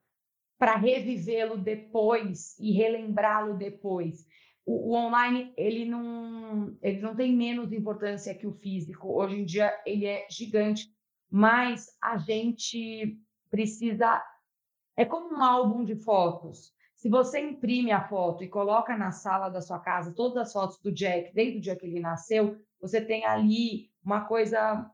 para 0.58 0.76
revivê-lo 0.76 1.56
depois 1.56 2.58
e 2.58 2.72
relembrá-lo 2.72 3.56
depois. 3.56 4.26
O, 4.66 4.90
o, 4.90 4.94
online 4.94 5.52
ele 5.56 5.84
não, 5.84 6.76
ele 6.82 7.00
não 7.00 7.16
tem 7.16 7.34
menos 7.34 7.72
importância 7.72 8.34
que 8.34 8.46
o 8.46 8.52
físico. 8.52 9.08
Hoje 9.08 9.40
em 9.40 9.44
dia 9.44 9.72
ele 9.86 10.04
é 10.04 10.26
gigante 10.28 10.92
mas 11.30 11.96
a 12.00 12.16
gente 12.18 13.18
precisa. 13.50 14.22
É 14.96 15.04
como 15.04 15.36
um 15.36 15.42
álbum 15.42 15.84
de 15.84 15.94
fotos. 15.94 16.72
Se 16.98 17.08
você 17.08 17.38
imprime 17.38 17.92
a 17.92 18.08
foto 18.08 18.42
e 18.42 18.48
coloca 18.48 18.96
na 18.96 19.12
sala 19.12 19.48
da 19.48 19.60
sua 19.60 19.78
casa 19.78 20.12
todas 20.12 20.36
as 20.36 20.52
fotos 20.52 20.80
do 20.80 20.92
Jack, 20.92 21.32
desde 21.32 21.58
o 21.58 21.60
dia 21.60 21.76
que 21.76 21.86
ele 21.86 22.00
nasceu, 22.00 22.58
você 22.80 23.00
tem 23.00 23.24
ali 23.24 23.88
uma 24.04 24.24
coisa 24.24 24.90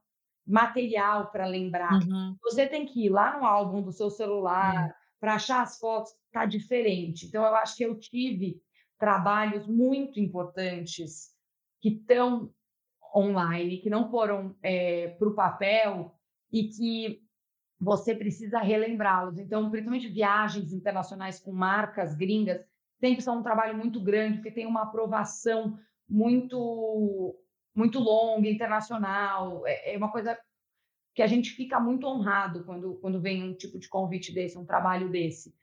material 0.46 1.30
para 1.30 1.46
lembrar. 1.46 1.94
Uhum. 1.94 2.36
Você 2.42 2.66
tem 2.66 2.84
que 2.84 3.06
ir 3.06 3.08
lá 3.08 3.38
no 3.38 3.46
álbum 3.46 3.80
do 3.80 3.90
seu 3.90 4.10
celular 4.10 4.84
uhum. 4.84 4.92
para 5.18 5.36
achar 5.36 5.62
as 5.62 5.78
fotos, 5.78 6.12
tá 6.30 6.44
diferente. 6.44 7.24
Então 7.24 7.42
eu 7.42 7.54
acho 7.54 7.74
que 7.74 7.86
eu 7.86 7.98
tive 7.98 8.60
trabalhos 8.98 9.66
muito 9.66 10.20
importantes 10.20 11.30
que 11.80 11.88
estão 11.88 12.52
online, 13.16 13.78
que 13.78 13.88
não 13.88 14.10
foram 14.10 14.54
é, 14.62 15.08
para 15.08 15.28
o 15.28 15.34
papel, 15.34 16.14
e 16.54 16.68
que 16.68 17.23
você 17.84 18.14
precisa 18.14 18.58
relembrá-los. 18.58 19.38
Então, 19.38 19.70
principalmente 19.70 20.08
viagens 20.08 20.72
internacionais 20.72 21.38
com 21.38 21.52
marcas 21.52 22.14
gringas, 22.14 22.64
sempre 22.98 23.22
são 23.22 23.38
um 23.38 23.42
trabalho 23.42 23.76
muito 23.76 24.00
grande, 24.00 24.38
porque 24.38 24.50
tem 24.50 24.66
uma 24.66 24.82
aprovação 24.82 25.78
muito 26.08 27.38
muito 27.74 27.98
longa, 27.98 28.48
internacional. 28.48 29.66
É, 29.66 29.94
é 29.94 29.98
uma 29.98 30.10
coisa 30.10 30.38
que 31.12 31.22
a 31.22 31.26
gente 31.26 31.50
fica 31.50 31.78
muito 31.78 32.06
honrado 32.06 32.64
quando, 32.64 32.94
quando 33.00 33.20
vem 33.20 33.42
um 33.42 33.54
tipo 33.54 33.78
de 33.78 33.88
convite 33.88 34.32
desse, 34.32 34.56
um 34.56 34.64
trabalho 34.64 35.10
desse. 35.10 35.54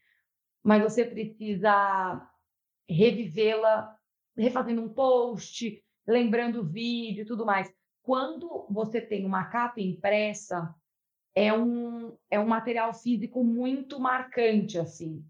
Mas 0.61 0.83
você 0.83 1.05
precisa 1.05 2.29
revivê-la, 2.87 3.97
refazendo 4.37 4.81
um 4.81 4.89
post, 4.89 5.81
lembrando 6.05 6.59
o 6.59 6.65
vídeo 6.65 7.23
e 7.23 7.25
tudo 7.25 7.45
mais. 7.45 7.73
Quando 8.03 8.67
você 8.69 8.99
tem 8.99 9.25
uma 9.25 9.45
capa 9.45 9.79
impressa, 9.79 10.75
é 11.35 11.53
um, 11.53 12.15
é 12.29 12.39
um 12.39 12.47
material 12.47 12.93
físico 12.93 13.43
muito 13.43 13.99
marcante, 13.99 14.77
assim. 14.77 15.23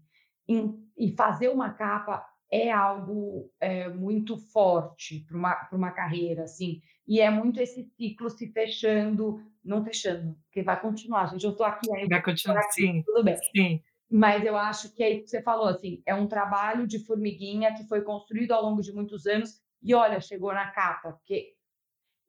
e 0.96 1.14
fazer 1.16 1.48
uma 1.48 1.70
capa 1.70 2.26
é 2.50 2.70
algo 2.70 3.50
é, 3.58 3.88
muito 3.88 4.36
forte 4.36 5.24
para 5.26 5.36
uma, 5.36 5.68
uma 5.72 5.90
carreira, 5.90 6.44
assim. 6.44 6.82
E 7.06 7.20
é 7.20 7.30
muito 7.30 7.60
esse 7.60 7.84
ciclo 7.96 8.28
se 8.28 8.52
fechando, 8.52 9.42
não 9.64 9.82
fechando, 9.82 10.36
porque 10.44 10.62
vai 10.62 10.78
continuar, 10.78 11.28
gente. 11.28 11.44
Eu 11.44 11.52
estou 11.52 11.64
aqui 11.64 11.90
ainda. 11.94 12.16
Vai 12.16 12.22
continuar, 12.22 12.60
aqui, 12.60 12.72
sim. 12.72 13.02
Tudo 13.04 13.24
bem. 13.24 13.36
Sim. 13.56 13.80
Mas 14.10 14.44
eu 14.44 14.56
acho 14.56 14.94
que 14.94 15.02
é 15.02 15.10
isso 15.10 15.24
que 15.24 15.30
você 15.30 15.42
falou, 15.42 15.66
assim, 15.66 16.02
é 16.04 16.14
um 16.14 16.26
trabalho 16.26 16.86
de 16.86 16.98
formiguinha 16.98 17.74
que 17.74 17.88
foi 17.88 18.02
construído 18.02 18.52
ao 18.52 18.62
longo 18.62 18.82
de 18.82 18.92
muitos 18.92 19.26
anos 19.26 19.58
e 19.82 19.94
olha, 19.94 20.20
chegou 20.20 20.52
na 20.52 20.70
capa, 20.70 21.12
porque 21.12 21.54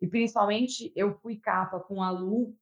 e 0.02 0.08
principalmente 0.08 0.92
eu 0.96 1.14
fui 1.20 1.38
capa 1.38 1.80
com 1.80 2.02
a 2.02 2.10
Lu 2.10 2.56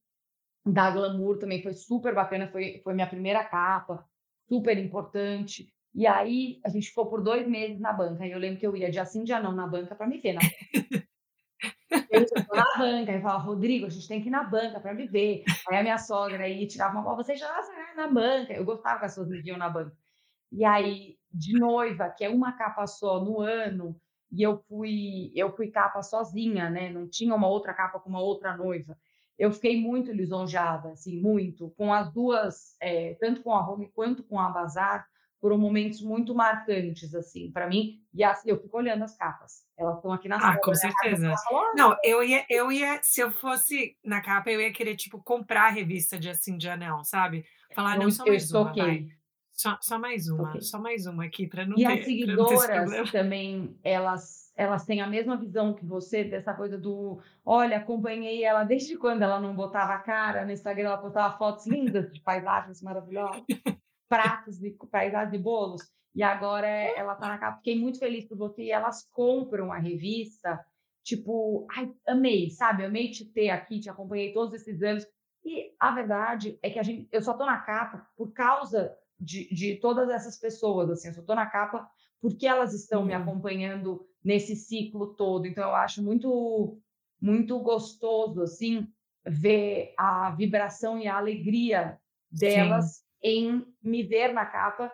da 0.66 0.92
Glamour 0.92 1.40
também 1.40 1.62
foi 1.62 1.74
super 1.74 2.14
bacana, 2.14 2.48
foi, 2.48 2.82
foi 2.84 2.94
minha 2.94 3.08
primeira 3.08 3.44
capa, 3.44 4.06
super 4.48 4.78
importante. 4.78 5.74
E 5.94 6.08
aí 6.08 6.60
a 6.64 6.70
gente 6.70 6.88
ficou 6.88 7.10
por 7.10 7.22
dois 7.22 7.48
meses 7.48 7.80
na 7.80 7.92
banca. 7.92 8.26
E 8.26 8.32
eu 8.32 8.40
lembro 8.40 8.60
que 8.60 8.66
eu 8.66 8.76
ia 8.76 8.92
dia 8.92 9.06
sim, 9.06 9.24
dia 9.24 9.40
não 9.42 9.52
na 9.52 9.68
banca 9.68 9.96
para 9.96 10.08
me 10.08 10.20
ver. 10.20 10.34
Na... 10.34 10.42
eu 12.10 12.22
estou 12.22 12.56
na 12.56 12.78
banca, 12.78 13.12
eu 13.12 13.22
falava, 13.22 13.44
Rodrigo, 13.44 13.86
a 13.88 13.90
gente 13.90 14.08
tem 14.08 14.22
que 14.22 14.28
ir 14.28 14.32
na 14.32 14.44
banca 14.44 14.80
para 14.80 14.94
me 14.94 15.08
ver. 15.08 15.44
Aí 15.70 15.78
a 15.78 15.84
minha 15.84 15.98
sogra 15.98 16.44
aí 16.44 16.68
tirava 16.68 16.94
uma 16.94 17.04
bola, 17.04 17.24
você 17.24 17.36
já 17.36 17.52
vai 17.62 17.96
na 17.96 18.08
banca. 18.08 18.54
Eu 18.54 18.64
gostava 18.64 19.00
que 19.00 19.06
as 19.06 19.12
pessoas 19.12 19.30
me 19.30 19.42
viam 19.42 19.58
na 19.58 19.70
banca. 19.70 19.96
E 20.52 20.64
aí, 20.64 21.18
de 21.32 21.58
noiva, 21.58 22.10
que 22.10 22.24
é 22.24 22.30
uma 22.30 22.54
capa 22.54 22.86
só 22.86 23.24
no 23.24 23.40
ano, 23.42 23.96
e 24.32 24.42
eu 24.44 24.64
fui, 24.68 25.32
eu 25.36 25.56
fui 25.56 25.70
capa 25.72 26.02
sozinha, 26.04 26.70
né? 26.70 26.90
Não 26.90 27.10
tinha 27.10 27.34
uma 27.34 27.48
outra 27.48 27.74
capa 27.74 28.00
com 28.00 28.10
uma 28.10 28.22
outra 28.22 28.56
noiva 28.56 28.98
eu 29.38 29.52
fiquei 29.52 29.80
muito 29.82 30.12
lisonjeada, 30.12 30.90
assim, 30.92 31.20
muito, 31.20 31.72
com 31.78 31.94
as 31.94 32.12
duas, 32.12 32.76
é, 32.80 33.16
tanto 33.20 33.42
com 33.42 33.54
a 33.54 33.68
Home 33.68 33.92
quanto 33.94 34.24
com 34.24 34.40
a 34.40 34.50
Bazar, 34.50 35.06
foram 35.42 35.58
momentos 35.58 36.02
muito 36.02 36.36
marcantes, 36.36 37.16
assim, 37.16 37.52
para 37.52 37.68
mim. 37.68 38.00
E 38.14 38.24
assim, 38.24 38.52
eu 38.52 38.62
fico 38.62 38.78
olhando 38.78 39.04
as 39.04 39.18
capas. 39.18 39.64
Elas 39.76 39.96
estão 39.96 40.14
aqui 40.14 40.30
na 40.30 40.36
Ah, 40.38 40.60
com 40.60 40.76
certeza. 40.76 41.34
Não, 41.76 41.98
eu 42.04 42.24
ia, 42.24 42.46
eu 42.48 42.72
ia, 42.72 43.00
se 43.02 43.22
eu 43.22 43.32
fosse 43.32 43.98
na 44.06 44.22
capa, 44.22 44.52
eu 44.52 44.62
ia 44.62 44.72
querer, 44.72 44.96
tipo, 44.96 45.22
comprar 45.24 45.64
a 45.64 45.72
revista 45.72 46.20
de 46.20 46.30
assim, 46.30 46.56
de 46.58 46.70
anel, 46.70 47.04
sabe? 47.04 47.44
Falar, 47.74 47.98
não, 47.98 48.12
só 48.12 48.24
mais 48.26 48.52
uma, 48.52 48.74
vai. 48.74 49.08
Só, 49.62 49.78
só 49.80 50.00
mais 50.00 50.28
uma, 50.28 50.50
okay. 50.50 50.62
só 50.62 50.80
mais 50.80 51.06
uma 51.06 51.26
aqui 51.26 51.46
para 51.46 51.68
não 51.68 51.78
e 51.78 51.84
ter. 51.84 51.84
E 51.84 52.00
as 52.00 52.06
seguidoras 52.06 53.12
também, 53.12 53.78
elas, 53.84 54.52
elas 54.56 54.86
têm 54.88 55.02
a 55.02 55.08
mesma 55.08 55.38
visão 55.38 55.76
que 55.76 55.86
você 55.86 56.24
dessa 56.24 56.52
coisa 56.52 56.80
do, 56.80 57.22
olha, 57.46 57.78
acompanhei 57.78 58.44
ela 58.44 58.64
desde 58.64 58.98
quando 58.98 59.22
ela 59.22 59.40
não 59.40 59.56
botava 59.56 59.94
a 59.94 60.00
cara 60.00 60.46
no 60.46 60.52
Instagram, 60.52 60.88
ela 60.88 60.98
postava 60.98 61.38
fotos 61.38 61.68
lindas 61.68 62.12
de 62.12 62.20
paisagens 62.22 62.82
maravilhosas, 62.82 63.44
pratos 64.10 64.58
de 64.58 64.72
paisagens 64.90 65.32
de 65.32 65.38
bolos. 65.38 65.84
E 66.16 66.24
agora 66.24 66.68
ela 66.68 67.14
tá 67.14 67.28
na 67.28 67.38
capa. 67.38 67.58
Fiquei 67.58 67.80
muito 67.80 68.00
feliz 68.00 68.26
por 68.26 68.40
você. 68.40 68.64
E 68.64 68.72
elas 68.72 69.08
compram 69.12 69.72
a 69.72 69.78
revista, 69.78 70.60
tipo, 71.04 71.68
ai, 71.72 71.94
amei, 72.08 72.50
sabe? 72.50 72.84
Amei 72.84 73.12
te 73.12 73.26
ter 73.26 73.52
aqui, 73.52 73.80
te 73.80 73.92
acompanhei 73.92 74.34
todos 74.34 74.56
esses 74.56 74.82
anos. 74.82 75.06
E 75.46 75.72
a 75.80 75.92
verdade 75.92 76.58
é 76.64 76.70
que 76.72 76.80
a 76.80 76.84
gente, 76.84 77.08
eu 77.12 77.22
só 77.22 77.36
tô 77.36 77.46
na 77.46 77.60
capa 77.60 78.08
por 78.18 78.34
causa 78.34 78.92
de, 79.22 79.54
de 79.54 79.76
todas 79.76 80.10
essas 80.10 80.38
pessoas, 80.38 80.90
assim, 80.90 81.10
eu 81.10 81.14
só 81.14 81.22
tô 81.22 81.36
na 81.36 81.46
capa 81.46 81.88
porque 82.20 82.48
elas 82.48 82.74
estão 82.74 83.06
me 83.06 83.16
uhum. 83.16 83.22
acompanhando 83.22 84.06
nesse 84.24 84.56
ciclo 84.56 85.14
todo. 85.14 85.46
Então 85.46 85.70
eu 85.70 85.76
acho 85.76 86.04
muito 86.04 86.80
muito 87.22 87.60
gostoso 87.60 88.42
assim 88.42 88.88
ver 89.24 89.94
a 89.96 90.32
vibração 90.32 90.98
e 90.98 91.08
a 91.08 91.18
alegria 91.18 92.00
delas 92.32 92.96
Sim. 92.96 93.04
em 93.22 93.68
me 93.84 94.02
ver 94.02 94.34
na 94.34 94.44
capa 94.44 94.92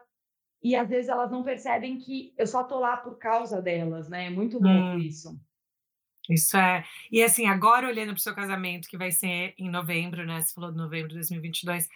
e 0.61 0.75
às 0.75 0.89
vezes 0.89 1.07
elas 1.07 1.31
não 1.31 1.43
percebem 1.43 1.97
que 1.97 2.33
eu 2.37 2.45
só 2.45 2.63
tô 2.63 2.79
lá 2.79 2.97
por 2.97 3.17
causa 3.17 3.61
delas, 3.61 4.09
né? 4.09 4.25
É 4.25 4.29
muito 4.29 4.59
louco 4.59 4.97
hum. 4.97 4.99
isso. 4.99 5.39
Isso 6.29 6.57
é. 6.57 6.83
E 7.09 7.23
assim, 7.23 7.47
agora 7.47 7.87
olhando 7.87 8.09
para 8.09 8.17
o 8.17 8.19
seu 8.19 8.35
casamento, 8.35 8.89
que 8.89 8.97
vai 8.97 9.11
ser 9.11 9.53
em 9.57 9.69
novembro, 9.69 10.25
né? 10.25 10.41
Você 10.41 10.53
falou 10.53 10.71
de 10.71 10.77
novembro 10.77 11.09
de 11.09 11.15
2022. 11.15 11.87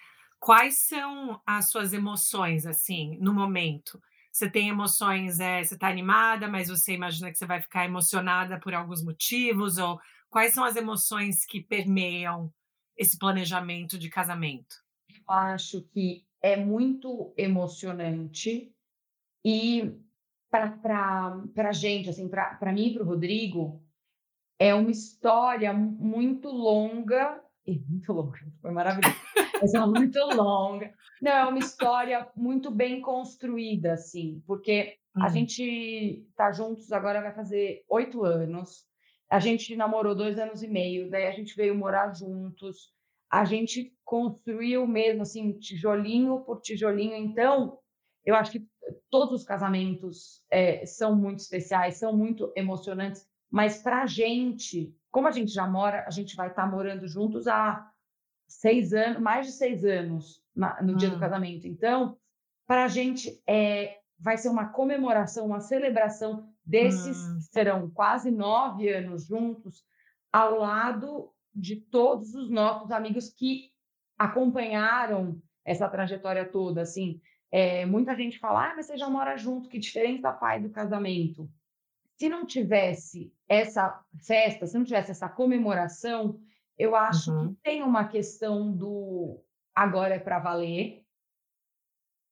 Quais 0.42 0.78
são 0.88 1.40
as 1.46 1.70
suas 1.70 1.94
emoções, 1.94 2.66
assim, 2.66 3.16
no 3.20 3.32
momento? 3.32 4.02
Você 4.32 4.50
tem 4.50 4.70
emoções, 4.70 5.40
é, 5.40 5.64
você 5.64 5.76
está 5.76 5.88
animada, 5.88 6.48
mas 6.48 6.68
você 6.68 6.94
imagina 6.96 7.32
que 7.32 7.38
você 7.38 7.46
vai 7.46 7.62
ficar 7.62 7.86
emocionada 7.86 8.60
por 8.60 8.74
alguns 8.74 9.04
motivos? 9.04 9.78
Ou 9.78 10.00
quais 10.32 10.52
são 10.56 10.64
as 10.64 10.76
emoções 10.76 11.46
que 11.46 11.62
permeiam 11.62 12.52
esse 12.98 13.20
planejamento 13.20 14.00
de 14.00 14.10
casamento? 14.10 14.78
Eu 15.08 15.22
acho 15.28 15.84
que 15.84 16.26
é 16.42 16.56
muito 16.56 17.36
emocionante 17.38 18.74
e 19.46 19.96
para 20.50 21.70
a 21.70 21.72
gente, 21.72 22.10
assim, 22.10 22.28
para 22.28 22.74
mim 22.74 22.88
e 22.88 22.94
para 22.96 23.04
o 23.04 23.06
Rodrigo, 23.06 23.80
é 24.58 24.74
uma 24.74 24.90
história 24.90 25.72
muito 25.72 26.50
longa, 26.50 27.44
e 27.66 27.80
muito 27.88 28.12
longa, 28.12 28.40
foi 28.62 28.72
maravilhoso, 28.72 29.16
mas 29.62 29.74
é 29.74 29.80
muito 29.80 30.20
longa. 30.36 30.94
Não, 31.22 31.32
é 31.32 31.46
uma 31.46 31.60
história 31.60 32.28
muito 32.36 32.72
bem 32.72 33.02
construída, 33.02 33.94
assim, 33.94 34.44
porque 34.48 34.98
hum. 35.16 35.24
a 35.24 35.30
gente 35.30 36.26
tá 36.36 36.52
juntos 36.52 36.92
agora, 36.92 37.22
vai 37.22 37.34
fazer 37.34 37.84
oito 37.90 38.24
anos, 38.24 38.86
a 39.30 39.40
gente 39.40 39.76
namorou 39.76 40.14
dois 40.14 40.38
anos 40.38 40.62
e 40.62 40.68
meio, 40.68 41.10
daí 41.10 41.28
a 41.28 41.32
gente 41.32 41.56
veio 41.56 41.74
morar 41.74 42.14
juntos, 42.14 42.92
a 43.32 43.46
gente 43.46 43.96
construiu 44.04 44.86
mesmo, 44.86 45.22
assim, 45.22 45.54
tijolinho 45.58 46.42
por 46.42 46.60
tijolinho. 46.60 47.16
Então, 47.16 47.80
eu 48.26 48.36
acho 48.36 48.52
que 48.52 48.68
todos 49.10 49.42
os 49.42 49.46
casamentos 49.46 50.44
é, 50.52 50.86
são 50.86 51.16
muito 51.16 51.40
especiais, 51.40 51.98
são 51.98 52.16
muito 52.16 52.52
emocionantes, 52.58 53.26
mas 53.50 53.82
para 53.82 54.04
a 54.04 54.06
gente, 54.06 54.94
como 55.12 55.28
a 55.28 55.32
gente 55.32 55.52
já 55.52 55.68
mora, 55.68 56.06
a 56.08 56.10
gente 56.10 56.36
vai 56.36 56.48
estar 56.48 56.64
tá 56.64 56.68
morando 56.68 57.08
juntos 57.08 57.48
há 57.48 57.90
seis 58.48 58.94
anos, 58.94 59.22
mais 59.22 59.46
de 59.46 59.52
seis 59.52 59.84
anos 59.84 60.42
na, 60.56 60.82
no 60.82 60.94
hum. 60.94 60.98
dia 60.98 61.10
do 61.10 61.18
hum. 61.18 61.20
casamento. 61.20 61.68
Então, 61.68 62.18
para 62.66 62.86
a 62.86 62.88
gente 62.88 63.42
é, 63.48 64.00
vai 64.18 64.38
ser 64.38 64.50
uma 64.50 64.70
comemoração, 64.70 65.46
uma 65.46 65.60
celebração 65.60 66.50
desses 66.66 67.18
hum. 67.18 67.40
serão 67.42 67.90
quase 67.90 68.32
nove 68.32 68.90
anos 68.90 69.26
juntos 69.26 69.84
ao 70.32 70.58
lado 70.58 71.32
de 71.54 71.76
todos 71.76 72.34
os 72.34 72.50
nossos 72.50 72.92
amigos 72.92 73.30
que 73.30 73.72
acompanharam 74.18 75.42
essa 75.66 75.90
trajetória 75.90 76.46
toda, 76.46 76.82
assim, 76.82 77.20
é, 77.52 77.86
muita 77.86 78.16
gente 78.16 78.40
fala, 78.40 78.72
ah, 78.72 78.74
mas 78.76 78.86
você 78.86 78.98
já 78.98 79.10
mora 79.10 79.36
junto, 79.36 79.68
que 79.68 79.78
diferença 79.78 80.34
faz 80.34 80.64
do 80.64 80.70
casamento? 80.70 81.50
Se 82.22 82.30
não 82.30 82.46
tivesse 82.46 83.34
essa 83.50 84.00
festa, 84.28 84.68
se 84.68 84.78
não 84.78 84.86
tivesse 84.86 85.10
essa 85.10 85.28
comemoração, 85.28 86.40
eu 86.78 86.96
acho 86.96 87.32
uhum. 87.32 87.56
que 87.56 87.62
tem 87.64 87.82
uma 87.82 88.08
questão 88.08 88.72
do 88.72 89.44
agora 89.74 90.14
é 90.14 90.20
para 90.20 90.38
valer, 90.38 91.04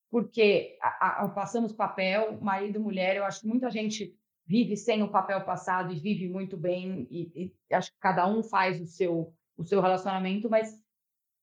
porque 0.08 0.78
a, 0.80 1.24
a, 1.24 1.28
passamos 1.30 1.72
papel, 1.72 2.40
marido 2.40 2.78
e 2.78 2.80
mulher, 2.80 3.16
eu 3.16 3.24
acho 3.24 3.40
que 3.40 3.48
muita 3.48 3.68
gente 3.68 4.16
vive 4.46 4.76
sem 4.76 5.02
o 5.02 5.10
papel 5.10 5.44
passado 5.44 5.92
e 5.92 5.98
vive 5.98 6.28
muito 6.28 6.56
bem, 6.56 7.08
e, 7.10 7.52
e 7.68 7.74
acho 7.74 7.90
que 7.90 7.98
cada 7.98 8.28
um 8.28 8.44
faz 8.44 8.80
o 8.80 8.86
seu, 8.86 9.34
o 9.56 9.64
seu 9.64 9.80
relacionamento, 9.80 10.48
mas 10.48 10.80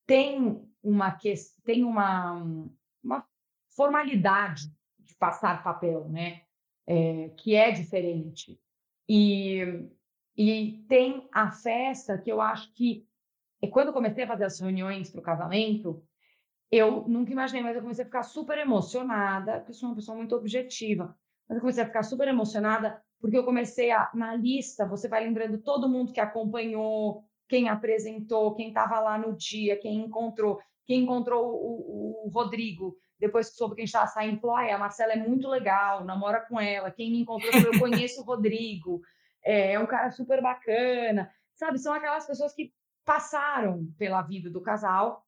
tem 0.06 0.66
uma 0.82 1.20
tem 1.66 1.84
uma, 1.84 2.45
uma 3.04 3.28
formalidade 3.76 4.74
de 5.00 5.14
passar 5.16 5.62
papel, 5.62 6.08
né? 6.08 6.47
É, 6.88 7.30
que 7.38 7.54
é 7.54 7.72
diferente. 7.72 8.60
E, 9.10 9.62
e 10.38 10.86
tem 10.88 11.28
a 11.34 11.52
festa 11.52 12.18
que 12.18 12.32
eu 12.32 12.40
acho 12.40 12.74
que, 12.74 13.06
quando 13.72 13.88
eu 13.88 13.94
comecei 13.94 14.24
a 14.24 14.28
fazer 14.28 14.46
as 14.46 14.60
reuniões 14.60 15.12
para 15.12 15.20
o 15.20 15.24
casamento, 15.24 16.02
eu 16.72 17.08
nunca 17.08 17.32
imaginei, 17.32 17.64
mas 17.64 17.76
eu 17.76 17.82
comecei 17.82 18.04
a 18.04 18.08
ficar 18.08 18.24
super 18.24 18.58
emocionada, 18.58 19.60
porque 19.60 19.74
sou 19.74 19.90
uma 19.90 19.96
pessoa 19.96 20.18
muito 20.18 20.36
objetiva. 20.36 21.18
Mas 21.48 21.58
eu 21.58 21.62
comecei 21.62 21.84
a 21.84 21.88
ficar 21.88 22.04
super 22.04 22.28
emocionada 22.28 23.02
porque 23.20 23.38
eu 23.38 23.44
comecei 23.44 23.92
a, 23.92 24.10
na 24.14 24.36
lista, 24.36 24.88
você 24.88 25.08
vai 25.08 25.24
lembrando 25.24 25.58
todo 25.58 25.90
mundo 25.90 26.14
que 26.14 26.20
acompanhou, 26.20 27.24
quem 27.48 27.70
apresentou, 27.70 28.54
quem 28.54 28.70
estava 28.70 29.00
lá 29.00 29.18
no 29.18 29.36
dia, 29.36 29.78
quem 29.78 30.06
encontrou, 30.06 30.60
quem 30.86 31.04
encontrou 31.04 31.46
o, 31.46 32.26
o, 32.26 32.30
Rodrigo, 32.30 32.96
depois 33.20 33.49
que 33.49 33.55
soube 33.55 33.76
que 33.76 33.82
a 33.82 33.86
gente 33.86 33.93
estava 33.93 34.07
saindo, 34.07 34.39
falou, 34.39 34.57
a 34.57 34.78
Marcela 34.78 35.13
é 35.13 35.18
muito 35.18 35.47
legal, 35.47 36.03
namora 36.03 36.41
com 36.41 36.59
ela, 36.59 36.91
quem 36.91 37.11
me 37.11 37.22
encontrou, 37.22 37.51
eu 37.53 37.80
conheço 37.80 38.22
o 38.22 38.24
Rodrigo, 38.24 39.01
é, 39.43 39.74
é 39.74 39.80
um 39.80 39.86
cara 39.86 40.11
super 40.11 40.41
bacana, 40.41 41.32
sabe? 41.53 41.80
São 41.80 41.93
aquelas 41.93 42.26
pessoas 42.28 42.53
que 42.53 42.74
passaram 43.05 43.88
pela 43.97 44.22
vida 44.22 44.49
do 44.49 44.61
casal 44.61 45.26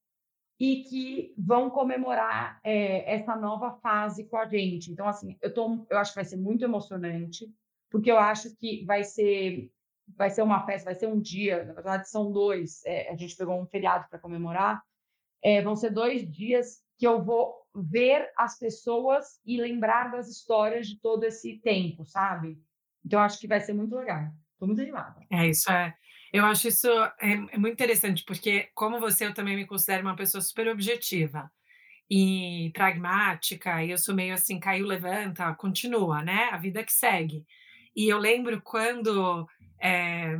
e 0.59 0.83
que 0.83 1.33
vão 1.37 1.69
comemorar 1.69 2.59
é, 2.63 3.15
essa 3.15 3.35
nova 3.35 3.79
fase 3.81 4.25
com 4.25 4.35
a 4.35 4.45
gente. 4.45 4.91
Então, 4.91 5.07
assim, 5.07 5.37
eu, 5.41 5.53
tô, 5.53 5.85
eu 5.89 5.97
acho 5.97 6.11
que 6.11 6.17
vai 6.17 6.25
ser 6.25 6.35
muito 6.35 6.65
emocionante, 6.65 7.49
porque 7.89 8.11
eu 8.11 8.19
acho 8.19 8.55
que 8.57 8.83
vai 8.85 9.03
ser 9.03 9.71
vai 10.17 10.31
ser 10.31 10.41
uma 10.41 10.65
festa, 10.65 10.85
vai 10.85 10.95
ser 10.95 11.07
um 11.07 11.19
dia, 11.19 11.65
na 11.65 11.73
verdade 11.73 12.09
são 12.09 12.31
dois, 12.31 12.83
é, 12.83 13.11
a 13.11 13.15
gente 13.15 13.35
pegou 13.35 13.61
um 13.61 13.67
feriado 13.67 14.07
para 14.09 14.17
comemorar, 14.17 14.81
é, 15.43 15.61
vão 15.61 15.75
ser 15.75 15.91
dois 15.91 16.29
dias 16.29 16.81
que 16.97 17.07
eu 17.07 17.23
vou 17.23 17.55
ver 17.73 18.29
as 18.37 18.57
pessoas 18.57 19.39
e 19.45 19.59
lembrar 19.59 20.11
das 20.11 20.27
histórias 20.27 20.87
de 20.87 20.99
todo 20.99 21.23
esse 21.23 21.59
tempo, 21.59 22.05
sabe? 22.05 22.57
Então, 23.05 23.21
acho 23.21 23.39
que 23.39 23.47
vai 23.47 23.61
ser 23.61 23.73
muito 23.73 23.95
legal. 23.95 24.25
Estou 24.53 24.67
muito 24.67 24.81
animada. 24.81 25.21
É, 25.31 25.47
isso 25.47 25.71
é. 25.71 25.93
Eu 26.31 26.45
acho 26.45 26.67
isso 26.67 26.87
é, 27.19 27.33
é, 27.51 27.57
muito 27.57 27.73
interessante, 27.73 28.23
porque, 28.25 28.69
como 28.75 28.99
você, 28.99 29.25
eu 29.25 29.33
também 29.33 29.55
me 29.55 29.65
considero 29.65 30.03
uma 30.03 30.15
pessoa 30.15 30.41
super 30.41 30.67
objetiva 30.67 31.49
e 32.09 32.71
pragmática, 32.73 33.83
e 33.83 33.91
eu 33.91 33.97
sou 33.97 34.13
meio 34.13 34.33
assim, 34.33 34.59
caiu, 34.59 34.85
levanta, 34.85 35.53
continua, 35.55 36.21
né? 36.21 36.49
A 36.51 36.57
vida 36.57 36.83
que 36.83 36.91
segue. 36.91 37.45
E 37.95 38.07
eu 38.09 38.17
lembro 38.17 38.61
quando 38.61 39.47
é, 39.81 40.35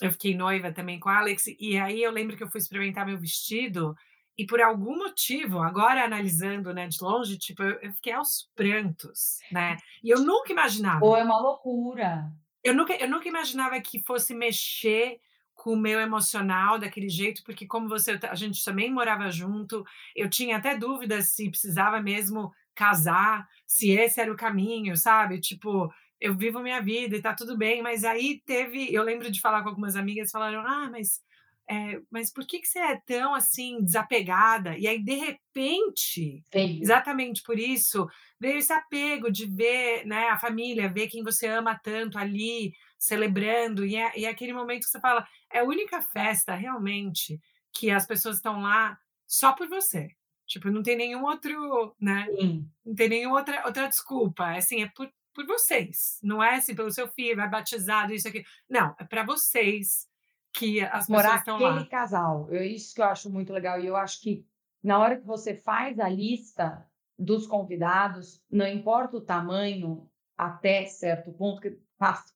eu 0.00 0.10
fiquei 0.12 0.36
noiva 0.36 0.72
também 0.72 1.00
com 1.00 1.08
a 1.08 1.18
Alex, 1.18 1.46
e 1.58 1.76
aí 1.78 2.02
eu 2.02 2.12
lembro 2.12 2.36
que 2.36 2.42
eu 2.42 2.50
fui 2.50 2.60
experimentar 2.60 3.06
meu 3.06 3.18
vestido, 3.18 3.96
e 4.36 4.44
por 4.46 4.60
algum 4.60 4.96
motivo, 4.96 5.60
agora 5.60 6.04
analisando 6.04 6.72
né, 6.74 6.88
de 6.88 6.98
longe, 7.00 7.38
tipo, 7.38 7.62
eu, 7.62 7.78
eu 7.80 7.92
fiquei 7.92 8.12
aos 8.12 8.50
prantos, 8.54 9.38
né? 9.50 9.76
E 10.02 10.10
eu 10.10 10.20
nunca 10.20 10.52
imaginava. 10.52 11.04
Ou 11.04 11.16
é 11.16 11.22
uma 11.22 11.40
loucura. 11.40 12.32
Eu 12.62 12.74
nunca, 12.74 12.94
eu 12.94 13.08
nunca 13.08 13.28
imaginava 13.28 13.80
que 13.80 14.02
fosse 14.02 14.34
mexer 14.34 15.18
com 15.54 15.74
o 15.74 15.80
meu 15.80 16.00
emocional 16.00 16.78
daquele 16.78 17.08
jeito, 17.08 17.42
porque 17.44 17.66
como 17.66 17.88
você, 17.88 18.18
a 18.28 18.34
gente 18.34 18.64
também 18.64 18.92
morava 18.92 19.30
junto, 19.30 19.84
eu 20.16 20.28
tinha 20.28 20.56
até 20.56 20.76
dúvidas 20.76 21.28
se 21.28 21.48
precisava 21.48 22.02
mesmo 22.02 22.52
casar, 22.74 23.46
se 23.66 23.90
esse 23.90 24.20
era 24.20 24.32
o 24.32 24.36
caminho, 24.36 24.96
sabe? 24.96 25.40
Tipo, 25.40 25.92
eu 26.20 26.34
vivo 26.36 26.60
minha 26.60 26.82
vida 26.82 27.16
e 27.16 27.22
tá 27.22 27.34
tudo 27.34 27.56
bem, 27.56 27.82
mas 27.82 28.04
aí 28.04 28.42
teve, 28.44 28.92
eu 28.92 29.02
lembro 29.04 29.30
de 29.30 29.40
falar 29.40 29.62
com 29.62 29.68
algumas 29.68 29.94
amigas, 29.94 30.30
falaram, 30.30 30.60
ah, 30.66 30.88
mas 30.90 31.20
é, 31.68 32.00
mas 32.10 32.30
por 32.30 32.46
que, 32.46 32.58
que 32.58 32.68
você 32.68 32.78
é 32.78 33.00
tão 33.06 33.34
assim 33.34 33.82
desapegada? 33.82 34.76
E 34.76 34.86
aí, 34.86 35.02
de 35.02 35.14
repente, 35.14 36.44
Sim. 36.52 36.80
exatamente 36.80 37.42
por 37.42 37.58
isso, 37.58 38.06
veio 38.38 38.58
esse 38.58 38.72
apego 38.72 39.30
de 39.30 39.46
ver 39.46 40.04
né, 40.06 40.28
a 40.28 40.38
família, 40.38 40.92
ver 40.92 41.08
quem 41.08 41.22
você 41.22 41.46
ama 41.46 41.78
tanto 41.82 42.18
ali, 42.18 42.74
celebrando, 42.98 43.84
e 43.84 43.96
é, 43.96 44.18
e 44.18 44.24
é 44.26 44.28
aquele 44.28 44.52
momento 44.52 44.84
que 44.84 44.90
você 44.90 45.00
fala, 45.00 45.26
é 45.50 45.60
a 45.60 45.64
única 45.64 46.02
festa 46.02 46.54
realmente 46.54 47.40
que 47.72 47.90
as 47.90 48.06
pessoas 48.06 48.36
estão 48.36 48.60
lá 48.60 48.98
só 49.26 49.52
por 49.52 49.68
você. 49.68 50.08
Tipo, 50.46 50.70
não 50.70 50.82
tem 50.82 50.96
nenhum 50.96 51.24
outro, 51.24 51.96
né? 51.98 52.26
Sim. 52.38 52.68
Não 52.84 52.94
tem 52.94 53.08
nenhuma 53.08 53.38
outra, 53.38 53.64
outra 53.64 53.88
desculpa. 53.88 54.52
É 54.54 54.58
assim, 54.58 54.82
é 54.82 54.90
por, 54.94 55.10
por 55.32 55.46
vocês. 55.46 56.18
Não 56.22 56.42
é 56.42 56.56
assim 56.56 56.74
pelo 56.74 56.90
seu 56.90 57.08
filho, 57.08 57.36
vai 57.36 57.48
batizado, 57.48 58.12
isso 58.12 58.28
aqui. 58.28 58.44
Não, 58.68 58.94
é 58.98 59.04
para 59.04 59.24
vocês 59.24 60.06
que 60.54 60.80
as 60.80 61.08
Morar 61.08 61.22
pessoas 61.22 61.40
estão 61.40 61.58
lá. 61.58 61.70
aquele 61.74 61.88
casal. 61.88 62.48
É 62.50 62.64
isso 62.64 62.94
que 62.94 63.00
eu 63.00 63.06
acho 63.06 63.28
muito 63.30 63.52
legal. 63.52 63.80
E 63.80 63.86
eu 63.86 63.96
acho 63.96 64.20
que 64.22 64.46
na 64.82 64.98
hora 64.98 65.16
que 65.16 65.26
você 65.26 65.54
faz 65.54 65.98
a 65.98 66.08
lista 66.08 66.88
dos 67.18 67.46
convidados, 67.46 68.42
não 68.50 68.66
importa 68.66 69.16
o 69.16 69.20
tamanho, 69.20 70.08
até 70.36 70.86
certo 70.86 71.32
ponto, 71.32 71.60
que 71.60 71.78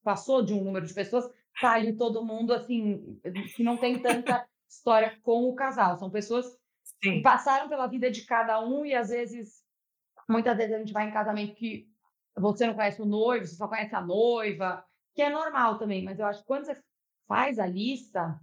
passou 0.03 0.43
de 0.43 0.53
um 0.53 0.64
número 0.64 0.87
de 0.87 0.95
pessoas, 0.95 1.31
tá 1.61 1.73
ali 1.73 1.97
todo 1.97 2.25
mundo 2.25 2.53
assim, 2.53 3.21
que 3.55 3.62
não 3.62 3.77
tem 3.77 4.01
tanta 4.01 4.47
história 4.69 5.19
com 5.23 5.49
o 5.49 5.55
casal. 5.55 5.97
São 5.97 6.11
pessoas 6.11 6.47
que 7.01 7.11
Sim. 7.11 7.23
passaram 7.23 7.69
pela 7.69 7.87
vida 7.87 8.11
de 8.11 8.23
cada 8.25 8.61
um 8.61 8.85
e 8.85 8.95
às 8.95 9.11
vezes, 9.11 9.62
muitas 10.29 10.57
vezes 10.57 10.75
a 10.75 10.79
gente 10.79 10.93
vai 10.93 11.09
em 11.09 11.12
casamento 11.12 11.55
que 11.55 11.89
você 12.37 12.66
não 12.66 12.75
conhece 12.75 13.01
o 13.01 13.07
noivo, 13.07 13.47
você 13.47 13.57
só 13.57 13.69
conhece 13.69 13.95
a 13.95 14.01
noiva, 14.01 14.85
que 15.14 15.23
é 15.23 15.31
normal 15.31 15.79
também, 15.79 16.05
mas 16.05 16.19
eu 16.19 16.27
acho 16.27 16.41
que 16.41 16.47
quando 16.47 16.64
você 16.64 16.77
faz 17.29 17.59
a 17.59 17.66
lista, 17.66 18.41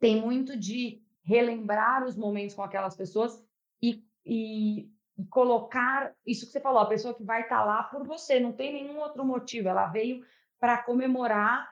tem 0.00 0.20
muito 0.20 0.58
de 0.58 1.00
relembrar 1.22 2.04
os 2.04 2.16
momentos 2.16 2.56
com 2.56 2.62
aquelas 2.62 2.96
pessoas 2.96 3.44
e, 3.80 4.02
e, 4.24 4.90
colocar 5.28 6.14
isso 6.26 6.46
que 6.46 6.52
você 6.52 6.60
falou, 6.60 6.80
a 6.80 6.86
pessoa 6.86 7.14
que 7.14 7.22
vai 7.22 7.42
estar 7.42 7.62
lá 7.62 7.82
por 7.82 8.06
você, 8.06 8.40
não 8.40 8.52
tem 8.52 8.72
nenhum 8.72 8.98
outro 8.98 9.22
motivo, 9.22 9.68
ela 9.68 9.86
veio 9.86 10.24
para 10.58 10.82
comemorar 10.82 11.70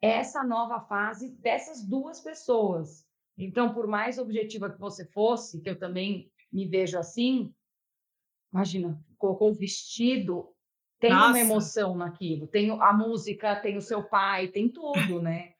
essa 0.00 0.44
nova 0.44 0.80
fase 0.80 1.30
dessas 1.38 1.84
duas 1.84 2.20
pessoas. 2.20 3.04
Então, 3.36 3.74
por 3.74 3.88
mais 3.88 4.16
objetiva 4.16 4.70
que 4.70 4.78
você 4.78 5.04
fosse, 5.06 5.60
que 5.60 5.68
eu 5.68 5.78
também 5.78 6.30
me 6.52 6.66
vejo 6.66 6.96
assim, 6.96 7.52
imagina, 8.52 9.00
colocou 9.18 9.50
o 9.50 9.54
vestido, 9.54 10.54
tem 10.98 11.12
uma 11.12 11.28
Nossa. 11.28 11.38
emoção 11.40 11.96
naquilo, 11.96 12.46
tem 12.46 12.70
a 12.70 12.92
música, 12.92 13.56
tem 13.56 13.76
o 13.76 13.82
seu 13.82 14.02
pai, 14.02 14.48
tem 14.48 14.68
tudo, 14.68 15.22
né? 15.22 15.52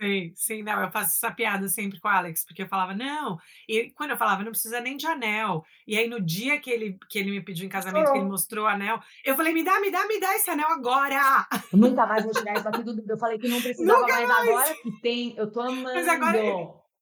Sim, 0.00 0.32
sim, 0.36 0.62
não, 0.62 0.80
eu 0.80 0.92
faço 0.92 1.16
essa 1.16 1.34
piada 1.34 1.68
sempre 1.68 1.98
com 1.98 2.06
o 2.06 2.10
Alex, 2.10 2.44
porque 2.44 2.62
eu 2.62 2.68
falava, 2.68 2.94
não, 2.94 3.36
e 3.68 3.90
quando 3.90 4.10
eu 4.10 4.16
falava, 4.16 4.44
não 4.44 4.52
precisa 4.52 4.80
nem 4.80 4.96
de 4.96 5.04
anel. 5.08 5.64
E 5.88 5.98
aí, 5.98 6.08
no 6.08 6.20
dia 6.20 6.60
que 6.60 6.70
ele, 6.70 6.96
que 7.10 7.18
ele 7.18 7.32
me 7.32 7.42
pediu 7.42 7.66
em 7.66 7.68
casamento, 7.68 8.12
que 8.12 8.18
ele 8.18 8.24
mostrou 8.24 8.66
o 8.66 8.68
anel, 8.68 9.00
eu 9.24 9.34
falei, 9.34 9.52
me 9.52 9.64
dá, 9.64 9.80
me 9.80 9.90
dá, 9.90 10.06
me 10.06 10.20
dá 10.20 10.36
esse 10.36 10.48
anel 10.48 10.68
agora! 10.68 11.48
Eu 11.72 11.78
nunca 11.80 12.06
mais 12.06 12.22
vou 12.22 12.32
tirar 12.32 12.54
isso 12.54 12.68
aqui 12.68 12.84
do. 12.84 13.04
Eu 13.10 13.18
falei 13.18 13.38
que 13.38 13.48
não 13.48 13.58
precisava, 13.60 14.00
Nunca 14.00 14.12
mas 14.12 14.28
mais! 14.28 14.48
agora 14.48 14.74
que 14.76 15.00
tem, 15.00 15.34
eu 15.36 15.50
tô 15.50 15.60
amando. 15.62 15.94
Mas 15.94 16.06
agora 16.06 16.38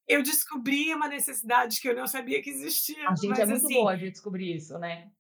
eu 0.09 0.23
descobri 0.23 0.95
uma 0.95 1.07
necessidade 1.07 1.79
que 1.81 1.89
eu 1.91 1.95
não 1.95 2.07
sabia 2.07 2.41
que 2.41 2.49
existia. 2.49 3.11
A 3.11 3.15
gente 3.15 3.29
mas 3.29 3.41
é 3.41 3.47
muito 3.47 3.67
assim, 3.67 3.75
boa 3.75 3.95
de 3.95 4.11
descobrir 4.11 4.57
isso, 4.57 4.79
né? 4.79 5.11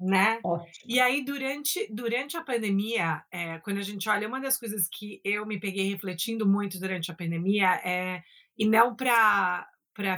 Né? 0.00 0.40
Ótimo. 0.42 0.84
E 0.86 0.98
aí, 0.98 1.22
durante, 1.22 1.86
durante 1.92 2.36
a 2.36 2.42
pandemia, 2.42 3.22
é, 3.30 3.58
quando 3.58 3.78
a 3.78 3.82
gente 3.82 4.08
olha, 4.08 4.26
uma 4.26 4.40
das 4.40 4.56
coisas 4.58 4.88
que 4.88 5.20
eu 5.22 5.44
me 5.44 5.60
peguei 5.60 5.90
refletindo 5.90 6.48
muito 6.48 6.80
durante 6.80 7.10
a 7.10 7.14
pandemia 7.14 7.80
é, 7.84 8.22
e 8.56 8.66
não 8.66 8.96
para 8.96 9.66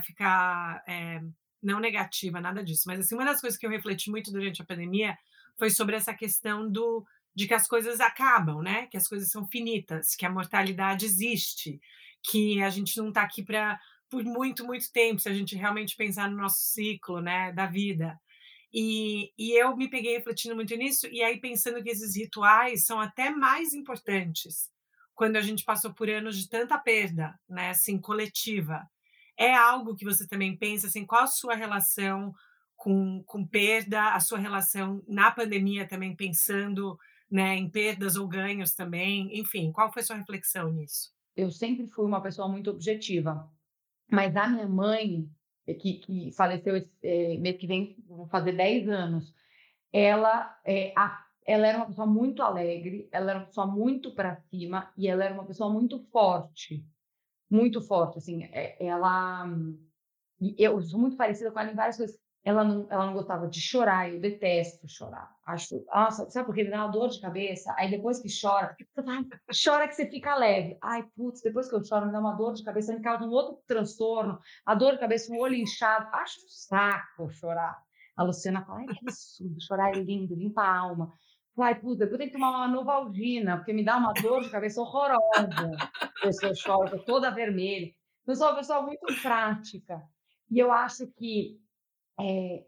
ficar 0.05 0.83
é, 0.87 1.21
não 1.61 1.81
negativa, 1.81 2.41
nada 2.41 2.63
disso, 2.63 2.85
mas 2.87 3.01
assim, 3.01 3.15
uma 3.17 3.25
das 3.25 3.41
coisas 3.41 3.59
que 3.59 3.67
eu 3.67 3.71
refleti 3.71 4.11
muito 4.11 4.31
durante 4.31 4.63
a 4.63 4.65
pandemia 4.65 5.19
foi 5.59 5.71
sobre 5.71 5.97
essa 5.97 6.15
questão 6.15 6.71
do 6.71 7.05
de 7.35 7.47
que 7.49 7.55
as 7.55 7.67
coisas 7.67 7.99
acabam, 7.99 8.61
né? 8.61 8.87
Que 8.89 8.97
as 8.97 9.09
coisas 9.09 9.31
são 9.31 9.47
finitas, 9.47 10.15
que 10.15 10.27
a 10.27 10.31
mortalidade 10.31 11.07
existe, 11.07 11.81
que 12.23 12.63
a 12.63 12.69
gente 12.69 12.97
não 12.99 13.09
está 13.09 13.23
aqui 13.23 13.43
para 13.43 13.81
por 14.11 14.23
muito, 14.23 14.67
muito 14.67 14.93
tempo, 14.93 15.19
se 15.19 15.29
a 15.31 15.33
gente 15.33 15.57
realmente 15.57 15.97
pensar 15.97 16.31
no 16.31 16.37
nosso 16.37 16.59
ciclo, 16.59 17.23
né, 17.23 17.51
da 17.53 17.65
vida. 17.65 18.21
E, 18.73 19.33
e 19.39 19.53
eu 19.53 19.77
me 19.77 19.89
peguei 19.89 20.17
refletindo 20.17 20.55
muito 20.55 20.75
nisso, 20.77 21.07
e 21.09 21.23
aí 21.23 21.39
pensando 21.41 21.83
que 21.83 21.91
esses 21.91 22.17
rituais 22.17 22.87
são 22.87 23.01
até 23.01 23.31
mais 23.31 23.75
importantes 23.75 24.71
quando 25.15 25.37
a 25.37 25.43
gente 25.43 25.65
passou 25.65 25.93
por 25.93 26.09
anos 26.09 26.39
de 26.39 26.49
tanta 26.49 26.79
perda, 26.79 27.39
né, 27.49 27.71
assim, 27.71 28.01
coletiva. 28.01 28.89
É 29.39 29.55
algo 29.55 29.95
que 29.95 30.05
você 30.05 30.27
também 30.27 30.57
pensa, 30.57 30.87
assim, 30.87 31.05
qual 31.05 31.25
a 31.25 31.27
sua 31.27 31.55
relação 31.55 32.33
com, 32.77 33.23
com 33.25 33.47
perda, 33.47 34.15
a 34.15 34.21
sua 34.21 34.39
relação 34.39 35.03
na 35.07 35.31
pandemia 35.31 35.87
também 35.87 36.17
pensando, 36.17 36.99
né, 37.31 37.57
em 37.57 37.71
perdas 37.71 38.17
ou 38.17 38.27
ganhos 38.27 38.75
também, 38.75 39.39
enfim, 39.39 39.71
qual 39.71 39.93
foi 39.93 40.03
a 40.03 40.05
sua 40.05 40.17
reflexão 40.17 40.71
nisso? 40.71 41.11
Eu 41.37 41.51
sempre 41.51 41.87
fui 41.87 42.05
uma 42.05 42.21
pessoa 42.21 42.49
muito 42.49 42.71
objetiva, 42.71 43.49
mas 44.11 44.37
a 44.37 44.47
minha 44.49 44.69
mãe, 44.69 45.31
que, 45.67 45.95
que 45.99 46.33
faleceu 46.33 46.77
esse, 46.77 46.91
é, 47.03 47.37
mês 47.39 47.57
que 47.57 47.67
vem, 47.67 47.97
vou 48.09 48.27
fazer 48.29 48.53
10 48.53 48.89
anos, 48.89 49.35
ela, 49.93 50.59
é, 50.65 50.93
a, 50.97 51.25
ela 51.47 51.67
era 51.67 51.79
uma 51.79 51.87
pessoa 51.87 52.07
muito 52.07 52.43
alegre, 52.43 53.09
ela 53.13 53.31
era 53.31 53.41
uma 53.41 53.47
pessoa 53.47 53.67
muito 53.67 54.15
para 54.15 54.37
cima 54.37 54.93
e 54.97 55.09
ela 55.09 55.25
era 55.25 55.35
uma 55.35 55.47
pessoa 55.47 55.73
muito 55.73 56.01
forte, 56.11 56.87
muito 57.51 57.81
forte, 57.81 58.19
assim, 58.19 58.45
é, 58.45 58.77
ela... 58.85 59.47
Eu 60.59 60.83
sou 60.83 60.99
muito 60.99 61.17
parecida 61.17 61.53
com 61.53 61.61
ela 61.61 61.71
em 61.71 61.77
várias 61.77 61.97
coisas. 61.97 62.22
Ela 62.45 62.65
não, 62.65 62.87
ela 62.91 63.07
não 63.07 63.13
gostava 63.13 63.47
de 63.47 63.61
chorar, 63.61 64.13
eu 64.13 64.21
detesto 64.21 64.89
chorar. 64.89 65.33
Acho, 65.47 65.85
nossa, 65.87 66.29
sabe 66.29 66.47
por 66.47 66.55
quê? 66.55 66.65
Me 66.65 66.71
dá 66.71 66.85
uma 66.85 66.91
dor 66.91 67.09
de 67.09 67.21
cabeça. 67.21 67.73
Aí 67.79 67.89
depois 67.89 68.21
que 68.21 68.29
chora, 68.29 68.77
fala, 68.97 69.25
chora 69.65 69.87
que 69.87 69.95
você 69.95 70.11
fica 70.11 70.35
leve. 70.35 70.77
Ai, 70.83 71.05
putz, 71.15 71.41
depois 71.41 71.69
que 71.69 71.77
eu 71.77 71.85
choro, 71.85 72.07
me 72.07 72.13
dá 72.13 72.19
uma 72.19 72.35
dor 72.35 72.55
de 72.55 72.65
cabeça, 72.65 72.95
me 72.95 73.01
causa 73.01 73.25
um 73.25 73.31
outro 73.31 73.63
transtorno, 73.65 74.41
a 74.67 74.75
dor 74.75 74.95
de 74.95 74.99
cabeça, 74.99 75.33
o 75.33 75.39
olho 75.39 75.55
inchado. 75.55 76.09
Acho 76.13 76.41
um 76.41 76.49
saco 76.49 77.31
chorar. 77.31 77.81
A 78.17 78.25
Luciana 78.25 78.65
fala, 78.65 78.81
ai, 78.81 78.87
que 78.87 78.99
absurdo, 79.03 79.57
chorar 79.61 79.97
é 79.97 80.01
lindo, 80.01 80.35
limpa 80.35 80.63
a 80.63 80.79
alma. 80.79 81.13
Ai, 81.59 81.79
putz, 81.79 81.99
depois 81.99 82.19
tenho 82.19 82.31
que 82.31 82.37
tomar 82.37 82.51
uma 82.51 82.67
Novalgina, 82.67 83.59
porque 83.59 83.73
me 83.73 83.85
dá 83.85 83.97
uma 83.99 84.13
dor 84.15 84.43
de 84.43 84.51
cabeça 84.51 84.81
horrorosa. 84.81 85.77
Choro, 86.57 86.89
eu 86.89 86.99
tô 86.99 87.05
toda 87.05 87.31
vermelha. 87.31 87.93
Eu 88.27 88.35
sou 88.35 88.49
uma 88.49 88.57
pessoa 88.57 88.83
muito 88.83 89.07
prática. 89.21 90.03
E 90.51 90.59
eu 90.59 90.73
acho 90.73 91.07
que 91.13 91.61
é, 92.21 92.65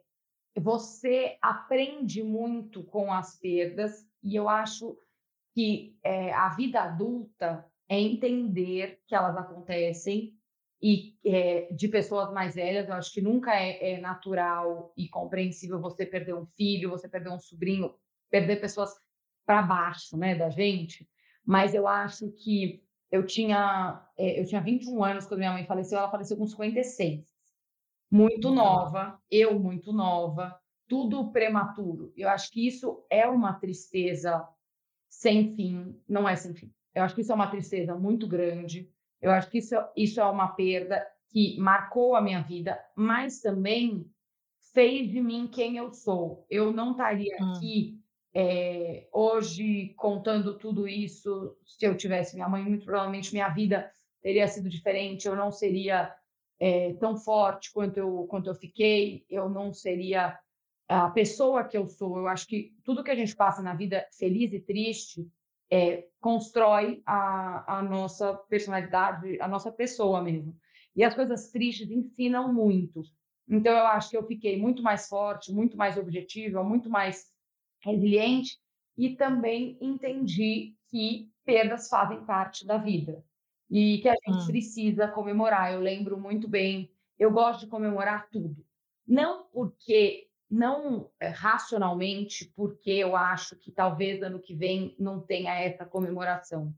você 0.61 1.37
aprende 1.43 2.23
muito 2.23 2.83
com 2.85 3.13
as 3.13 3.39
perdas, 3.39 4.07
e 4.23 4.37
eu 4.37 4.49
acho 4.49 4.97
que 5.55 5.97
é, 6.03 6.33
a 6.33 6.49
vida 6.51 6.81
adulta 6.81 7.65
é 7.89 8.01
entender 8.01 9.01
que 9.07 9.15
elas 9.15 9.37
acontecem 9.37 10.35
e 10.83 11.17
é, 11.25 11.73
de 11.73 11.89
pessoas 11.89 12.33
mais 12.33 12.55
velhas, 12.55 12.89
eu 12.89 12.95
acho 12.95 13.13
que 13.13 13.21
nunca 13.21 13.55
é, 13.55 13.93
é, 13.93 14.01
natural 14.01 14.93
e 14.97 15.09
compreensível 15.09 15.81
você 15.81 16.05
perder 16.05 16.35
um 16.35 16.47
filho, 16.47 16.91
você 16.91 17.09
perder 17.09 17.31
um 17.31 17.39
sobrinho, 17.39 17.95
perder 18.31 18.61
pessoas 18.61 18.91
para 19.47 19.63
baixo, 19.63 20.17
né, 20.17 20.35
da 20.35 20.51
gente. 20.51 21.09
Mas 21.45 21.75
eu 21.75 21.87
acho 21.87 22.31
que 22.33 22.83
eu 23.11 23.25
tinha 23.25 24.03
eu 24.17 24.45
tinha 24.45 24.61
21 24.61 25.03
anos 25.05 25.27
quando 25.27 25.39
minha 25.39 25.53
mãe 25.53 25.67
faleceu, 25.67 25.99
ela 25.99 26.11
faleceu 26.11 26.37
com 26.37 26.47
56 26.47 27.34
muito 28.11 28.51
nova, 28.51 29.21
eu 29.31 29.59
muito 29.59 29.93
nova, 29.93 30.59
tudo 30.89 31.33
prematuro. 31.33 32.13
Eu 32.17 32.29
acho 32.29 32.51
que 32.51 32.67
isso 32.67 33.05
é 33.11 33.27
uma 33.27 33.55
tristeza 33.55 34.47
sem 35.09 35.55
fim, 35.57 36.01
não 36.09 36.29
é 36.29 36.37
sem 36.37 36.55
fim. 36.55 36.73
Eu 36.95 37.03
acho 37.03 37.15
que 37.15 37.21
isso 37.23 37.33
é 37.33 37.35
uma 37.35 37.51
tristeza 37.51 37.95
muito 37.97 38.27
grande. 38.27 38.91
Eu 39.21 39.31
acho 39.31 39.51
que 39.51 39.59
isso, 39.59 39.75
isso 39.97 40.21
é 40.21 40.25
uma 40.25 40.49
perda 40.49 41.07
que 41.31 41.59
marcou 41.59 42.15
a 42.15 42.21
minha 42.23 42.43
vida, 42.43 42.79
mas 42.97 43.41
também 43.41 44.11
fez 44.73 45.09
de 45.11 45.21
mim 45.21 45.47
quem 45.47 45.77
eu 45.77 45.93
sou. 45.93 46.47
Eu 46.51 46.73
não 46.73 46.93
estaria 46.93 47.35
Hum. 47.39 47.55
aqui 47.57 48.01
é, 48.35 49.09
hoje 49.13 49.95
contando 49.97 50.59
tudo 50.59 50.89
isso 50.89 51.57
se 51.65 51.87
eu 51.87 51.97
tivesse 51.97 52.35
minha 52.35 52.49
mãe. 52.49 52.63
Muito 52.65 52.85
provavelmente 52.85 53.33
minha 53.33 53.49
vida 53.49 53.91
teria 54.21 54.49
sido 54.49 54.69
diferente. 54.69 55.27
Eu 55.27 55.37
não 55.37 55.51
seria 55.51 56.15
é, 56.59 56.95
tão 56.95 57.17
forte 57.17 57.73
quanto 57.73 57.99
eu, 57.99 58.27
quanto 58.29 58.49
eu 58.49 58.55
fiquei, 58.55 59.25
eu 59.29 59.49
não 59.49 59.73
seria 59.73 60.39
a 60.89 61.11
pessoa 61.11 61.65
que 61.65 61.77
eu 61.77 61.89
sou. 61.89 62.19
Eu 62.19 62.29
acho 62.29 62.47
que 62.47 62.75
tudo 62.85 63.03
que 63.03 63.11
a 63.11 63.17
gente 63.17 63.35
passa 63.35 63.63
na 63.63 63.75
vida, 63.75 64.07
feliz 64.19 64.53
e 64.53 64.61
triste, 64.61 65.27
é, 65.71 66.07
constrói 66.21 67.03
a, 67.07 67.79
a 67.79 67.83
nossa 67.83 68.35
personalidade, 68.35 69.41
a 69.41 69.49
nossa 69.49 69.73
pessoa 69.73 70.23
mesmo. 70.23 70.57
E 70.95 71.03
as 71.03 71.15
coisas 71.15 71.51
tristes 71.51 71.91
ensinam 71.91 72.53
muito. 72.53 73.03
Então, 73.49 73.73
eu 73.73 73.87
acho 73.87 74.11
que 74.11 74.17
eu 74.17 74.27
fiquei 74.27 74.59
muito 74.61 74.83
mais 74.83 75.09
forte, 75.09 75.53
muito 75.53 75.77
mais 75.77 75.99
objetiva, 75.99 76.63
muito 76.63 76.89
mais 76.89 77.27
resiliente 77.83 78.59
e 78.97 79.17
também 79.17 79.77
entendi 79.81 80.75
que 80.89 81.29
perdas 81.45 81.89
fazem 81.89 82.25
parte 82.25 82.65
da 82.67 82.79
vida 82.79 83.23
e 83.71 83.99
que 83.99 84.09
a 84.09 84.15
gente 84.27 84.45
Hum. 84.45 84.47
precisa 84.47 85.09
comemorar. 85.09 85.73
Eu 85.73 85.81
lembro 85.81 86.19
muito 86.21 86.49
bem, 86.49 86.91
eu 87.19 87.31
gosto 87.31 87.61
de 87.61 87.67
comemorar 87.69 88.29
tudo. 88.31 88.65
Não 89.07 89.45
porque, 89.53 90.29
não 90.51 91.11
é, 91.21 91.29
racionalmente, 91.29 92.53
porque 92.57 92.91
eu 92.91 93.17
acho 93.17 93.57
que 93.59 93.71
talvez 93.73 94.23
ano 94.23 94.41
que 94.41 94.55
vem 94.55 94.95
não 94.99 95.21
tenha 95.21 95.55
essa 95.61 95.85
comemoração. 95.85 96.75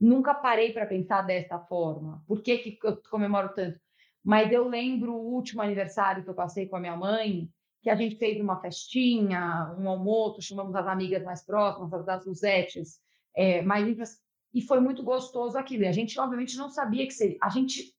Nunca 0.00 0.34
parei 0.34 0.72
para 0.72 0.86
pensar 0.86 1.22
dessa 1.22 1.58
forma. 1.60 2.22
Por 2.26 2.42
que, 2.42 2.58
que 2.58 2.78
eu 2.86 3.00
comemoro 3.10 3.54
tanto? 3.54 3.80
Mas 4.22 4.52
eu 4.52 4.68
lembro 4.68 5.14
o 5.14 5.34
último 5.34 5.62
aniversário 5.62 6.24
que 6.24 6.30
eu 6.30 6.34
passei 6.34 6.66
com 6.68 6.76
a 6.76 6.80
minha 6.80 6.96
mãe, 6.96 7.48
que 7.82 7.90
a 7.90 7.96
gente 7.96 8.16
fez 8.16 8.40
uma 8.40 8.60
festinha, 8.60 9.74
um 9.78 9.88
almoço, 9.88 10.42
chamamos 10.42 10.74
as 10.74 10.86
amigas 10.86 11.22
mais 11.22 11.44
próximas, 11.44 11.92
as 11.92 12.06
das 12.06 12.26
Luzetes, 12.26 13.00
é, 13.36 13.62
mais 13.62 13.86
íntimas, 13.86 14.23
e 14.54 14.62
foi 14.62 14.78
muito 14.78 15.02
gostoso 15.02 15.58
aquilo. 15.58 15.82
E 15.82 15.88
a 15.88 15.92
gente, 15.92 16.18
obviamente, 16.18 16.56
não 16.56 16.70
sabia 16.70 17.04
que 17.06 17.12
seria. 17.12 17.36
A 17.42 17.48
gente 17.48 17.92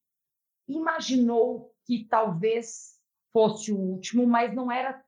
imaginou 0.67 1.71
que 1.85 2.05
talvez 2.05 2.95
fosse 3.33 3.71
o 3.73 3.77
último, 3.77 4.25
mas 4.25 4.55
não 4.55 4.71
era 4.71 5.03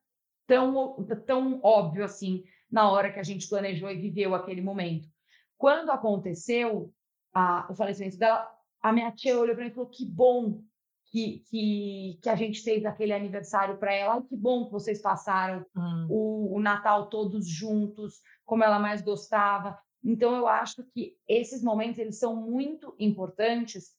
tão, 0.45 1.05
tão 1.25 1.59
óbvio 1.63 2.03
assim 2.03 2.43
na 2.69 2.91
hora 2.91 3.11
que 3.11 3.19
a 3.19 3.23
gente 3.23 3.47
planejou 3.47 3.89
e 3.89 3.95
viveu 3.95 4.35
aquele 4.35 4.61
momento. 4.61 5.07
Quando 5.57 5.89
aconteceu 5.89 6.93
a, 7.33 7.65
o 7.71 7.75
falecimento 7.75 8.17
dela, 8.17 8.47
a 8.81 8.91
minha 8.91 9.11
tia 9.11 9.39
olhou 9.39 9.55
para 9.55 9.63
mim 9.63 9.71
e 9.71 9.73
falou: 9.73 9.89
que 9.89 10.05
bom 10.05 10.61
que, 11.05 11.39
que, 11.49 12.19
que 12.21 12.29
a 12.29 12.35
gente 12.35 12.61
fez 12.61 12.85
aquele 12.85 13.13
aniversário 13.13 13.77
para 13.77 13.93
ela, 13.93 14.21
que 14.21 14.35
bom 14.35 14.65
que 14.65 14.71
vocês 14.71 15.01
passaram 15.01 15.65
hum. 15.75 16.07
o, 16.09 16.57
o 16.57 16.59
Natal 16.59 17.07
todos 17.09 17.47
juntos, 17.47 18.21
como 18.45 18.63
ela 18.65 18.77
mais 18.77 19.01
gostava. 19.01 19.79
Então, 20.03 20.35
eu 20.35 20.47
acho 20.47 20.83
que 20.93 21.17
esses 21.27 21.63
momentos 21.63 21.99
eles 21.99 22.17
são 22.17 22.35
muito 22.35 22.95
importantes, 22.99 23.95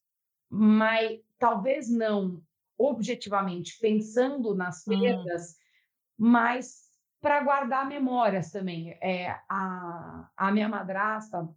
mas 0.49 1.21
talvez 1.39 1.91
não 1.91 2.43
objetivamente 2.79 3.77
pensando 3.81 4.55
nas 4.55 4.85
perdas, 4.85 5.53
hum. 6.19 6.29
mas 6.31 6.89
para 7.21 7.43
guardar 7.43 7.87
memórias 7.87 8.51
também. 8.51 8.97
É, 9.01 9.31
a, 9.49 10.31
a 10.37 10.53
minha 10.53 10.69
madrasta 10.69 11.49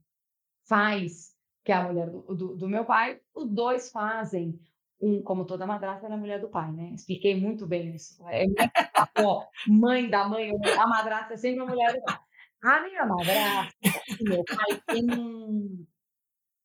faz, 0.68 1.36
que 1.64 1.72
é 1.72 1.76
a 1.76 1.84
mulher 1.84 2.10
do, 2.10 2.22
do, 2.36 2.58
do 2.58 2.68
meu 2.68 2.84
pai, 2.84 3.20
os 3.34 3.48
dois 3.48 3.92
fazem 3.92 4.60
um, 5.00 5.22
como 5.22 5.46
toda 5.46 5.66
madrasta, 5.66 6.06
era 6.06 6.16
a 6.16 6.18
mulher 6.18 6.40
do 6.40 6.50
pai, 6.50 6.72
né? 6.72 6.92
Expliquei 6.94 7.40
muito 7.40 7.66
bem 7.66 7.96
isso. 7.96 8.24
É, 8.30 8.46
ó, 9.24 9.46
mãe 9.68 10.10
da 10.10 10.28
mãe, 10.28 10.52
a 10.80 10.88
madrasta 10.88 11.34
é 11.34 11.38
sempre 11.38 11.62
a 11.62 11.66
mulher 11.66 11.94
do 11.94 12.02
pai. 12.04 12.20
A 12.64 12.82
minha 12.84 13.06
madrasta, 13.06 13.74
meu 14.24 14.44
pai 14.44 14.82
tem 14.88 15.12
um, 15.12 15.86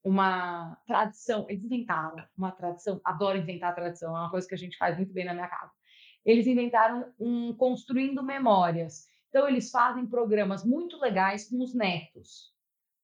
uma 0.04 0.76
tradição, 0.86 1.46
eles 1.48 1.64
inventaram 1.64 2.24
uma 2.36 2.52
tradição, 2.52 3.00
adoro 3.04 3.38
inventar 3.38 3.74
tradição, 3.74 4.16
é 4.16 4.20
uma 4.20 4.30
coisa 4.30 4.46
que 4.46 4.54
a 4.54 4.58
gente 4.58 4.76
faz 4.76 4.96
muito 4.96 5.12
bem 5.12 5.24
na 5.24 5.34
minha 5.34 5.48
casa. 5.48 5.72
Eles 6.24 6.46
inventaram 6.46 7.12
um 7.18 7.54
Construindo 7.54 8.22
Memórias. 8.22 9.06
Então, 9.28 9.48
eles 9.48 9.70
fazem 9.70 10.06
programas 10.06 10.64
muito 10.64 10.98
legais 10.98 11.48
com 11.48 11.62
os 11.62 11.74
netos, 11.74 12.52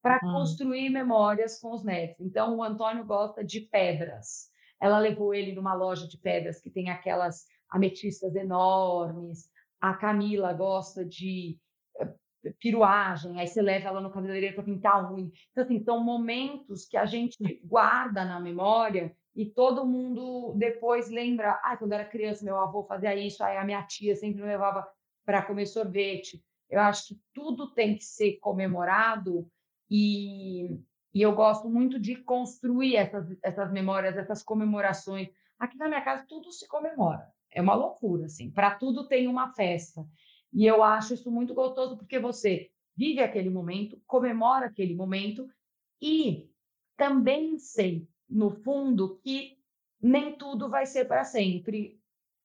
para 0.01 0.17
hum. 0.25 0.33
construir 0.33 0.91
memórias 0.91 1.61
com 1.61 1.73
os 1.73 1.85
netos. 1.85 2.21
Então, 2.21 2.57
o 2.57 2.63
Antônio 2.63 3.05
gosta 3.05 3.45
de 3.45 3.61
pedras. 3.61 4.51
Ela 4.81 4.99
levou 4.99 5.35
ele 5.35 5.53
numa 5.53 5.75
loja 5.75 6.09
de 6.09 6.19
pedras 6.19 6.61
que 6.61 6.71
tem 6.71 6.91
aquelas 6.91 7.47
ametistas 7.71 8.35
enormes. 8.35 9.49
A 9.81 9.95
Camila 9.95 10.53
gosta 10.53 11.05
de 11.05 11.59
piruagem, 12.61 13.39
aí 13.41 13.47
você 13.47 13.63
leva 13.63 13.89
ela 13.89 14.01
no 14.01 14.11
cabeleireiro 14.11 14.55
para 14.55 14.65
pintar 14.65 15.13
unha. 15.13 15.31
Então, 15.51 15.65
assim, 15.65 15.79
são 15.81 16.03
momentos 16.03 16.87
que 16.87 16.97
a 16.97 17.07
gente 17.07 17.37
guarda 17.65 18.25
na 18.25 18.41
memória 18.41 19.15
e 19.35 19.47
todo 19.47 19.87
mundo 19.87 20.55
depois 20.57 21.11
lembra, 21.11 21.61
ah, 21.63 21.77
quando 21.77 21.93
era 21.93 22.05
criança, 22.05 22.45
meu 22.45 22.59
avô 22.59 22.85
fazia 22.85 23.15
isso, 23.15 23.43
aí 23.43 23.57
a 23.57 23.65
minha 23.65 23.83
tia 23.83 24.15
sempre 24.15 24.43
me 24.43 24.49
levava 24.49 24.87
para 25.25 25.43
comer 25.43 25.67
sorvete. 25.67 26.43
Eu 26.69 26.81
acho 26.81 27.09
que 27.09 27.21
tudo 27.33 27.73
tem 27.73 27.97
que 27.97 28.05
ser 28.05 28.39
comemorado 28.39 29.47
e 29.91 30.79
e 31.15 31.21
eu 31.21 31.35
gosto 31.35 31.69
muito 31.69 32.01
de 32.01 32.17
construir 32.17 32.97
essas, 32.97 33.27
essas 33.43 33.71
memórias, 33.71 34.17
essas 34.17 34.43
comemorações. 34.43 35.29
Aqui 35.59 35.77
na 35.77 35.89
minha 35.89 36.01
casa 36.01 36.25
tudo 36.27 36.51
se 36.51 36.67
comemora. 36.67 37.31
É 37.51 37.61
uma 37.61 37.75
loucura, 37.75 38.25
assim. 38.25 38.51
Para 38.51 38.75
tudo 38.75 39.07
tem 39.07 39.29
uma 39.29 39.53
festa. 39.53 40.07
E 40.53 40.67
eu 40.67 40.83
acho 40.83 41.15
isso 41.15 41.31
muito 41.31 41.55
gostoso 41.55 41.97
porque 41.97 42.19
você 42.19 42.71
vive 42.97 43.21
aquele 43.21 43.49
momento, 43.49 44.01
comemora 44.07 44.67
aquele 44.67 44.95
momento 44.95 45.49
e 46.01 46.51
também 46.97 47.59
sei, 47.59 48.07
no 48.29 48.51
fundo, 48.51 49.19
que 49.23 49.59
nem 50.01 50.37
tudo 50.37 50.69
vai 50.69 50.85
ser 50.85 51.07
para 51.07 51.25
sempre 51.25 51.99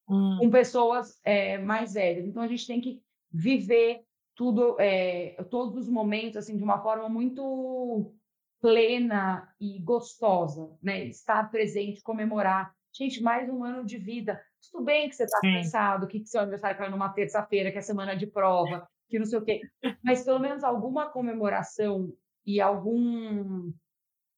hum. 0.07 0.37
com 0.39 0.49
pessoas 0.49 1.19
é, 1.23 1.57
mais 1.57 1.93
velhas. 1.93 2.25
Então 2.25 2.41
a 2.41 2.47
gente 2.47 2.65
tem 2.65 2.79
que 2.79 3.01
viver 3.31 4.05
tudo, 4.35 4.79
é, 4.79 5.43
todos 5.49 5.75
os 5.75 5.89
momentos 5.89 6.37
assim 6.37 6.55
de 6.55 6.63
uma 6.63 6.81
forma 6.81 7.09
muito 7.09 8.13
plena 8.61 9.53
e 9.59 9.79
gostosa, 9.79 10.75
né? 10.81 11.05
Estar 11.05 11.49
presente, 11.51 12.01
comemorar. 12.01 12.73
Gente, 12.93 13.21
mais 13.21 13.49
um 13.49 13.63
ano 13.63 13.85
de 13.85 13.97
vida. 13.97 14.41
Tudo 14.71 14.83
bem 14.83 15.09
que 15.09 15.15
você 15.15 15.23
está 15.23 15.39
cansado, 15.41 16.07
que, 16.07 16.19
que 16.19 16.27
seu 16.27 16.41
aniversário 16.41 16.77
caiu 16.77 16.91
numa 16.91 17.09
terça-feira, 17.09 17.71
que 17.71 17.77
é 17.77 17.81
semana 17.81 18.15
de 18.15 18.27
prova, 18.27 18.87
que 19.09 19.19
não 19.19 19.25
sei 19.25 19.39
o 19.39 19.43
quê. 19.43 19.61
Mas 20.03 20.23
pelo 20.23 20.39
menos 20.39 20.63
alguma 20.63 21.09
comemoração 21.09 22.13
e 22.45 22.61
algum 22.61 23.71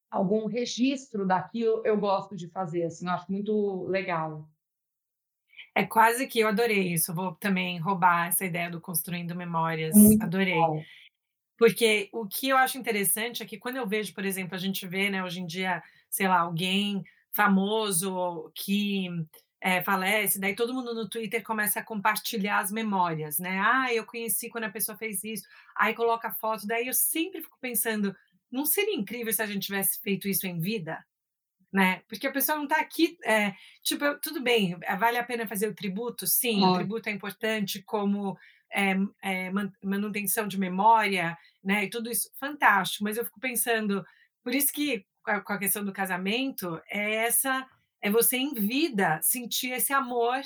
algum 0.09 0.47
registro 0.47 1.25
daquilo 1.25 1.83
eu 1.85 1.95
gosto 1.95 2.35
de 2.35 2.49
fazer, 2.49 2.85
assim, 2.85 3.05
eu 3.05 3.11
acho 3.11 3.31
muito 3.31 3.85
legal. 3.87 4.49
É 5.75 5.85
quase 5.85 6.27
que 6.27 6.39
eu 6.39 6.47
adorei 6.47 6.93
isso. 6.93 7.13
Vou 7.13 7.35
também 7.35 7.79
roubar 7.79 8.27
essa 8.27 8.43
ideia 8.43 8.69
do 8.69 8.81
construindo 8.81 9.35
memórias. 9.35 9.95
Muito 9.95 10.23
adorei. 10.23 10.57
Porque 11.57 12.09
o 12.11 12.25
que 12.25 12.49
eu 12.49 12.57
acho 12.57 12.77
interessante 12.77 13.43
é 13.43 13.45
que 13.45 13.57
quando 13.57 13.77
eu 13.77 13.87
vejo, 13.87 14.13
por 14.13 14.25
exemplo, 14.25 14.55
a 14.55 14.57
gente 14.57 14.87
vê, 14.87 15.09
né, 15.09 15.23
hoje 15.23 15.41
em 15.41 15.45
dia, 15.45 15.83
sei 16.09 16.27
lá, 16.27 16.39
alguém 16.39 17.03
famoso 17.31 18.51
que 18.55 19.07
é, 19.61 19.83
falece, 19.83 20.39
daí 20.39 20.55
todo 20.55 20.73
mundo 20.73 20.93
no 20.93 21.09
Twitter 21.09 21.43
começa 21.43 21.79
a 21.79 21.83
compartilhar 21.83 22.59
as 22.59 22.71
memórias, 22.71 23.39
né? 23.39 23.59
Ah, 23.59 23.93
eu 23.93 24.05
conheci 24.05 24.49
quando 24.49 24.63
a 24.65 24.69
pessoa 24.69 24.97
fez 24.97 25.23
isso, 25.23 25.47
aí 25.75 25.93
coloca 25.93 26.31
foto, 26.31 26.65
daí 26.65 26.87
eu 26.87 26.93
sempre 26.93 27.41
fico 27.41 27.57
pensando, 27.59 28.15
não 28.49 28.65
seria 28.65 28.95
incrível 28.95 29.33
se 29.33 29.41
a 29.41 29.45
gente 29.45 29.65
tivesse 29.65 29.99
feito 30.01 30.27
isso 30.27 30.47
em 30.47 30.59
vida? 30.59 31.03
Né? 31.71 32.01
Porque 32.07 32.25
a 32.25 32.31
pessoa 32.31 32.57
não 32.57 32.63
está 32.63 32.79
aqui, 32.79 33.17
é, 33.23 33.53
tipo, 33.83 34.03
tudo 34.21 34.41
bem, 34.41 34.75
vale 34.97 35.17
a 35.17 35.23
pena 35.23 35.47
fazer 35.47 35.67
o 35.67 35.75
tributo? 35.75 36.25
Sim, 36.25 36.65
o 36.65 36.75
tributo 36.75 37.09
é 37.09 37.11
importante 37.11 37.83
como 37.83 38.35
é, 38.71 38.95
é, 39.21 39.51
manutenção 39.83 40.47
de 40.47 40.59
memória, 40.59 41.37
né? 41.63 41.85
E 41.85 41.89
tudo 41.89 42.09
isso 42.09 42.31
fantástico. 42.39 43.03
Mas 43.03 43.17
eu 43.17 43.25
fico 43.25 43.39
pensando, 43.39 44.05
por 44.43 44.53
isso 44.53 44.71
que 44.73 45.05
com 45.23 45.53
a 45.53 45.59
questão 45.59 45.85
do 45.85 45.93
casamento 45.93 46.81
é 46.89 47.15
essa, 47.15 47.67
é 48.01 48.09
você 48.09 48.37
em 48.37 48.53
vida 48.53 49.19
sentir 49.21 49.71
esse 49.71 49.93
amor 49.93 50.41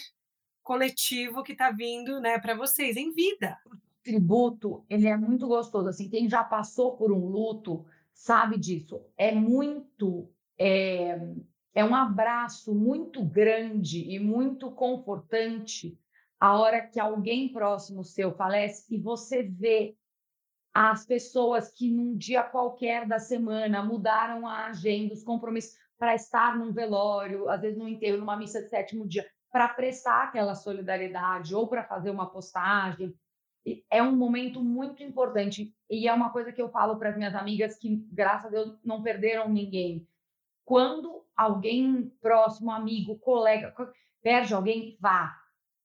coletivo 0.62 1.44
que 1.44 1.52
está 1.52 1.72
vindo, 1.72 2.20
né, 2.20 2.40
para 2.40 2.56
vocês 2.56 2.96
em 2.96 3.12
vida. 3.12 3.58
O 3.66 3.76
tributo, 4.04 4.86
ele 4.90 5.08
é 5.08 5.18
muito 5.18 5.48
gostoso. 5.48 5.90
Assim, 5.90 6.10
quem 6.10 6.30
já 6.30 6.44
passou 6.44 6.96
por 6.96 7.12
um 7.12 7.28
luto 7.28 7.86
sabe 8.14 8.58
disso. 8.58 9.06
É 9.18 9.34
muito 9.34 10.30
é, 10.58 11.20
é 11.74 11.84
um 11.84 11.96
abraço 11.96 12.74
muito 12.74 13.24
grande 13.24 14.10
e 14.10 14.20
muito 14.20 14.72
confortante 14.72 15.98
a 16.40 16.58
hora 16.58 16.82
que 16.86 17.00
alguém 17.00 17.52
próximo 17.52 18.04
seu 18.04 18.34
falece 18.36 18.94
e 18.94 19.00
você 19.00 19.44
vê 19.44 19.96
as 20.74 21.06
pessoas 21.06 21.72
que 21.72 21.90
num 21.90 22.18
dia 22.18 22.44
qualquer 22.44 23.08
da 23.08 23.20
semana 23.20 23.84
mudaram 23.84 24.48
a 24.48 24.68
agenda, 24.68 25.14
os 25.14 25.24
compromissos 25.24 25.78
para 26.04 26.16
estar 26.16 26.58
num 26.58 26.74
velório, 26.74 27.48
às 27.48 27.62
vezes 27.62 27.78
num 27.78 27.88
enterro, 27.88 28.18
numa 28.18 28.36
missa 28.36 28.62
de 28.62 28.68
sétimo 28.68 29.08
dia, 29.08 29.26
para 29.50 29.70
prestar 29.70 30.24
aquela 30.26 30.54
solidariedade 30.54 31.56
ou 31.56 31.66
para 31.66 31.86
fazer 31.86 32.10
uma 32.10 32.30
postagem. 32.30 33.16
É 33.90 34.04
um 34.04 34.14
momento 34.14 34.62
muito 34.62 35.02
importante 35.02 35.74
e 35.90 36.06
é 36.06 36.12
uma 36.12 36.30
coisa 36.30 36.52
que 36.52 36.62
eu 36.62 36.68
falo 36.68 36.98
para 37.00 37.12
as 37.12 37.16
minhas 37.16 37.34
amigas 37.34 37.78
que, 37.78 38.06
graças 38.12 38.48
a 38.48 38.50
Deus, 38.50 38.78
não 38.84 39.02
perderam 39.02 39.48
ninguém. 39.48 40.06
Quando 40.66 41.24
alguém 41.38 42.14
próximo, 42.20 42.70
amigo, 42.70 43.18
colega, 43.20 43.74
perde 44.22 44.54
alguém, 44.54 44.98
vá 45.00 45.40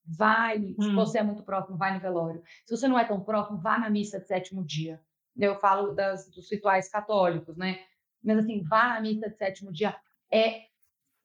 vai, 0.05 0.59
hum. 0.59 0.83
se 0.83 0.93
você 0.95 1.19
é 1.19 1.23
muito 1.23 1.45
próximo, 1.45 1.77
vai 1.77 1.95
no 1.95 2.01
velório. 2.01 2.43
Se 2.66 2.77
você 2.77 2.89
não 2.89 2.99
é 2.99 3.05
tão 3.05 3.21
próximo, 3.21 3.59
vá 3.59 3.79
na 3.79 3.89
missa 3.89 4.19
de 4.19 4.27
sétimo 4.27 4.64
dia. 4.64 5.01
Eu 5.37 5.61
falo 5.61 5.93
das, 5.93 6.29
dos 6.29 6.51
rituais 6.51 6.89
católicos, 6.89 7.57
né? 7.57 7.79
Mas 8.25 8.39
assim, 8.39 8.64
vá 8.64 8.95
na 8.95 9.01
missa 9.01 9.29
de 9.31 9.37
sétimo 9.37 9.73
dia. 9.73 9.95
É 10.31 10.66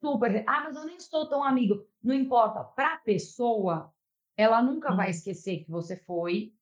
super. 0.00 0.44
Ah, 0.46 0.64
mas 0.64 0.76
eu 0.76 0.84
nem 0.84 0.96
estou 0.96 1.28
tão 1.28 1.42
amigo. 1.42 1.86
Não 2.02 2.14
importa. 2.14 2.62
Para 2.62 2.94
a 2.94 2.98
pessoa, 2.98 3.92
ela 4.36 4.62
nunca 4.62 4.92
hum. 4.92 4.96
vai 4.96 5.10
esquecer 5.10 5.64
que 5.64 5.70
você 5.70 5.96
foi. 5.96 6.52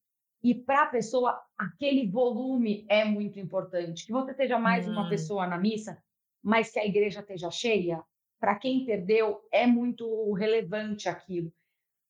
E 0.43 0.55
para 0.55 0.82
a 0.82 0.86
pessoa, 0.86 1.40
aquele 1.57 2.09
volume 2.09 2.84
é 2.88 3.05
muito 3.05 3.38
importante. 3.38 4.07
Que 4.07 4.12
você 4.12 4.34
seja 4.34 4.59
mais 4.59 4.86
hum. 4.86 4.93
uma 4.93 5.09
pessoa 5.09 5.47
na 5.47 5.59
missa, 5.59 6.03
mas 6.43 6.70
que 6.70 6.78
a 6.78 6.86
igreja 6.86 7.20
esteja 7.20 7.51
cheia. 7.51 8.03
Para 8.40 8.57
quem 8.57 8.84
perdeu, 8.84 9.40
é 9.53 9.66
muito 9.66 10.32
relevante 10.32 11.09
aquilo. 11.09 11.53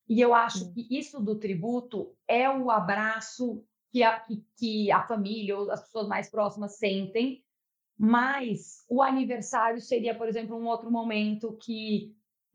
E 0.08 0.20
eu 0.20 0.34
acho 0.34 0.72
que 0.72 0.86
isso 0.90 1.20
do 1.20 1.38
tributo 1.38 2.14
é 2.26 2.48
o 2.50 2.70
abraço 2.70 3.64
que 3.90 4.02
a, 4.02 4.18
que, 4.18 4.44
que 4.56 4.90
a 4.90 5.06
família 5.06 5.56
ou 5.56 5.70
as 5.70 5.82
pessoas 5.82 6.08
mais 6.08 6.30
próximas 6.30 6.78
sentem, 6.78 7.44
mas 8.02 8.84
o 8.88 9.02
aniversário 9.02 9.80
seria, 9.80 10.16
por 10.16 10.28
exemplo, 10.28 10.56
um 10.56 10.66
outro 10.66 10.90
momento 10.90 11.56
que 11.58 12.14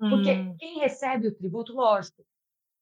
Porque 0.09 0.35
Hum. 0.35 0.59
quem 0.59 0.79
recebe 0.79 1.27
o 1.29 1.35
tributo, 1.35 1.73
lógico, 1.73 2.25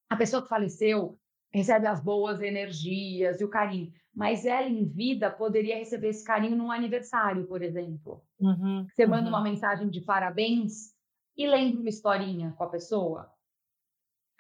a 0.09 0.15
pessoa 0.17 0.43
que 0.43 0.49
faleceu 0.49 1.19
recebe 1.53 1.87
as 1.87 2.01
boas 2.03 2.41
energias 2.41 3.41
e 3.41 3.45
o 3.45 3.49
carinho, 3.49 3.93
mas 4.15 4.45
ela 4.45 4.67
em 4.69 4.85
vida 4.85 5.31
poderia 5.31 5.77
receber 5.77 6.09
esse 6.09 6.23
carinho 6.25 6.57
num 6.57 6.71
aniversário, 6.71 7.47
por 7.47 7.61
exemplo. 7.63 8.23
Uhum, 8.39 8.91
Você 8.95 9.05
manda 9.07 9.29
uma 9.29 9.39
uhum. 9.39 9.43
mensagem 9.43 9.89
de 9.89 10.01
parabéns 10.01 10.95
e 11.37 11.47
lembra 11.47 11.81
uma 11.81 11.89
historinha 11.89 12.53
com 12.57 12.63
a 12.65 12.69
pessoa. 12.69 13.31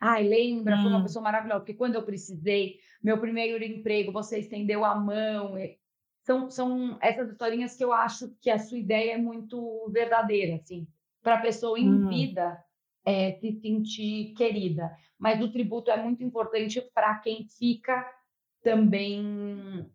Ai, 0.01 0.27
lembra, 0.27 0.77
foi 0.81 0.89
uma 0.91 1.01
Hum. 1.01 1.03
pessoa 1.03 1.23
maravilhosa, 1.23 1.61
porque 1.61 1.73
quando 1.73 1.95
eu 1.95 2.05
precisei, 2.05 2.79
meu 3.01 3.19
primeiro 3.19 3.63
emprego, 3.63 4.11
você 4.11 4.39
estendeu 4.39 4.83
a 4.85 4.95
mão. 4.95 5.57
e- 5.57 5.79
São, 6.25 6.49
são 6.49 6.97
essas 7.01 7.29
historinhas 7.31 7.75
que 7.75 7.83
eu 7.83 7.93
acho 7.93 8.35
que 8.41 8.49
a 8.49 8.57
sua 8.57 8.77
ideia 8.79 9.13
é 9.13 9.17
muito 9.17 9.87
verdadeira, 9.91 10.55
assim, 10.55 10.87
para 11.21 11.35
a 11.35 11.41
pessoa 11.41 11.79
em 11.79 11.99
Hum. 11.99 12.07
vida 12.07 12.63
é, 13.05 13.33
se 13.33 13.51
sentir 13.61 14.33
querida. 14.33 14.95
Mas 15.19 15.41
o 15.41 15.51
tributo 15.51 15.91
é 15.91 16.01
muito 16.01 16.23
importante 16.23 16.81
para 16.93 17.19
quem 17.19 17.47
fica 17.47 18.11
também 18.63 19.89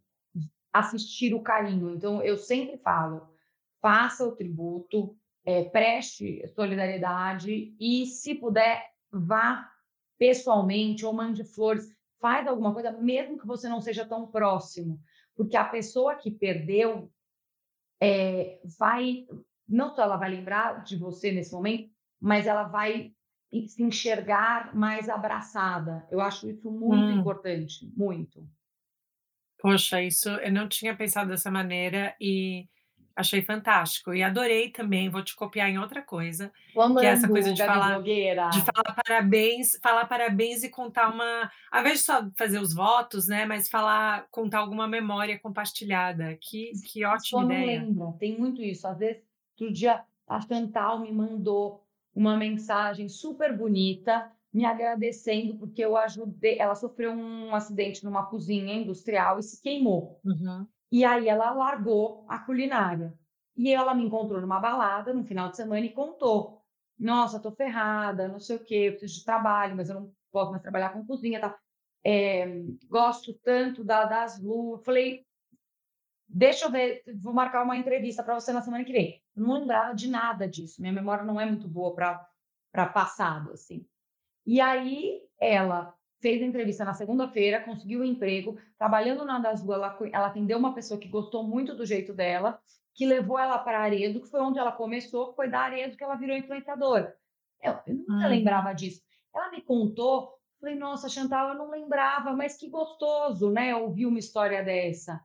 assistir 0.72 1.34
o 1.34 1.42
carinho. 1.42 1.90
Então, 1.94 2.22
eu 2.22 2.36
sempre 2.36 2.78
falo, 2.78 3.28
faça 3.80 4.26
o 4.26 4.36
tributo, 4.36 5.16
é, 5.44 5.64
preste 5.64 6.46
solidariedade 6.48 7.74
e, 7.80 8.06
se 8.06 8.34
puder, 8.36 8.84
vá 9.10 9.68
pessoalmente 10.18 11.04
ou 11.04 11.12
mande 11.12 11.44
flores, 11.44 11.88
faz 12.20 12.46
alguma 12.46 12.72
coisa, 12.74 12.92
mesmo 12.92 13.38
que 13.38 13.46
você 13.46 13.68
não 13.68 13.80
seja 13.80 14.04
tão 14.06 14.26
próximo, 14.26 15.00
porque 15.40 15.56
a 15.56 15.64
pessoa 15.64 16.16
que 16.16 16.30
perdeu 16.30 17.10
é, 17.98 18.60
vai, 18.78 19.26
não 19.66 19.94
só 19.94 20.02
ela 20.02 20.18
vai 20.18 20.28
lembrar 20.30 20.84
de 20.84 20.98
você 20.98 21.32
nesse 21.32 21.50
momento, 21.50 21.90
mas 22.20 22.46
ela 22.46 22.64
vai 22.64 23.14
se 23.66 23.82
enxergar 23.82 24.76
mais 24.76 25.08
abraçada. 25.08 26.06
Eu 26.10 26.20
acho 26.20 26.50
isso 26.50 26.70
muito 26.70 27.10
Hum. 27.10 27.20
importante, 27.20 27.90
muito. 27.96 28.46
Poxa, 29.58 30.02
isso 30.02 30.28
eu 30.30 30.50
não 30.52 30.68
tinha 30.68 30.96
pensado 30.96 31.28
dessa 31.30 31.50
maneira 31.50 32.16
e 32.20 32.66
achei 33.20 33.42
fantástico. 33.42 34.12
E 34.12 34.22
adorei 34.22 34.70
também, 34.70 35.08
vou 35.08 35.22
te 35.22 35.34
copiar 35.36 35.68
em 35.68 35.78
outra 35.78 36.02
coisa, 36.02 36.52
que 36.98 37.06
é 37.06 37.10
essa 37.10 37.28
coisa 37.28 37.52
de 37.52 37.64
falar 37.64 37.94
blogueira. 37.94 38.50
de 38.50 38.60
falar 38.60 38.94
parabéns 38.94 39.78
falar 39.82 40.06
parabéns 40.06 40.62
e 40.62 40.68
contar 40.68 41.08
uma 41.12 41.50
ao 41.70 41.80
invés 41.80 42.00
de 42.00 42.04
só 42.04 42.28
fazer 42.36 42.58
os 42.58 42.74
votos, 42.74 43.26
né, 43.28 43.46
mas 43.46 43.68
falar 43.68 44.26
contar 44.30 44.58
alguma 44.58 44.88
memória 44.88 45.38
compartilhada. 45.38 46.36
Que 46.40 46.72
que 46.84 47.04
ótima 47.04 47.40
pessoa 47.40 47.44
não 47.44 47.52
ideia. 47.52 47.80
lembra, 47.80 48.12
tem 48.18 48.38
muito 48.38 48.62
isso. 48.62 48.86
Às 48.86 48.98
vezes, 48.98 49.22
outro 49.58 49.72
dia, 49.72 50.02
a 50.26 50.40
Chantal 50.40 51.00
me 51.00 51.12
mandou 51.12 51.84
uma 52.14 52.36
mensagem 52.36 53.08
super 53.08 53.56
bonita, 53.56 54.30
me 54.52 54.64
agradecendo 54.64 55.56
porque 55.56 55.84
eu 55.84 55.96
ajudei. 55.96 56.58
Ela 56.58 56.74
sofreu 56.74 57.12
um 57.12 57.54
acidente 57.54 58.04
numa 58.04 58.26
cozinha 58.26 58.74
industrial 58.74 59.38
e 59.38 59.42
se 59.42 59.60
queimou. 59.62 60.20
Uhum. 60.24 60.66
E 60.90 61.04
aí 61.04 61.28
ela 61.28 61.52
largou 61.52 62.24
a 62.28 62.38
culinária. 62.38 63.14
E 63.56 63.72
ela 63.72 63.94
me 63.94 64.04
encontrou 64.04 64.40
numa 64.40 64.58
balada 64.58 65.12
no 65.12 65.24
final 65.24 65.50
de 65.50 65.56
semana 65.56 65.84
e 65.84 65.92
contou: 65.92 66.62
Nossa, 66.98 67.40
tô 67.40 67.52
ferrada, 67.52 68.28
não 68.28 68.40
sei 68.40 68.56
o 68.56 68.64
quê, 68.64 68.90
preciso 68.90 69.20
de 69.20 69.24
trabalho, 69.24 69.76
mas 69.76 69.88
eu 69.88 69.96
não 69.96 70.14
posso 70.32 70.50
mais 70.50 70.62
trabalhar 70.62 70.90
com 70.90 71.06
cozinha, 71.06 71.40
tá? 71.40 71.58
É, 72.04 72.46
gosto 72.88 73.34
tanto 73.44 73.84
da, 73.84 74.04
das 74.04 74.40
luvas. 74.40 74.84
Falei, 74.84 75.26
deixa 76.26 76.66
eu 76.66 76.70
ver, 76.70 77.02
vou 77.20 77.34
marcar 77.34 77.62
uma 77.62 77.76
entrevista 77.76 78.22
para 78.22 78.38
você 78.38 78.52
na 78.52 78.62
semana 78.62 78.84
que 78.84 78.92
vem. 78.92 79.22
Eu 79.36 79.42
não 79.42 79.54
lembrava 79.54 79.94
de 79.94 80.08
nada 80.08 80.48
disso, 80.48 80.80
minha 80.80 80.92
memória 80.92 81.24
não 81.24 81.40
é 81.40 81.44
muito 81.44 81.68
boa 81.68 81.94
para 81.94 82.86
passado, 82.86 83.52
assim. 83.52 83.86
E 84.46 84.60
aí 84.60 85.20
ela 85.38 85.94
fez 86.20 86.42
a 86.42 86.44
entrevista 86.46 86.84
na 86.84 86.92
segunda-feira, 86.94 87.60
conseguiu 87.64 88.00
o 88.00 88.04
emprego, 88.04 88.58
trabalhando 88.78 89.24
na 89.24 89.38
Ruas, 89.38 89.62
ela, 89.62 89.98
ela 90.12 90.26
atendeu 90.26 90.58
uma 90.58 90.74
pessoa 90.74 91.00
que 91.00 91.08
gostou 91.08 91.42
muito 91.42 91.74
do 91.74 91.86
jeito 91.86 92.12
dela, 92.12 92.60
que 92.94 93.06
levou 93.06 93.38
ela 93.38 93.58
para 93.58 93.80
Aredo, 93.80 94.20
que 94.20 94.28
foi 94.28 94.40
onde 94.40 94.58
ela 94.58 94.72
começou, 94.72 95.32
foi 95.34 95.48
da 95.48 95.60
Aredo 95.60 95.96
que 95.96 96.04
ela 96.04 96.16
virou 96.16 96.36
influenciadora. 96.36 97.16
Eu, 97.62 97.78
eu 97.86 97.94
nunca 97.94 98.12
Uhum. 98.12 98.28
lembrava 98.28 98.72
disso. 98.72 99.02
Ela 99.34 99.50
me 99.50 99.62
contou, 99.62 100.34
falei, 100.60 100.74
nossa, 100.74 101.08
Chantal, 101.08 101.50
eu 101.50 101.54
não 101.54 101.70
lembrava, 101.70 102.32
mas 102.34 102.56
que 102.56 102.68
gostoso, 102.68 103.50
né, 103.50 103.74
ouvir 103.74 104.06
uma 104.06 104.18
história 104.18 104.62
dessa. 104.62 105.24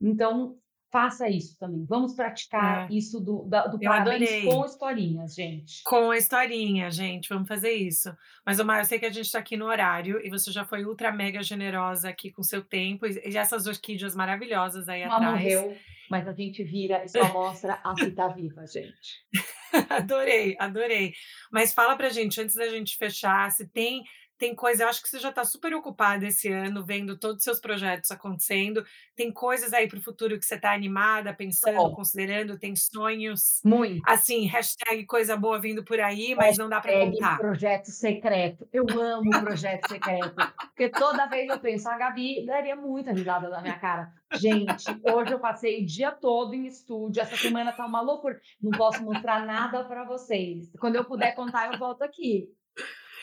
Então, 0.00 0.58
faça 0.90 1.28
isso 1.28 1.58
também. 1.58 1.84
Vamos 1.86 2.14
praticar 2.14 2.90
É. 2.90 2.94
isso 2.94 3.20
do, 3.20 3.44
da- 3.44 3.66
do 3.66 3.76
Eu 3.80 3.90
parabéns 3.90 4.22
adorei. 4.22 4.44
com 4.44 4.64
historinhas, 4.64 5.34
gente. 5.34 5.82
Com 5.84 6.10
a 6.10 6.16
historinha, 6.16 6.90
gente, 6.90 7.28
vamos 7.28 7.46
fazer 7.46 7.72
isso. 7.72 8.10
Mas, 8.44 8.58
Omar, 8.58 8.80
eu 8.80 8.84
sei 8.84 8.98
que 8.98 9.06
a 9.06 9.10
gente 9.12 9.26
está 9.26 9.38
aqui 9.38 9.56
no 9.56 9.66
horário 9.66 10.20
e 10.24 10.30
você 10.30 10.50
já 10.50 10.64
foi 10.64 10.84
ultra 10.84 11.12
mega 11.12 11.42
generosa 11.42 12.08
aqui 12.08 12.30
com 12.30 12.42
seu 12.42 12.62
tempo 12.62 13.06
e 13.06 13.20
e 13.28 13.36
essas 13.36 13.66
orquídeas 13.66 14.14
maravilhosas 14.16 14.88
aí 14.88 15.04
Uma 15.04 15.16
atrás. 15.16 15.32
morreu, 15.34 15.76
mas 16.10 16.26
a 16.26 16.32
gente 16.32 16.64
vira 16.64 17.04
e 17.04 17.08
só 17.08 17.32
mostra 17.32 17.74
a 17.84 17.94
que 17.94 18.10
tá 18.10 18.28
viva, 18.28 18.64
gente. 18.66 19.26
Adorei, 19.90 20.56
adorei. 20.58 21.12
Mas 21.52 21.74
fala 21.74 21.94
pra 21.96 22.08
gente, 22.08 22.40
antes 22.40 22.54
da 22.54 22.68
gente 22.68 22.96
fechar, 22.96 23.50
se 23.50 23.66
tem 23.68 24.02
tem 24.38 24.54
coisa 24.54 24.84
eu 24.84 24.88
acho 24.88 25.02
que 25.02 25.08
você 25.08 25.18
já 25.18 25.30
está 25.30 25.44
super 25.44 25.74
ocupada 25.74 26.26
esse 26.26 26.48
ano, 26.48 26.84
vendo 26.84 27.18
todos 27.18 27.38
os 27.38 27.44
seus 27.44 27.60
projetos 27.60 28.10
acontecendo. 28.10 28.84
Tem 29.16 29.32
coisas 29.32 29.72
aí 29.72 29.88
para 29.88 29.98
o 29.98 30.02
futuro 30.02 30.38
que 30.38 30.44
você 30.46 30.54
está 30.54 30.72
animada, 30.72 31.34
pensando, 31.34 31.90
considerando, 31.92 32.58
tem 32.58 32.76
sonhos, 32.76 33.60
Muito. 33.64 34.02
assim, 34.06 34.46
hashtag 34.46 35.04
coisa 35.06 35.36
boa 35.36 35.60
vindo 35.60 35.84
por 35.84 35.98
aí, 36.00 36.34
mas 36.34 36.56
não 36.56 36.68
dá 36.68 36.80
para 36.80 36.92
Hashtag 36.92 37.12
contar. 37.12 37.38
projeto 37.38 37.86
secreto. 37.86 38.68
Eu 38.72 38.86
amo 39.00 39.30
projeto 39.40 39.88
secreto. 39.88 40.34
Porque 40.68 40.88
toda 40.88 41.26
vez 41.26 41.48
eu 41.48 41.58
penso, 41.58 41.88
a 41.88 41.98
Gabi 41.98 42.46
daria 42.46 42.76
muita 42.76 43.12
risada 43.12 43.50
da 43.50 43.60
minha 43.60 43.78
cara. 43.78 44.12
Gente, 44.34 44.84
hoje 45.10 45.32
eu 45.32 45.40
passei 45.40 45.82
o 45.82 45.86
dia 45.86 46.12
todo 46.12 46.54
em 46.54 46.66
estúdio. 46.66 47.22
Essa 47.22 47.36
semana 47.36 47.72
tá 47.72 47.84
uma 47.86 48.00
loucura. 48.00 48.38
Não 48.62 48.70
posso 48.70 49.02
mostrar 49.02 49.44
nada 49.44 49.84
para 49.84 50.04
vocês. 50.04 50.70
Quando 50.78 50.96
eu 50.96 51.04
puder 51.04 51.34
contar, 51.34 51.72
eu 51.72 51.78
volto 51.78 52.02
aqui. 52.02 52.48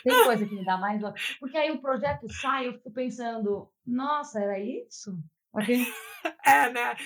Tem 0.06 0.24
coisa 0.24 0.46
que 0.46 0.54
me 0.54 0.64
dá 0.64 0.76
mais. 0.76 1.02
Porque 1.40 1.56
aí 1.56 1.70
o 1.70 1.80
projeto 1.80 2.32
sai, 2.32 2.68
eu 2.68 2.74
fico 2.74 2.92
pensando, 2.92 3.68
nossa, 3.84 4.40
era 4.40 4.58
isso? 4.58 5.18
Aqui- 5.54 5.84
É, 6.44 6.70
né? 6.70 6.96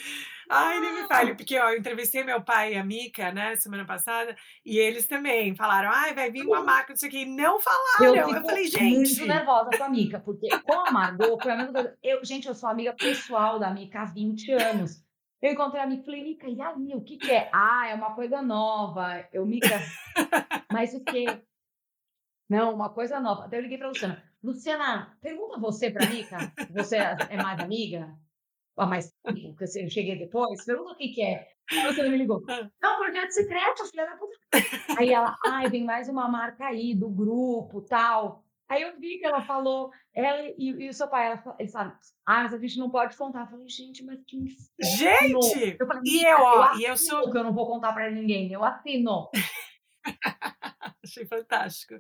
Ai, 0.49 0.81
nem 0.81 0.95
me 0.95 1.07
fale, 1.07 1.35
porque 1.35 1.59
ó, 1.59 1.71
eu 1.71 1.79
entrevistei 1.79 2.25
meu 2.25 2.43
pai 2.43 2.73
e 2.75 2.77
a 2.77 2.85
Mica, 2.85 3.31
né, 3.31 3.55
semana 3.57 3.85
passada, 3.85 4.35
e 4.65 4.79
eles 4.79 5.07
também 5.07 5.55
falaram: 5.55 5.91
ai, 5.93 6.15
vai 6.15 6.31
vir 6.31 6.45
uma 6.45 6.63
marca, 6.63 6.91
não 6.93 6.97
sei 6.97 7.09
o 7.09 7.13
que, 7.13 7.19
e 7.19 7.27
não 7.27 7.61
falaram. 7.61 8.17
Eu, 8.17 8.29
fico 8.29 8.41
falei, 8.47 8.63
muito 8.65 9.07
gente. 9.09 9.27
nervosa 9.27 9.77
com 9.77 9.85
a 9.85 9.89
Mica, 9.89 10.19
porque 10.19 10.49
com 10.61 10.73
a 10.73 10.91
Margot 10.91 11.39
foi 11.41 11.53
a 11.53 11.57
mesma 11.57 11.73
coisa. 11.73 11.99
Eu, 12.03 12.25
gente, 12.25 12.49
eu 12.49 12.55
sou 12.55 12.69
amiga 12.69 12.93
pessoal 12.95 13.59
da 13.59 13.71
Mica 13.71 14.01
há 14.01 14.05
20 14.07 14.51
anos. 14.53 15.05
Eu 15.41 15.53
encontrei 15.53 15.83
a 15.83 15.87
Mica 15.87 16.03
e 16.03 16.05
falei, 16.05 16.25
Mica, 16.25 16.49
e 16.49 16.61
aí, 16.61 16.95
o 16.95 17.03
que 17.03 17.17
que 17.17 17.31
é? 17.31 17.49
Ah, 17.53 17.89
é 17.89 17.95
uma 17.95 18.15
coisa 18.15 18.43
nova. 18.43 19.25
Eu, 19.33 19.47
Mica, 19.47 19.81
mas 20.73 20.95
o 20.95 21.05
quê? 21.05 21.43
Não, 22.51 22.75
uma 22.75 22.91
coisa 22.91 23.21
nova. 23.21 23.47
Daí 23.49 23.61
eu 23.61 23.63
liguei 23.63 23.79
pra 23.79 23.89
Luciana. 23.89 24.23
Luciana, 24.43 25.17
pergunta 25.23 25.59
você 25.61 25.91
pra 25.91 26.07
Mica. 26.07 26.53
Você 26.75 26.97
é 26.97 27.37
mais 27.37 27.61
amiga? 27.61 28.13
Ah, 28.77 28.89
porque 29.27 29.65
eu 29.65 29.89
cheguei 29.91 30.19
depois. 30.19 30.65
Pergunta 30.65 30.93
o 30.93 30.97
que 30.97 31.09
que 31.09 31.23
é. 31.23 31.47
A 31.71 31.87
Luciana 31.87 32.09
me 32.11 32.17
ligou. 32.17 32.43
É 32.49 32.89
um 32.89 32.97
projeto 32.99 33.31
secreto, 33.31 33.87
filha 33.87 34.07
da 34.07 34.17
puta. 34.17 34.37
Aí 34.99 35.11
ela, 35.13 35.37
ai, 35.47 35.69
vem 35.69 35.85
mais 35.85 36.09
uma 36.09 36.27
marca 36.29 36.67
aí 36.67 36.95
do 36.95 37.09
grupo, 37.09 37.83
tal. 37.83 38.43
Aí 38.69 38.83
eu 38.83 38.99
vi 38.99 39.19
que 39.19 39.27
ela 39.27 39.43
falou, 39.43 39.91
ela 40.15 40.43
e, 40.57 40.71
e 40.85 40.89
o 40.89 40.95
seu 40.95 41.09
pai, 41.09 41.27
ela, 41.27 41.57
eles 41.59 41.73
falaram, 41.73 41.93
ah, 42.25 42.43
mas 42.45 42.55
a 42.55 42.59
gente 42.59 42.79
não 42.79 42.89
pode 42.89 43.17
contar. 43.17 43.41
Eu 43.43 43.47
falei, 43.49 43.69
gente, 43.69 44.05
mas 44.05 44.19
que 44.27 44.37
inferno. 44.39 45.43
Gente! 45.43 45.77
Eu 45.79 45.87
falei, 45.87 46.03
E 46.07 46.17
"Mica, 46.19 46.29
eu, 46.31 46.39
ó, 46.41 46.75
e 46.77 46.85
eu 46.85 46.93
assino 46.93 47.23
sou. 47.23 47.31
que 47.33 47.37
eu 47.39 47.45
não 47.45 47.53
vou 47.53 47.67
contar 47.67 47.93
pra 47.93 48.11
ninguém, 48.11 48.51
eu 48.53 48.65
assino. 48.65 49.29
Achei 51.03 51.27
fantástico. 51.27 51.95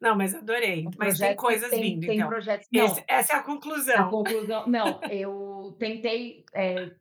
Não, 0.00 0.16
mas 0.16 0.34
adorei. 0.34 0.86
Um 0.86 0.90
Mas 0.96 1.18
tem 1.18 1.34
coisas 1.36 1.70
tem, 1.70 1.80
vindo, 1.82 2.06
tem 2.06 2.16
então. 2.16 2.28
projetos, 2.28 2.68
não, 2.72 2.84
Esse- 2.86 3.04
essa 3.08 3.32
é 3.32 3.36
a 3.36 3.40
a 3.40 3.42
conclusão. 3.42 4.10
conclusão, 4.10 4.66
não, 4.66 5.00
eu 5.04 5.76
tentei 5.78 6.44
é, 6.52 6.92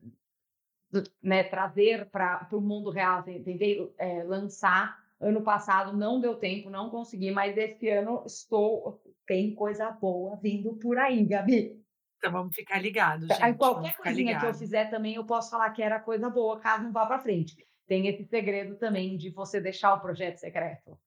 né, 1.21 1.43
trazer 1.43 2.09
para 2.09 2.47
o 2.51 2.61
mundo 2.61 2.89
real, 2.89 3.23
te- 3.23 3.39
tentei 3.39 3.93
é, 3.97 4.23
lançar, 4.23 4.97
ano 5.19 5.41
passado 5.41 5.95
não 5.95 6.19
deu 6.19 6.35
tempo, 6.35 6.69
não 6.69 6.89
consegui, 6.89 7.31
mas 7.31 7.57
esse 7.57 7.89
ano 7.89 8.23
estou, 8.25 9.01
tem 9.25 9.55
coisa 9.55 9.89
boa 9.91 10.35
vindo 10.41 10.75
por 10.75 10.97
aí, 10.97 11.25
Gabi. 11.25 11.81
Então 12.17 12.31
vamos 12.31 12.55
ficar 12.55 12.79
ligados, 12.81 13.27
gente. 13.27 13.43
Aí 13.43 13.53
qualquer 13.53 13.95
coisinha 13.97 14.39
que 14.39 14.45
eu 14.45 14.53
fizer 14.53 14.89
também, 14.89 15.15
eu 15.15 15.25
posso 15.25 15.49
falar 15.51 15.69
que 15.71 15.81
era 15.83 15.99
coisa 15.99 16.29
boa, 16.29 16.59
caso 16.59 16.83
não 16.83 16.91
vá 16.91 17.05
para 17.05 17.19
frente. 17.19 17.55
Tem 17.87 18.07
esse 18.07 18.25
segredo 18.25 18.75
também 18.75 19.17
de 19.17 19.29
você 19.29 19.59
deixar 19.59 19.93
o 19.93 19.99
projeto 19.99 20.37
secreto. 20.37 20.97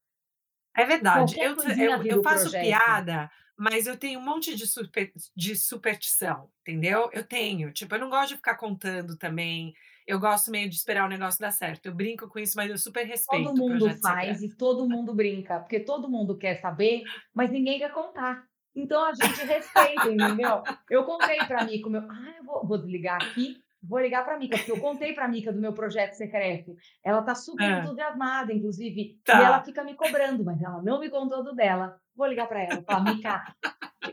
É 0.77 0.85
verdade. 0.85 1.41
Eu, 1.41 1.57
eu, 1.57 2.05
eu 2.05 2.23
faço 2.23 2.51
projeto. 2.51 2.63
piada, 2.63 3.31
mas 3.57 3.87
eu 3.87 3.97
tenho 3.97 4.21
um 4.21 4.25
monte 4.25 4.55
de, 4.55 4.67
super, 4.67 5.11
de 5.35 5.57
superstição, 5.57 6.51
entendeu? 6.61 7.09
Eu 7.13 7.25
tenho. 7.25 7.73
Tipo, 7.73 7.95
eu 7.95 8.01
não 8.01 8.11
gosto 8.11 8.29
de 8.29 8.37
ficar 8.37 8.57
contando 8.57 9.17
também. 9.17 9.73
Eu 10.07 10.21
gosto 10.21 10.51
meio 10.51 10.69
de 10.69 10.77
esperar 10.77 11.07
o 11.07 11.09
negócio 11.09 11.41
dar 11.41 11.51
certo. 11.51 11.87
Eu 11.87 11.95
brinco 11.95 12.29
com 12.29 12.39
isso, 12.39 12.53
mas 12.57 12.71
eu 12.71 12.77
super 12.77 13.07
respeito. 13.07 13.47
Todo 13.47 13.57
mundo 13.57 13.99
faz 14.01 14.43
e 14.43 14.55
todo 14.55 14.89
mundo 14.89 15.15
brinca, 15.15 15.59
porque 15.59 15.81
todo 15.81 16.09
mundo 16.09 16.37
quer 16.37 16.61
saber, 16.61 17.03
mas 17.35 17.51
ninguém 17.51 17.79
quer 17.79 17.93
contar. 17.93 18.47
Então 18.75 19.03
a 19.03 19.15
gente 19.15 19.43
respeita, 19.43 20.11
entendeu? 20.13 20.63
Eu 20.91 21.05
contei 21.05 21.39
para 21.39 21.65
mim 21.65 21.81
com 21.81 21.89
meu. 21.89 22.03
Ah, 22.03 22.35
eu 22.39 22.45
vou, 22.45 22.67
vou 22.67 22.79
desligar 22.79 23.17
aqui 23.17 23.65
Vou 23.83 24.01
ligar 24.01 24.25
para 24.25 24.35
a 24.35 24.39
Mica, 24.39 24.57
porque 24.57 24.73
eu 24.73 24.81
contei 24.81 25.13
para 25.13 25.27
a 25.27 25.29
Mica 25.29 25.53
do 25.53 25.61
meu 25.61 25.73
projeto 25.73 26.15
secreto. 26.15 26.75
Ela 27.05 27.21
está 27.21 27.35
super 27.35 27.65
é. 27.65 27.81
entusiasmada, 27.81 28.53
inclusive. 28.53 29.21
Tá. 29.25 29.41
E 29.41 29.45
ela 29.45 29.63
fica 29.63 29.85
me 29.85 29.95
cobrando, 29.95 30.45
mas 30.45 30.61
ela 30.61 30.83
não 30.83 30.99
me 30.99 31.09
contou 31.09 31.45
do 31.45 31.55
dela. 31.55 32.01
Vou 32.15 32.27
ligar 32.27 32.49
para 32.49 32.63
ela. 32.63 32.83
Falar, 32.83 33.05
Mica, 33.05 33.55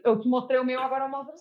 eu 0.03 0.20
te 0.20 0.28
mostrei 0.28 0.59
o 0.59 0.66
meu, 0.66 0.80
agora 0.82 1.05
eu 1.05 1.09
mostro. 1.09 1.34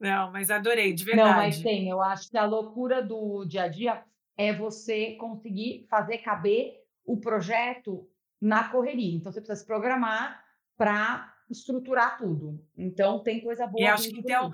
Não, 0.00 0.30
mas 0.32 0.50
adorei, 0.50 0.92
de 0.92 1.04
verdade. 1.04 1.28
Não, 1.28 1.36
mas 1.36 1.60
tem. 1.60 1.88
Eu 1.88 2.02
acho 2.02 2.30
que 2.30 2.36
a 2.36 2.44
loucura 2.44 3.02
do 3.02 3.44
dia 3.44 3.64
a 3.64 3.68
dia 3.68 4.02
é 4.36 4.52
você 4.52 5.12
conseguir 5.12 5.86
fazer 5.88 6.18
caber 6.18 6.74
o 7.04 7.18
projeto 7.18 8.08
na 8.40 8.68
correria. 8.68 9.16
Então, 9.16 9.32
você 9.32 9.40
precisa 9.40 9.60
se 9.60 9.66
programar 9.66 10.42
para 10.76 11.32
estruturar 11.50 12.18
tudo. 12.18 12.62
Então, 12.76 13.22
tem 13.22 13.40
coisa 13.40 13.66
boa. 13.66 13.80
E 13.80 13.86
acho 13.86 14.10
que, 14.10 14.20
então, 14.20 14.52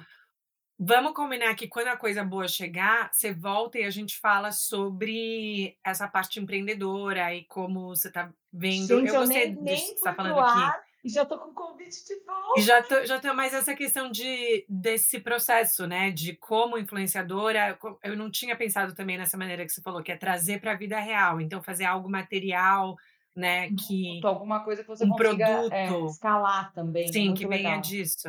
Vamos 0.85 1.13
combinar 1.13 1.55
que 1.55 1.69
quando 1.69 1.87
a 1.87 1.97
coisa 1.97 2.25
boa 2.25 2.49
chegar, 2.49 3.09
você 3.13 3.33
volta 3.33 3.79
e 3.79 3.85
a 3.85 3.91
gente 3.91 4.19
fala 4.19 4.51
sobre 4.51 5.79
essa 5.85 6.09
parte 6.09 6.41
empreendedora 6.41 7.33
e 7.33 7.45
como 7.45 7.91
você 7.91 8.09
está 8.09 8.33
vendo. 8.53 8.89
Gente, 8.89 9.09
eu 9.09 9.15
eu 9.15 9.27
nem, 9.29 9.55
disso 9.55 9.83
que 9.83 9.87
você 9.87 9.95
está 9.95 10.13
falando 10.13 10.41
aqui. 10.41 10.81
E 11.05 11.09
já 11.09 11.25
tô 11.25 11.39
com 11.39 11.55
convite 11.55 12.05
de 12.05 12.17
volta. 12.25 12.59
E 12.61 12.63
já 12.63 12.83
tô, 12.83 13.05
já 13.07 13.21
tô 13.21 13.33
mais 13.33 13.55
essa 13.55 13.77
questão 13.77 14.11
de, 14.11 14.65
desse 14.69 15.21
processo, 15.21 15.87
né? 15.87 16.11
De 16.11 16.35
como 16.35 16.77
influenciadora. 16.77 17.79
Eu 18.03 18.17
não 18.17 18.29
tinha 18.29 18.57
pensado 18.57 18.93
também 18.93 19.17
nessa 19.17 19.37
maneira 19.37 19.65
que 19.65 19.71
você 19.71 19.81
falou, 19.81 20.03
que 20.03 20.11
é 20.11 20.17
trazer 20.17 20.61
para 20.61 20.73
a 20.73 20.77
vida 20.77 20.99
real. 20.99 21.41
Então, 21.41 21.63
fazer 21.63 21.85
algo 21.85 22.11
material, 22.11 22.97
né? 23.37 23.71
Que. 23.71 24.21
Alguma 24.25 24.65
coisa 24.65 24.83
que 24.83 24.89
você 24.89 25.05
um 25.05 25.11
consiga 25.11 25.45
é, 25.45 25.69
produto. 25.69 25.73
É, 25.73 26.07
escalar 26.11 26.73
também. 26.73 27.13
Sim, 27.13 27.35
que 27.35 27.47
venha 27.47 27.79
disso. 27.79 28.29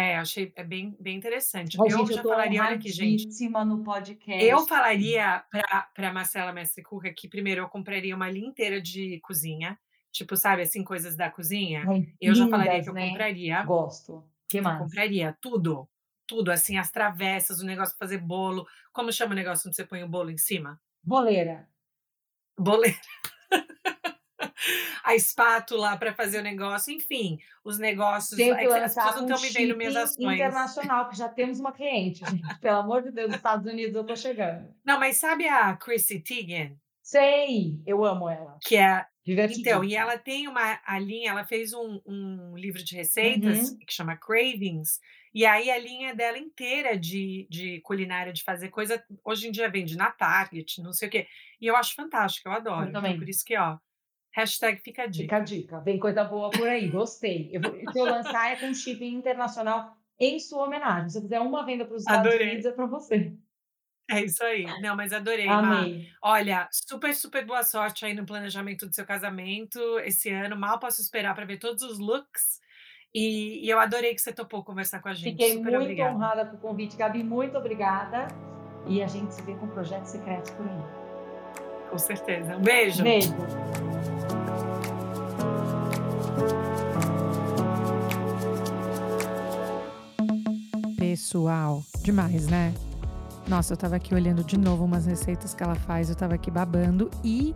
É, 0.00 0.16
achei 0.16 0.50
é 0.56 0.64
bem, 0.64 0.96
bem 0.98 1.14
interessante. 1.14 1.78
Ai, 1.78 1.88
eu 1.88 1.98
gente, 1.98 2.14
já 2.14 2.22
eu 2.22 2.28
falaria, 2.28 2.62
olha 2.62 2.76
aqui, 2.76 2.88
gente. 2.90 3.28
no 3.66 3.84
podcast. 3.84 4.42
Eu 4.42 4.66
falaria 4.66 5.44
para 5.94 6.12
Marcela 6.12 6.52
Mestre 6.52 6.82
Cuca 6.82 7.12
que 7.12 7.28
primeiro 7.28 7.60
eu 7.60 7.68
compraria 7.68 8.16
uma 8.16 8.30
linha 8.30 8.48
inteira 8.48 8.80
de 8.80 9.20
cozinha, 9.20 9.78
tipo, 10.10 10.36
sabe, 10.36 10.62
assim, 10.62 10.82
coisas 10.82 11.16
da 11.16 11.30
cozinha. 11.30 11.84
Ai, 11.86 12.08
eu 12.18 12.32
lindas, 12.32 12.38
já 12.38 12.48
falaria 12.48 12.82
que 12.82 12.88
eu 12.88 12.94
né? 12.94 13.08
compraria. 13.10 13.62
Gosto. 13.62 14.24
que 14.48 14.60
mais? 14.62 14.78
Eu 14.78 14.84
compraria 14.84 15.36
tudo. 15.38 15.86
Tudo, 16.26 16.50
assim, 16.50 16.78
as 16.78 16.90
travessas, 16.90 17.60
o 17.60 17.66
negócio 17.66 17.94
para 17.98 18.06
fazer 18.06 18.18
bolo. 18.18 18.66
Como 18.92 19.12
chama 19.12 19.32
o 19.32 19.36
negócio 19.36 19.68
onde 19.68 19.76
você 19.76 19.84
põe 19.84 20.02
o 20.02 20.08
bolo 20.08 20.30
em 20.30 20.38
cima? 20.38 20.80
Boleira. 21.02 21.68
Boleira. 22.58 22.96
a 25.10 25.14
espátula 25.14 25.96
para 25.96 26.14
fazer 26.14 26.38
o 26.38 26.42
negócio, 26.42 26.92
enfim, 26.92 27.38
os 27.64 27.78
negócios. 27.78 28.36
Tem 28.36 28.54
que 28.54 28.64
é 28.64 29.38
me 29.40 29.48
vendo 29.50 29.76
minhas 29.76 29.96
ações. 29.96 30.34
internacional, 30.34 31.08
que 31.08 31.16
já 31.16 31.28
temos 31.28 31.60
uma 31.60 31.72
cliente, 31.72 32.24
gente. 32.28 32.58
Pelo 32.60 32.78
amor 32.78 33.02
de 33.02 33.10
Deus, 33.10 33.34
Estados 33.34 33.70
Unidos 33.70 33.94
eu 33.94 34.04
tô 34.04 34.16
chegando. 34.16 34.68
Não, 34.84 34.98
mas 34.98 35.16
sabe 35.16 35.46
a 35.48 35.76
Chrissy 35.76 36.20
Teigen? 36.20 36.78
Sei, 37.02 37.80
eu 37.86 38.04
amo 38.04 38.28
ela. 38.28 38.56
Que 38.62 38.76
é 38.76 39.04
então, 39.26 39.84
e 39.84 39.94
ela 39.94 40.18
tem 40.18 40.48
uma 40.48 40.80
a 40.84 40.98
linha, 40.98 41.30
ela 41.30 41.44
fez 41.44 41.72
um, 41.72 42.00
um 42.06 42.56
livro 42.56 42.82
de 42.82 42.96
receitas 42.96 43.70
uhum. 43.70 43.78
que 43.78 43.92
chama 43.92 44.16
Cravings, 44.16 44.98
e 45.32 45.46
aí 45.46 45.70
a 45.70 45.78
linha 45.78 46.14
dela 46.14 46.38
inteira 46.38 46.98
de, 46.98 47.46
de 47.48 47.80
culinária, 47.82 48.32
de 48.32 48.42
fazer 48.42 48.70
coisa, 48.70 49.02
hoje 49.24 49.46
em 49.46 49.52
dia 49.52 49.68
vende 49.68 49.96
na 49.96 50.10
Target, 50.10 50.82
não 50.82 50.92
sei 50.92 51.08
o 51.08 51.10
quê. 51.10 51.26
E 51.60 51.66
eu 51.66 51.76
acho 51.76 51.94
fantástico, 51.94 52.48
eu 52.48 52.52
adoro. 52.52 52.88
Eu 52.88 52.92
também. 52.92 53.12
Então, 53.12 53.20
por 53.20 53.28
isso 53.28 53.44
que, 53.44 53.56
ó, 53.56 53.78
Hashtag 54.32 54.80
fica 54.80 55.02
a 55.02 55.06
dica. 55.06 55.22
Fica 55.24 55.36
a 55.36 55.40
dica. 55.40 55.80
Vem 55.80 55.98
coisa 55.98 56.24
boa 56.24 56.50
por 56.50 56.68
aí. 56.68 56.88
Gostei. 56.88 57.50
Eu, 57.52 57.60
se 57.92 57.98
eu 57.98 58.04
lançar 58.04 58.52
é 58.52 58.56
com 58.56 58.72
shipping 58.72 59.14
internacional 59.14 59.96
em 60.18 60.38
sua 60.38 60.64
homenagem. 60.64 61.08
Se 61.08 61.18
eu 61.18 61.22
fizer 61.22 61.40
uma 61.40 61.64
venda 61.64 61.84
para 61.84 61.96
os 61.96 62.02
Estados 62.02 62.26
adorei. 62.26 62.48
Unidos, 62.48 62.66
é 62.66 62.72
para 62.72 62.86
você. 62.86 63.32
É 64.10 64.24
isso 64.24 64.42
aí. 64.44 64.66
Não, 64.80 64.96
mas 64.96 65.12
adorei, 65.12 65.48
Amei. 65.48 66.08
Olha, 66.20 66.68
super, 66.72 67.14
super 67.14 67.46
boa 67.46 67.62
sorte 67.62 68.04
aí 68.04 68.12
no 68.12 68.26
planejamento 68.26 68.86
do 68.86 68.94
seu 68.94 69.06
casamento 69.06 69.78
esse 70.00 70.28
ano. 70.30 70.56
Mal 70.56 70.80
posso 70.80 71.00
esperar 71.00 71.34
para 71.34 71.44
ver 71.44 71.58
todos 71.58 71.82
os 71.82 71.98
looks. 71.98 72.60
E, 73.14 73.64
e, 73.64 73.70
eu 73.70 73.78
adorei 73.78 74.14
que 74.14 74.20
você 74.20 74.32
topou 74.32 74.64
conversar 74.64 75.00
com 75.00 75.08
a 75.08 75.14
gente. 75.14 75.32
Fiquei 75.32 75.54
super 75.54 75.70
muito 75.72 75.82
obrigada. 75.82 76.14
honrada 76.14 76.46
com 76.46 76.56
o 76.56 76.60
convite, 76.60 76.96
Gabi. 76.96 77.22
Muito 77.22 77.56
obrigada. 77.56 78.28
E 78.86 79.02
a 79.02 79.06
gente 79.06 79.34
se 79.34 79.42
vê 79.42 79.54
com 79.54 79.68
projetos 79.68 80.10
secretos 80.10 80.50
por 80.52 80.66
aí. 80.66 81.90
Com 81.90 81.98
certeza. 81.98 82.56
Um 82.56 82.62
beijo. 82.62 83.02
Beijo. 83.02 83.89
Pessoal, 91.20 91.82
demais, 92.02 92.46
né? 92.46 92.72
Nossa, 93.46 93.74
eu 93.74 93.76
tava 93.76 93.94
aqui 93.94 94.14
olhando 94.14 94.42
de 94.42 94.58
novo 94.58 94.86
umas 94.86 95.04
receitas 95.04 95.52
que 95.52 95.62
ela 95.62 95.74
faz, 95.74 96.08
eu 96.08 96.16
tava 96.16 96.34
aqui 96.34 96.50
babando 96.50 97.10
e 97.22 97.54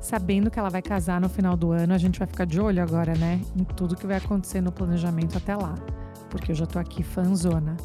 sabendo 0.00 0.50
que 0.50 0.58
ela 0.58 0.68
vai 0.68 0.82
casar 0.82 1.20
no 1.20 1.28
final 1.28 1.56
do 1.56 1.70
ano, 1.70 1.94
a 1.94 1.98
gente 1.98 2.18
vai 2.18 2.26
ficar 2.26 2.44
de 2.44 2.60
olho 2.60 2.82
agora, 2.82 3.14
né? 3.14 3.40
Em 3.56 3.62
tudo 3.62 3.94
que 3.94 4.04
vai 4.04 4.16
acontecer 4.16 4.60
no 4.60 4.72
planejamento 4.72 5.38
até 5.38 5.54
lá, 5.54 5.76
porque 6.28 6.50
eu 6.50 6.56
já 6.56 6.66
tô 6.66 6.76
aqui 6.76 7.04
fanzona. 7.04 7.76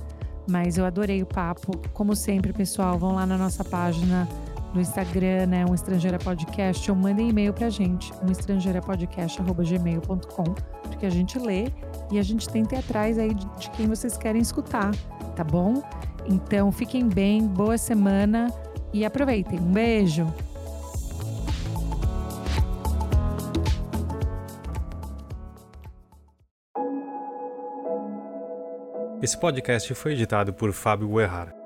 Mas 0.50 0.80
eu 0.80 0.84
adorei 0.84 1.22
o 1.22 1.28
papo. 1.28 1.78
Como 1.94 2.16
sempre, 2.16 2.52
pessoal, 2.52 2.98
vão 2.98 3.14
lá 3.14 3.24
na 3.24 3.38
nossa 3.38 3.64
página 3.64 4.28
no 4.74 4.82
Instagram, 4.82 5.46
né, 5.48 5.66
um 5.66 5.74
estrangeira 5.74 6.20
podcast, 6.20 6.92
ou 6.92 6.98
mandem 6.98 7.30
e-mail 7.30 7.54
pra 7.54 7.70
gente, 7.70 8.12
um 8.24 8.32
estrangeirapodcast@gmail.com, 8.32 10.44
porque 10.84 11.06
a 11.06 11.10
gente 11.10 11.40
lê 11.40 11.72
e 12.12 12.20
a 12.20 12.24
gente 12.24 12.50
tenta 12.50 12.76
ir 12.76 12.80
atrás 12.80 13.18
aí 13.18 13.34
de, 13.34 13.46
de 13.58 13.70
quem 13.72 13.88
vocês 13.88 14.18
querem 14.18 14.42
escutar, 14.42 14.92
tá 15.36 15.44
bom? 15.44 15.82
Então, 16.26 16.72
fiquem 16.72 17.08
bem, 17.08 17.48
boa 17.48 17.78
semana 17.78 18.52
e 18.94 19.06
aproveitem. 19.06 19.60
Um 19.60 19.72
beijo. 19.72 20.28
Esse 29.22 29.38
podcast 29.38 29.94
foi 29.96 30.14
editado 30.14 30.54
por 30.54 30.72
Fábio 30.72 31.10
Guerrara. 31.10 31.59